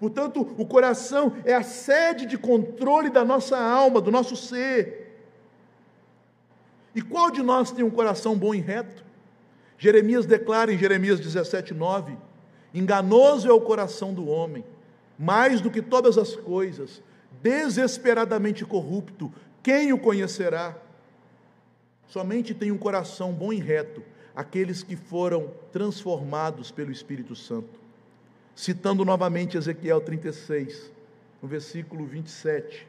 Portanto, 0.00 0.40
o 0.58 0.66
coração 0.66 1.34
é 1.44 1.54
a 1.54 1.62
sede 1.62 2.26
de 2.26 2.36
controle 2.36 3.10
da 3.10 3.24
nossa 3.24 3.56
alma, 3.56 4.00
do 4.00 4.10
nosso 4.10 4.34
ser. 4.34 5.22
E 6.96 7.00
qual 7.00 7.30
de 7.30 7.42
nós 7.42 7.70
tem 7.70 7.84
um 7.84 7.90
coração 7.90 8.36
bom 8.36 8.52
e 8.52 8.60
reto? 8.60 9.04
Jeremias 9.78 10.26
declara 10.26 10.72
em 10.72 10.78
Jeremias 10.78 11.20
17, 11.20 11.74
9: 11.74 12.16
Enganoso 12.74 13.48
é 13.48 13.52
o 13.52 13.60
coração 13.60 14.12
do 14.12 14.26
homem, 14.26 14.64
mais 15.18 15.60
do 15.60 15.70
que 15.70 15.80
todas 15.80 16.18
as 16.18 16.34
coisas, 16.34 17.02
desesperadamente 17.42 18.64
corrupto, 18.64 19.32
quem 19.62 19.92
o 19.92 19.98
conhecerá? 19.98 20.76
Somente 22.06 22.54
tem 22.54 22.70
um 22.70 22.78
coração 22.78 23.32
bom 23.32 23.52
e 23.52 23.58
reto 23.58 24.02
aqueles 24.34 24.82
que 24.82 24.94
foram 24.94 25.52
transformados 25.72 26.70
pelo 26.70 26.92
Espírito 26.92 27.34
Santo. 27.34 27.80
Citando 28.54 29.04
novamente 29.04 29.56
Ezequiel 29.56 30.00
36, 30.00 30.92
no 31.42 31.48
versículo 31.48 32.06
27, 32.06 32.86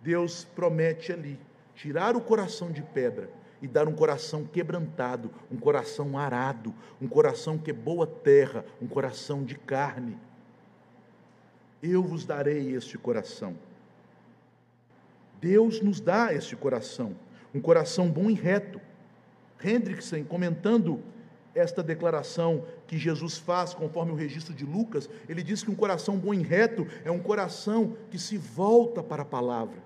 Deus 0.00 0.44
promete 0.44 1.12
ali 1.12 1.38
tirar 1.74 2.16
o 2.16 2.20
coração 2.20 2.70
de 2.70 2.82
pedra 2.82 3.30
e 3.60 3.68
dar 3.68 3.86
um 3.86 3.94
coração 3.94 4.44
quebrantado, 4.44 5.30
um 5.50 5.56
coração 5.56 6.18
arado, 6.18 6.74
um 7.00 7.06
coração 7.06 7.56
que 7.56 7.70
é 7.70 7.74
boa 7.74 8.06
terra, 8.06 8.64
um 8.80 8.86
coração 8.86 9.44
de 9.44 9.54
carne 9.54 10.18
eu 11.82 12.02
vos 12.02 12.24
darei 12.24 12.74
este 12.74 12.96
coração. 12.96 13.54
Deus 15.40 15.80
nos 15.80 16.00
dá 16.00 16.32
este 16.32 16.54
coração, 16.54 17.16
um 17.52 17.60
coração 17.60 18.08
bom 18.08 18.30
e 18.30 18.34
reto. 18.34 18.80
Hendrickson, 19.62 20.24
comentando 20.24 21.02
esta 21.54 21.82
declaração 21.82 22.64
que 22.86 22.96
Jesus 22.96 23.38
faz, 23.38 23.74
conforme 23.74 24.12
o 24.12 24.14
registro 24.14 24.54
de 24.54 24.64
Lucas, 24.64 25.08
ele 25.28 25.42
diz 25.42 25.62
que 25.62 25.70
um 25.70 25.74
coração 25.74 26.16
bom 26.16 26.32
e 26.32 26.42
reto 26.42 26.86
é 27.04 27.10
um 27.10 27.18
coração 27.18 27.96
que 28.10 28.18
se 28.18 28.36
volta 28.36 29.02
para 29.02 29.22
a 29.22 29.26
palavra, 29.26 29.78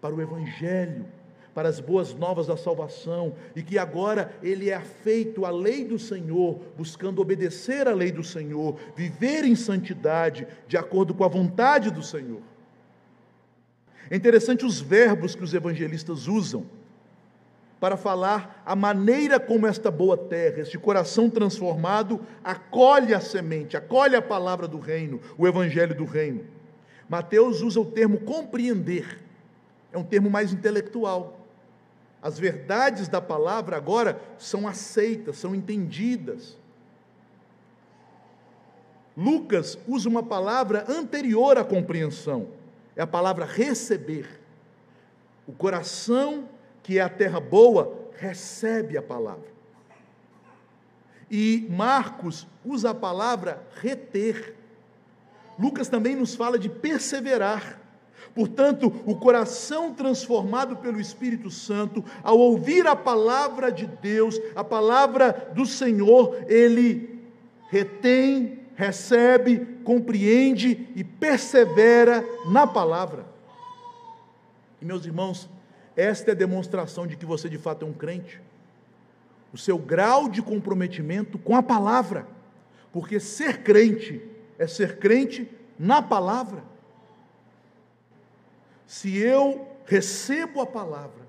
para 0.00 0.14
o 0.14 0.20
Evangelho, 0.20 1.06
para 1.54 1.68
as 1.68 1.78
boas 1.78 2.12
novas 2.12 2.48
da 2.48 2.56
salvação, 2.56 3.34
e 3.54 3.62
que 3.62 3.78
agora 3.78 4.34
ele 4.42 4.70
é 4.70 4.74
afeito 4.74 5.46
à 5.46 5.50
lei 5.50 5.84
do 5.84 5.98
Senhor, 5.98 6.60
buscando 6.76 7.22
obedecer 7.22 7.86
à 7.86 7.94
lei 7.94 8.10
do 8.10 8.24
Senhor, 8.24 8.76
viver 8.96 9.44
em 9.44 9.54
santidade, 9.54 10.46
de 10.66 10.76
acordo 10.76 11.14
com 11.14 11.24
a 11.24 11.28
vontade 11.28 11.90
do 11.90 12.02
Senhor. 12.02 12.42
É 14.10 14.16
interessante 14.16 14.66
os 14.66 14.80
verbos 14.80 15.34
que 15.34 15.44
os 15.44 15.54
evangelistas 15.54 16.26
usam 16.26 16.66
para 17.80 17.96
falar 17.96 18.62
a 18.64 18.74
maneira 18.74 19.38
como 19.38 19.66
esta 19.66 19.90
boa 19.90 20.16
terra, 20.16 20.60
este 20.60 20.78
coração 20.78 21.28
transformado, 21.28 22.20
acolhe 22.42 23.12
a 23.12 23.20
semente, 23.20 23.76
acolhe 23.76 24.16
a 24.16 24.22
palavra 24.22 24.66
do 24.66 24.78
reino, 24.78 25.20
o 25.36 25.46
evangelho 25.46 25.94
do 25.94 26.04
reino. 26.04 26.44
Mateus 27.08 27.60
usa 27.60 27.78
o 27.78 27.84
termo 27.84 28.20
compreender, 28.20 29.20
é 29.92 29.98
um 29.98 30.02
termo 30.02 30.30
mais 30.30 30.52
intelectual. 30.52 31.43
As 32.24 32.38
verdades 32.38 33.06
da 33.06 33.20
palavra 33.20 33.76
agora 33.76 34.18
são 34.38 34.66
aceitas, 34.66 35.36
são 35.36 35.54
entendidas. 35.54 36.56
Lucas 39.14 39.78
usa 39.86 40.08
uma 40.08 40.22
palavra 40.22 40.86
anterior 40.88 41.58
à 41.58 41.62
compreensão, 41.62 42.48
é 42.96 43.02
a 43.02 43.06
palavra 43.06 43.44
receber. 43.44 44.40
O 45.46 45.52
coração, 45.52 46.48
que 46.82 46.98
é 46.98 47.02
a 47.02 47.10
terra 47.10 47.38
boa, 47.38 48.08
recebe 48.16 48.96
a 48.96 49.02
palavra. 49.02 49.52
E 51.30 51.66
Marcos 51.68 52.46
usa 52.64 52.88
a 52.88 52.94
palavra 52.94 53.62
reter. 53.82 54.54
Lucas 55.58 55.88
também 55.88 56.16
nos 56.16 56.34
fala 56.34 56.58
de 56.58 56.70
perseverar. 56.70 57.83
Portanto, 58.34 58.92
o 59.06 59.14
coração 59.14 59.94
transformado 59.94 60.76
pelo 60.76 61.00
Espírito 61.00 61.50
Santo, 61.50 62.04
ao 62.22 62.36
ouvir 62.36 62.84
a 62.86 62.96
palavra 62.96 63.70
de 63.70 63.86
Deus, 63.86 64.40
a 64.56 64.64
palavra 64.64 65.52
do 65.54 65.64
Senhor, 65.64 66.36
ele 66.48 67.20
retém, 67.70 68.58
recebe, 68.74 69.64
compreende 69.84 70.88
e 70.96 71.04
persevera 71.04 72.24
na 72.50 72.66
palavra. 72.66 73.24
E 74.82 74.84
meus 74.84 75.06
irmãos, 75.06 75.48
esta 75.96 76.32
é 76.32 76.32
a 76.32 76.36
demonstração 76.36 77.06
de 77.06 77.16
que 77.16 77.24
você 77.24 77.48
de 77.48 77.56
fato 77.56 77.84
é 77.84 77.88
um 77.88 77.92
crente. 77.92 78.40
O 79.52 79.58
seu 79.58 79.78
grau 79.78 80.28
de 80.28 80.42
comprometimento 80.42 81.38
com 81.38 81.54
a 81.54 81.62
palavra, 81.62 82.26
porque 82.92 83.20
ser 83.20 83.62
crente 83.62 84.20
é 84.58 84.66
ser 84.66 84.98
crente 84.98 85.48
na 85.78 86.02
palavra 86.02 86.73
se 88.86 89.16
eu 89.16 89.66
recebo 89.86 90.60
a 90.60 90.66
palavra, 90.66 91.24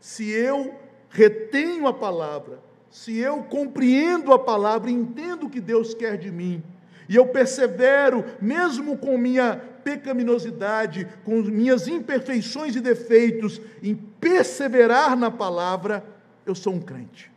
se 0.00 0.30
eu 0.30 0.74
retenho 1.10 1.86
a 1.86 1.92
palavra, 1.92 2.58
se 2.90 3.18
eu 3.18 3.42
compreendo 3.44 4.32
a 4.32 4.38
palavra, 4.38 4.90
entendo 4.90 5.46
o 5.46 5.50
que 5.50 5.60
Deus 5.60 5.94
quer 5.94 6.16
de 6.18 6.30
mim, 6.30 6.62
e 7.08 7.16
eu 7.16 7.26
persevero, 7.26 8.24
mesmo 8.40 8.96
com 8.96 9.18
minha 9.18 9.56
pecaminosidade, 9.84 11.08
com 11.24 11.42
minhas 11.42 11.88
imperfeições 11.88 12.76
e 12.76 12.80
defeitos, 12.80 13.60
em 13.82 13.94
perseverar 13.94 15.16
na 15.16 15.30
palavra, 15.30 16.04
eu 16.46 16.54
sou 16.54 16.74
um 16.74 16.80
crente. 16.80 17.30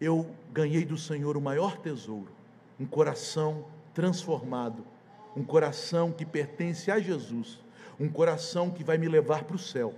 Eu 0.00 0.26
ganhei 0.52 0.84
do 0.84 0.98
Senhor 0.98 1.36
o 1.36 1.40
maior 1.40 1.78
tesouro, 1.78 2.28
um 2.78 2.84
coração 2.84 3.64
transformado 3.94 4.84
um 5.36 5.42
coração 5.42 6.12
que 6.12 6.24
pertence 6.24 6.90
a 6.90 6.98
Jesus, 6.98 7.58
um 7.98 8.08
coração 8.08 8.70
que 8.70 8.84
vai 8.84 8.98
me 8.98 9.08
levar 9.08 9.44
para 9.44 9.56
o 9.56 9.58
céu. 9.58 9.94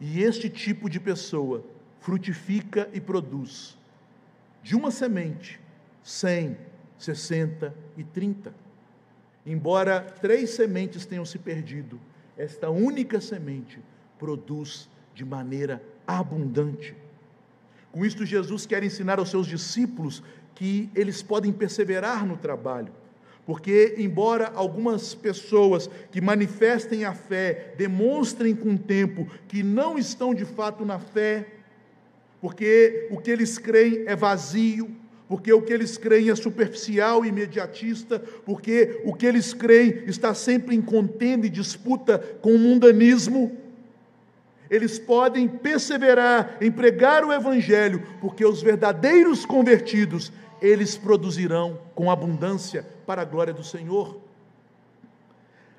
E 0.00 0.22
este 0.22 0.50
tipo 0.50 0.90
de 0.90 1.00
pessoa 1.00 1.64
frutifica 2.00 2.88
e 2.92 3.00
produz 3.00 3.76
de 4.62 4.76
uma 4.76 4.90
semente 4.90 5.60
100, 6.02 6.56
60 6.98 7.74
e 7.96 8.04
30. 8.04 8.54
Embora 9.44 10.00
três 10.00 10.50
sementes 10.50 11.06
tenham 11.06 11.24
se 11.24 11.38
perdido, 11.38 12.00
esta 12.36 12.68
única 12.68 13.20
semente 13.20 13.80
produz 14.18 14.88
de 15.14 15.24
maneira 15.24 15.82
abundante. 16.06 16.94
Com 17.92 18.04
isto, 18.04 18.26
Jesus 18.26 18.66
quer 18.66 18.82
ensinar 18.82 19.18
aos 19.18 19.30
seus 19.30 19.46
discípulos 19.46 20.22
que 20.56 20.90
eles 20.94 21.22
podem 21.22 21.52
perseverar 21.52 22.26
no 22.26 22.36
trabalho. 22.36 22.92
Porque, 23.44 23.94
embora 23.96 24.50
algumas 24.56 25.14
pessoas 25.14 25.88
que 26.10 26.20
manifestem 26.20 27.04
a 27.04 27.14
fé 27.14 27.74
demonstrem 27.78 28.56
com 28.56 28.74
o 28.74 28.78
tempo 28.78 29.28
que 29.46 29.62
não 29.62 29.96
estão 29.96 30.34
de 30.34 30.44
fato 30.44 30.84
na 30.84 30.98
fé, 30.98 31.46
porque 32.40 33.06
o 33.10 33.18
que 33.18 33.30
eles 33.30 33.56
creem 33.56 34.02
é 34.06 34.16
vazio, 34.16 34.90
porque 35.28 35.52
o 35.52 35.62
que 35.62 35.72
eles 35.72 35.96
creem 35.96 36.30
é 36.30 36.34
superficial 36.34 37.24
e 37.24 37.28
imediatista, 37.28 38.18
porque 38.44 39.00
o 39.04 39.14
que 39.14 39.26
eles 39.26 39.54
creem 39.54 40.02
está 40.06 40.34
sempre 40.34 40.74
em 40.74 40.82
contenda 40.82 41.46
e 41.46 41.50
disputa 41.50 42.18
com 42.40 42.52
o 42.52 42.58
mundanismo, 42.58 43.56
eles 44.68 44.98
podem 44.98 45.46
perseverar 45.46 46.56
em 46.60 46.70
pregar 46.70 47.24
o 47.24 47.32
Evangelho, 47.32 48.02
porque 48.20 48.44
os 48.44 48.62
verdadeiros 48.62 49.46
convertidos 49.46 50.32
eles 50.60 50.96
produzirão 50.96 51.78
com 51.94 52.10
abundância 52.10 52.86
para 53.06 53.22
a 53.22 53.24
glória 53.24 53.52
do 53.52 53.64
Senhor. 53.64 54.20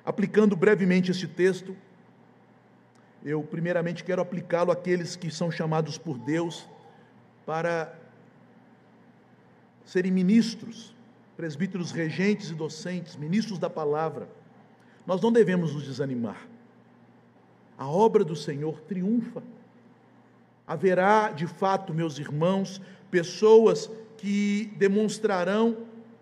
Aplicando 0.04 0.56
brevemente 0.56 1.10
este 1.10 1.28
texto, 1.28 1.76
eu 3.24 3.42
primeiramente 3.42 4.04
quero 4.04 4.22
aplicá-lo 4.22 4.70
àqueles 4.70 5.16
que 5.16 5.30
são 5.30 5.50
chamados 5.50 5.98
por 5.98 6.18
Deus 6.18 6.68
para 7.44 7.94
serem 9.84 10.12
ministros, 10.12 10.94
presbíteros 11.36 11.90
regentes 11.90 12.50
e 12.50 12.54
docentes, 12.54 13.16
ministros 13.16 13.58
da 13.58 13.70
palavra. 13.70 14.28
nós 15.06 15.20
não 15.22 15.32
devemos 15.32 15.74
nos 15.74 15.84
desanimar. 15.84 16.46
A 17.78 17.88
obra 17.88 18.24
do 18.24 18.36
Senhor 18.36 18.80
triunfa. 18.82 19.42
Haverá, 20.66 21.30
de 21.30 21.46
fato, 21.46 21.94
meus 21.94 22.18
irmãos, 22.18 22.80
pessoas 23.10 23.90
que 24.18 24.70
demonstrarão 24.76 25.78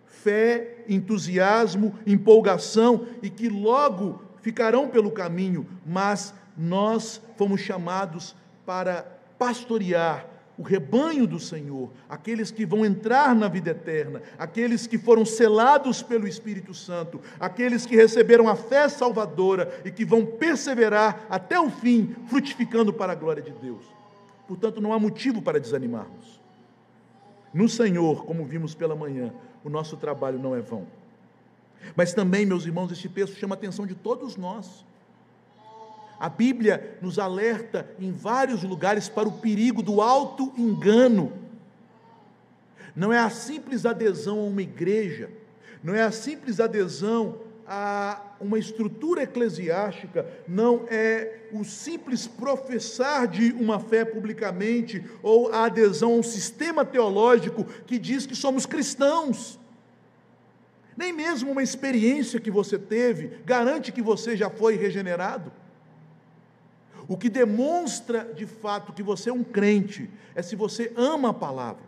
fé, 0.06 0.84
entusiasmo, 0.88 1.94
empolgação 2.06 3.06
e 3.22 3.28
que 3.28 3.48
logo 3.48 4.22
ficarão 4.40 4.88
pelo 4.88 5.10
caminho, 5.10 5.66
mas 5.84 6.32
nós 6.56 7.20
fomos 7.36 7.60
chamados 7.60 8.36
para 8.64 9.02
pastorear 9.38 10.26
o 10.58 10.62
rebanho 10.62 11.26
do 11.26 11.38
Senhor, 11.38 11.90
aqueles 12.08 12.50
que 12.50 12.64
vão 12.64 12.84
entrar 12.84 13.34
na 13.34 13.46
vida 13.46 13.70
eterna, 13.70 14.22
aqueles 14.38 14.86
que 14.86 14.96
foram 14.96 15.24
selados 15.24 16.02
pelo 16.02 16.26
Espírito 16.26 16.72
Santo, 16.72 17.20
aqueles 17.38 17.84
que 17.84 17.94
receberam 17.94 18.48
a 18.48 18.56
fé 18.56 18.88
salvadora 18.88 19.82
e 19.84 19.90
que 19.90 20.04
vão 20.04 20.24
perseverar 20.24 21.26
até 21.28 21.60
o 21.60 21.68
fim, 21.68 22.14
frutificando 22.26 22.92
para 22.92 23.12
a 23.12 23.16
glória 23.16 23.42
de 23.42 23.52
Deus. 23.52 23.84
Portanto, 24.48 24.80
não 24.80 24.94
há 24.94 24.98
motivo 24.98 25.42
para 25.42 25.60
desanimarmos. 25.60 26.40
No 27.56 27.70
Senhor, 27.70 28.26
como 28.26 28.44
vimos 28.44 28.74
pela 28.74 28.94
manhã, 28.94 29.32
o 29.64 29.70
nosso 29.70 29.96
trabalho 29.96 30.38
não 30.38 30.54
é 30.54 30.60
vão. 30.60 30.86
Mas 31.96 32.12
também, 32.12 32.44
meus 32.44 32.66
irmãos, 32.66 32.92
este 32.92 33.08
texto 33.08 33.34
chama 33.36 33.54
a 33.54 33.56
atenção 33.56 33.86
de 33.86 33.94
todos 33.94 34.36
nós. 34.36 34.84
A 36.20 36.28
Bíblia 36.28 36.98
nos 37.00 37.18
alerta 37.18 37.88
em 37.98 38.12
vários 38.12 38.62
lugares 38.62 39.08
para 39.08 39.26
o 39.26 39.38
perigo 39.38 39.82
do 39.82 40.02
alto 40.02 40.52
engano. 40.58 41.32
Não 42.94 43.10
é 43.10 43.18
a 43.18 43.30
simples 43.30 43.86
adesão 43.86 44.38
a 44.38 44.44
uma 44.44 44.60
igreja, 44.60 45.30
não 45.82 45.94
é 45.94 46.02
a 46.02 46.12
simples 46.12 46.60
adesão 46.60 47.38
a 47.66 48.22
uma 48.40 48.58
estrutura 48.58 49.22
eclesiástica, 49.22 50.26
não 50.46 50.84
é 50.88 51.48
o 51.52 51.64
simples 51.64 52.26
professar 52.26 53.26
de 53.26 53.52
uma 53.52 53.80
fé 53.80 54.04
publicamente 54.04 55.04
ou 55.22 55.52
a 55.52 55.64
adesão 55.64 56.12
a 56.12 56.16
um 56.16 56.22
sistema 56.22 56.84
teológico 56.84 57.64
que 57.64 57.98
diz 57.98 58.24
que 58.26 58.36
somos 58.36 58.66
cristãos. 58.66 59.58
Nem 60.96 61.12
mesmo 61.12 61.50
uma 61.50 61.62
experiência 61.62 62.40
que 62.40 62.50
você 62.50 62.78
teve 62.78 63.40
garante 63.44 63.92
que 63.92 64.00
você 64.00 64.36
já 64.36 64.48
foi 64.48 64.76
regenerado. 64.76 65.52
O 67.08 67.16
que 67.16 67.28
demonstra 67.28 68.32
de 68.34 68.46
fato 68.46 68.92
que 68.92 69.02
você 69.02 69.30
é 69.30 69.32
um 69.32 69.44
crente 69.44 70.10
é 70.34 70.42
se 70.42 70.56
você 70.56 70.92
ama 70.96 71.30
a 71.30 71.34
palavra, 71.34 71.84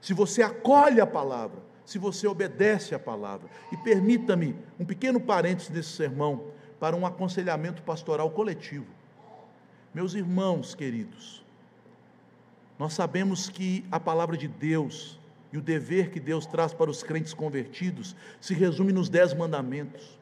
se 0.00 0.12
você 0.14 0.42
acolhe 0.42 1.00
a 1.00 1.06
palavra, 1.06 1.69
se 1.90 1.98
você 1.98 2.28
obedece 2.28 2.94
a 2.94 3.00
palavra. 3.00 3.50
E 3.72 3.76
permita-me 3.76 4.54
um 4.78 4.84
pequeno 4.84 5.18
parênteses 5.18 5.70
desse 5.70 5.88
sermão 5.88 6.44
para 6.78 6.94
um 6.94 7.04
aconselhamento 7.04 7.82
pastoral 7.82 8.30
coletivo. 8.30 8.86
Meus 9.92 10.14
irmãos 10.14 10.72
queridos, 10.72 11.44
nós 12.78 12.92
sabemos 12.92 13.48
que 13.48 13.84
a 13.90 13.98
palavra 13.98 14.36
de 14.36 14.46
Deus 14.46 15.18
e 15.52 15.58
o 15.58 15.60
dever 15.60 16.10
que 16.10 16.20
Deus 16.20 16.46
traz 16.46 16.72
para 16.72 16.88
os 16.88 17.02
crentes 17.02 17.34
convertidos 17.34 18.14
se 18.40 18.54
resume 18.54 18.92
nos 18.92 19.08
dez 19.08 19.34
mandamentos. 19.34 20.16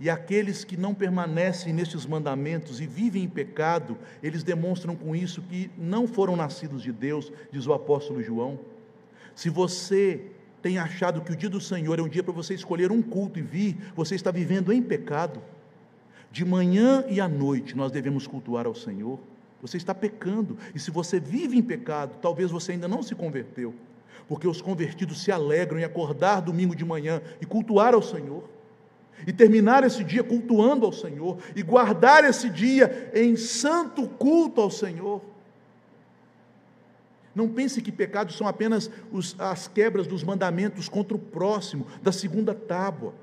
E 0.00 0.08
aqueles 0.08 0.64
que 0.64 0.74
não 0.74 0.94
permanecem 0.94 1.74
nestes 1.74 2.06
mandamentos 2.06 2.80
e 2.80 2.86
vivem 2.86 3.24
em 3.24 3.28
pecado, 3.28 3.98
eles 4.22 4.42
demonstram 4.42 4.96
com 4.96 5.14
isso 5.14 5.42
que 5.42 5.70
não 5.76 6.08
foram 6.08 6.34
nascidos 6.34 6.82
de 6.82 6.90
Deus, 6.90 7.30
diz 7.52 7.66
o 7.66 7.74
apóstolo 7.74 8.22
João. 8.22 8.58
Se 9.34 9.50
você 9.50 10.32
tem 10.62 10.78
achado 10.78 11.20
que 11.20 11.32
o 11.32 11.36
dia 11.36 11.48
do 11.48 11.60
Senhor 11.60 11.98
é 11.98 12.02
um 12.02 12.08
dia 12.08 12.22
para 12.22 12.32
você 12.32 12.54
escolher 12.54 12.92
um 12.92 13.02
culto 13.02 13.38
e 13.38 13.42
vir, 13.42 13.76
você 13.94 14.14
está 14.14 14.30
vivendo 14.30 14.72
em 14.72 14.82
pecado. 14.82 15.40
De 16.30 16.44
manhã 16.44 17.04
e 17.08 17.20
à 17.20 17.28
noite 17.28 17.76
nós 17.76 17.90
devemos 17.90 18.26
cultuar 18.26 18.66
ao 18.66 18.74
Senhor. 18.74 19.18
Você 19.60 19.76
está 19.76 19.94
pecando. 19.94 20.56
E 20.74 20.78
se 20.78 20.90
você 20.90 21.18
vive 21.18 21.58
em 21.58 21.62
pecado, 21.62 22.12
talvez 22.22 22.50
você 22.50 22.72
ainda 22.72 22.86
não 22.86 23.02
se 23.02 23.14
converteu. 23.14 23.74
Porque 24.28 24.46
os 24.46 24.62
convertidos 24.62 25.22
se 25.22 25.32
alegram 25.32 25.78
em 25.78 25.84
acordar 25.84 26.40
domingo 26.40 26.74
de 26.76 26.84
manhã 26.84 27.20
e 27.40 27.46
cultuar 27.46 27.94
ao 27.94 28.02
Senhor 28.02 28.44
e 29.26 29.32
terminar 29.32 29.84
esse 29.84 30.02
dia 30.02 30.22
cultuando 30.22 30.86
ao 30.86 30.92
Senhor, 30.92 31.38
e 31.54 31.62
guardar 31.62 32.24
esse 32.24 32.48
dia 32.48 33.10
em 33.14 33.36
santo 33.36 34.08
culto 34.08 34.60
ao 34.60 34.70
Senhor. 34.70 35.20
Não 37.40 37.48
pense 37.48 37.80
que 37.80 37.90
pecados 37.90 38.36
são 38.36 38.46
apenas 38.46 38.90
os, 39.10 39.34
as 39.38 39.66
quebras 39.66 40.06
dos 40.06 40.22
mandamentos 40.22 40.90
contra 40.90 41.16
o 41.16 41.18
próximo, 41.18 41.86
da 42.02 42.12
segunda 42.12 42.54
tábua. 42.54 43.14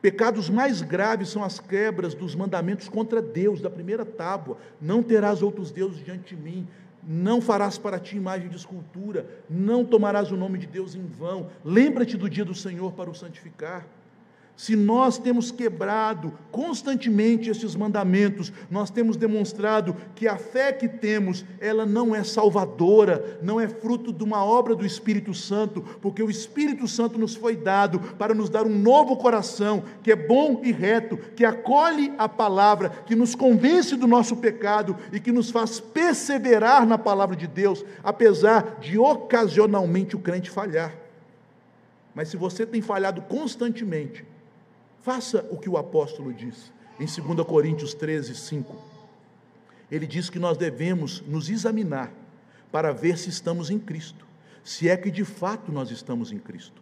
Pecados 0.00 0.48
mais 0.48 0.80
graves 0.80 1.28
são 1.28 1.44
as 1.44 1.60
quebras 1.60 2.14
dos 2.14 2.34
mandamentos 2.34 2.88
contra 2.88 3.20
Deus, 3.20 3.60
da 3.60 3.68
primeira 3.68 4.06
tábua. 4.06 4.56
Não 4.80 5.02
terás 5.02 5.42
outros 5.42 5.70
deuses 5.70 6.02
diante 6.02 6.34
de 6.34 6.42
mim, 6.42 6.66
não 7.06 7.42
farás 7.42 7.76
para 7.76 7.98
ti 7.98 8.16
imagem 8.16 8.48
de 8.48 8.56
escultura, 8.56 9.26
não 9.50 9.84
tomarás 9.84 10.32
o 10.32 10.36
nome 10.38 10.58
de 10.58 10.66
Deus 10.66 10.94
em 10.94 11.04
vão. 11.04 11.50
Lembra-te 11.62 12.16
do 12.16 12.30
dia 12.30 12.42
do 12.42 12.54
Senhor 12.54 12.92
para 12.92 13.10
o 13.10 13.14
santificar. 13.14 13.86
Se 14.56 14.76
nós 14.76 15.18
temos 15.18 15.50
quebrado 15.50 16.32
constantemente 16.52 17.50
esses 17.50 17.74
mandamentos, 17.74 18.52
nós 18.70 18.88
temos 18.88 19.16
demonstrado 19.16 19.96
que 20.14 20.28
a 20.28 20.36
fé 20.36 20.72
que 20.72 20.86
temos, 20.86 21.44
ela 21.60 21.84
não 21.84 22.14
é 22.14 22.22
salvadora, 22.22 23.40
não 23.42 23.60
é 23.60 23.66
fruto 23.66 24.12
de 24.12 24.22
uma 24.22 24.44
obra 24.44 24.76
do 24.76 24.86
Espírito 24.86 25.34
Santo, 25.34 25.82
porque 26.00 26.22
o 26.22 26.30
Espírito 26.30 26.86
Santo 26.86 27.18
nos 27.18 27.34
foi 27.34 27.56
dado 27.56 27.98
para 28.16 28.32
nos 28.32 28.48
dar 28.48 28.64
um 28.64 28.78
novo 28.78 29.16
coração, 29.16 29.82
que 30.04 30.12
é 30.12 30.16
bom 30.16 30.60
e 30.62 30.70
reto, 30.70 31.16
que 31.16 31.44
acolhe 31.44 32.12
a 32.16 32.28
palavra, 32.28 32.90
que 32.90 33.16
nos 33.16 33.34
convence 33.34 33.96
do 33.96 34.06
nosso 34.06 34.36
pecado 34.36 34.96
e 35.12 35.18
que 35.18 35.32
nos 35.32 35.50
faz 35.50 35.80
perseverar 35.80 36.86
na 36.86 36.96
palavra 36.96 37.34
de 37.34 37.48
Deus, 37.48 37.84
apesar 38.04 38.78
de 38.78 38.96
ocasionalmente 39.00 40.14
o 40.14 40.20
crente 40.20 40.48
falhar. 40.48 40.94
Mas 42.14 42.28
se 42.28 42.36
você 42.36 42.64
tem 42.64 42.80
falhado 42.80 43.20
constantemente, 43.22 44.24
Faça 45.04 45.46
o 45.50 45.58
que 45.58 45.68
o 45.68 45.76
apóstolo 45.76 46.32
diz 46.32 46.72
em 46.98 47.04
2 47.04 47.46
Coríntios 47.46 47.92
13, 47.92 48.34
5. 48.34 48.74
Ele 49.90 50.06
diz 50.06 50.30
que 50.30 50.38
nós 50.38 50.56
devemos 50.56 51.22
nos 51.28 51.50
examinar 51.50 52.10
para 52.72 52.90
ver 52.90 53.18
se 53.18 53.28
estamos 53.28 53.68
em 53.68 53.78
Cristo, 53.78 54.26
se 54.64 54.88
é 54.88 54.96
que 54.96 55.10
de 55.10 55.22
fato 55.22 55.70
nós 55.70 55.90
estamos 55.90 56.32
em 56.32 56.38
Cristo. 56.38 56.80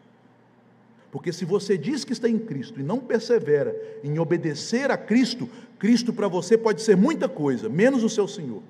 Porque 1.10 1.32
se 1.32 1.44
você 1.44 1.76
diz 1.76 2.04
que 2.04 2.12
está 2.12 2.28
em 2.28 2.38
Cristo 2.38 2.78
e 2.78 2.84
não 2.84 3.00
persevera 3.00 3.76
em 4.04 4.16
obedecer 4.20 4.92
a 4.92 4.96
Cristo, 4.96 5.50
Cristo 5.76 6.12
para 6.12 6.28
você 6.28 6.56
pode 6.56 6.80
ser 6.80 6.96
muita 6.96 7.28
coisa, 7.28 7.68
menos 7.68 8.04
o 8.04 8.08
seu 8.08 8.28
Senhor. 8.28 8.62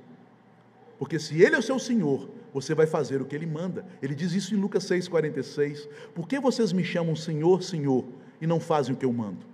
Porque 0.99 1.19
se 1.19 1.43
Ele 1.43 1.57
é 1.57 1.59
o 1.59 1.63
seu 1.63 1.79
Senhor, 1.79 2.27
você 2.55 2.75
vai 2.75 2.87
fazer 2.87 3.21
o 3.21 3.27
que 3.27 3.37
Ele 3.37 3.45
manda. 3.47 3.85
Ele 4.03 4.15
diz 4.15 4.33
isso 4.33 4.55
em 4.55 4.59
Lucas 4.59 4.85
6,46. 4.85 5.87
Por 6.15 6.27
que 6.27 6.41
vocês 6.41 6.73
me 6.73 6.83
chamam 6.83 7.15
Senhor, 7.15 7.63
Senhor, 7.63 8.03
e 8.43 8.47
não 8.47 8.59
fazem 8.59 8.93
o 8.93 8.99
que 8.99 9.05
eu 9.05 9.12
mando. 9.12 9.47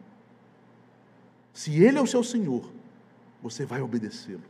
Se 1.53 1.78
Ele 1.84 1.99
é 1.99 2.01
o 2.01 2.07
seu 2.07 2.24
Senhor, 2.24 2.72
você 3.43 3.66
vai 3.66 3.82
obedecê-lo. 3.82 4.43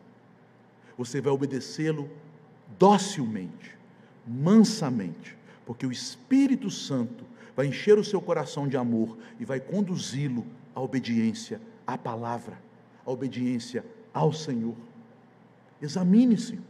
Você 0.97 1.21
vai 1.21 1.33
obedecê-lo 1.33 2.09
docilmente, 2.79 3.77
mansamente, 4.25 5.37
porque 5.67 5.85
o 5.85 5.91
Espírito 5.91 6.71
Santo 6.71 7.25
vai 7.57 7.67
encher 7.67 7.99
o 7.99 8.05
seu 8.05 8.21
coração 8.21 8.69
de 8.69 8.77
amor 8.77 9.19
e 9.41 9.45
vai 9.45 9.59
conduzi-lo 9.59 10.47
à 10.73 10.81
obediência 10.81 11.61
à 11.85 11.99
palavra, 11.99 12.63
à 13.05 13.11
obediência 13.11 13.85
ao 14.15 14.33
Senhor. 14.33 14.77
Examine-se. 15.83 16.61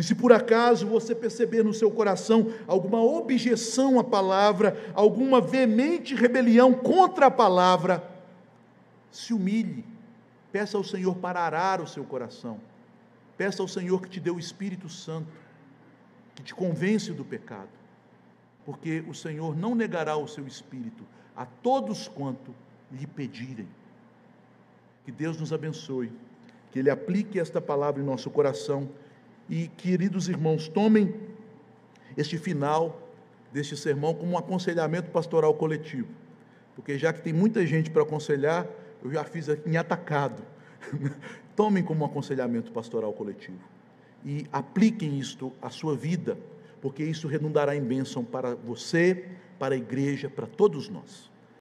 E 0.00 0.02
se 0.02 0.14
por 0.14 0.32
acaso 0.32 0.86
você 0.86 1.14
perceber 1.14 1.62
no 1.62 1.74
seu 1.74 1.90
coração 1.90 2.54
alguma 2.66 3.02
objeção 3.02 4.00
à 4.00 4.02
palavra, 4.02 4.74
alguma 4.94 5.42
veemente 5.42 6.14
rebelião 6.14 6.72
contra 6.72 7.26
a 7.26 7.30
palavra, 7.30 8.02
se 9.12 9.34
humilhe, 9.34 9.84
peça 10.50 10.78
ao 10.78 10.82
Senhor 10.82 11.14
para 11.16 11.40
arar 11.40 11.82
o 11.82 11.86
seu 11.86 12.02
coração, 12.02 12.58
peça 13.36 13.60
ao 13.60 13.68
Senhor 13.68 14.00
que 14.00 14.08
te 14.08 14.18
dê 14.18 14.30
o 14.30 14.38
Espírito 14.38 14.88
Santo, 14.88 15.28
que 16.34 16.42
te 16.42 16.54
convence 16.54 17.12
do 17.12 17.22
pecado, 17.22 17.68
porque 18.64 19.04
o 19.06 19.12
Senhor 19.12 19.54
não 19.54 19.74
negará 19.74 20.16
o 20.16 20.26
seu 20.26 20.46
Espírito 20.46 21.04
a 21.36 21.44
todos 21.44 22.08
quanto 22.08 22.54
lhe 22.90 23.06
pedirem. 23.06 23.68
Que 25.04 25.12
Deus 25.12 25.38
nos 25.38 25.52
abençoe, 25.52 26.10
que 26.72 26.78
Ele 26.78 26.88
aplique 26.88 27.38
esta 27.38 27.60
palavra 27.60 28.00
em 28.00 28.06
nosso 28.06 28.30
coração 28.30 28.88
e, 29.50 29.66
queridos 29.66 30.28
irmãos, 30.28 30.68
tomem 30.68 31.12
este 32.16 32.38
final 32.38 33.02
deste 33.52 33.76
sermão 33.76 34.14
como 34.14 34.32
um 34.32 34.38
aconselhamento 34.38 35.10
pastoral 35.10 35.52
coletivo. 35.54 36.08
Porque 36.76 36.96
já 36.96 37.12
que 37.12 37.20
tem 37.20 37.32
muita 37.32 37.66
gente 37.66 37.90
para 37.90 38.02
aconselhar, 38.02 38.66
eu 39.02 39.10
já 39.10 39.24
fiz 39.24 39.48
aqui 39.48 39.68
em 39.68 39.76
atacado. 39.76 40.42
Tomem 41.56 41.82
como 41.82 42.02
um 42.02 42.06
aconselhamento 42.06 42.70
pastoral 42.70 43.12
coletivo. 43.12 43.58
E 44.24 44.46
apliquem 44.52 45.18
isto 45.18 45.52
à 45.60 45.68
sua 45.68 45.96
vida, 45.96 46.38
porque 46.80 47.02
isso 47.02 47.26
redundará 47.26 47.74
em 47.74 47.82
bênção 47.82 48.24
para 48.24 48.54
você, 48.54 49.26
para 49.58 49.74
a 49.74 49.78
igreja, 49.78 50.30
para 50.30 50.46
todos 50.46 50.88
nós. 50.88 51.29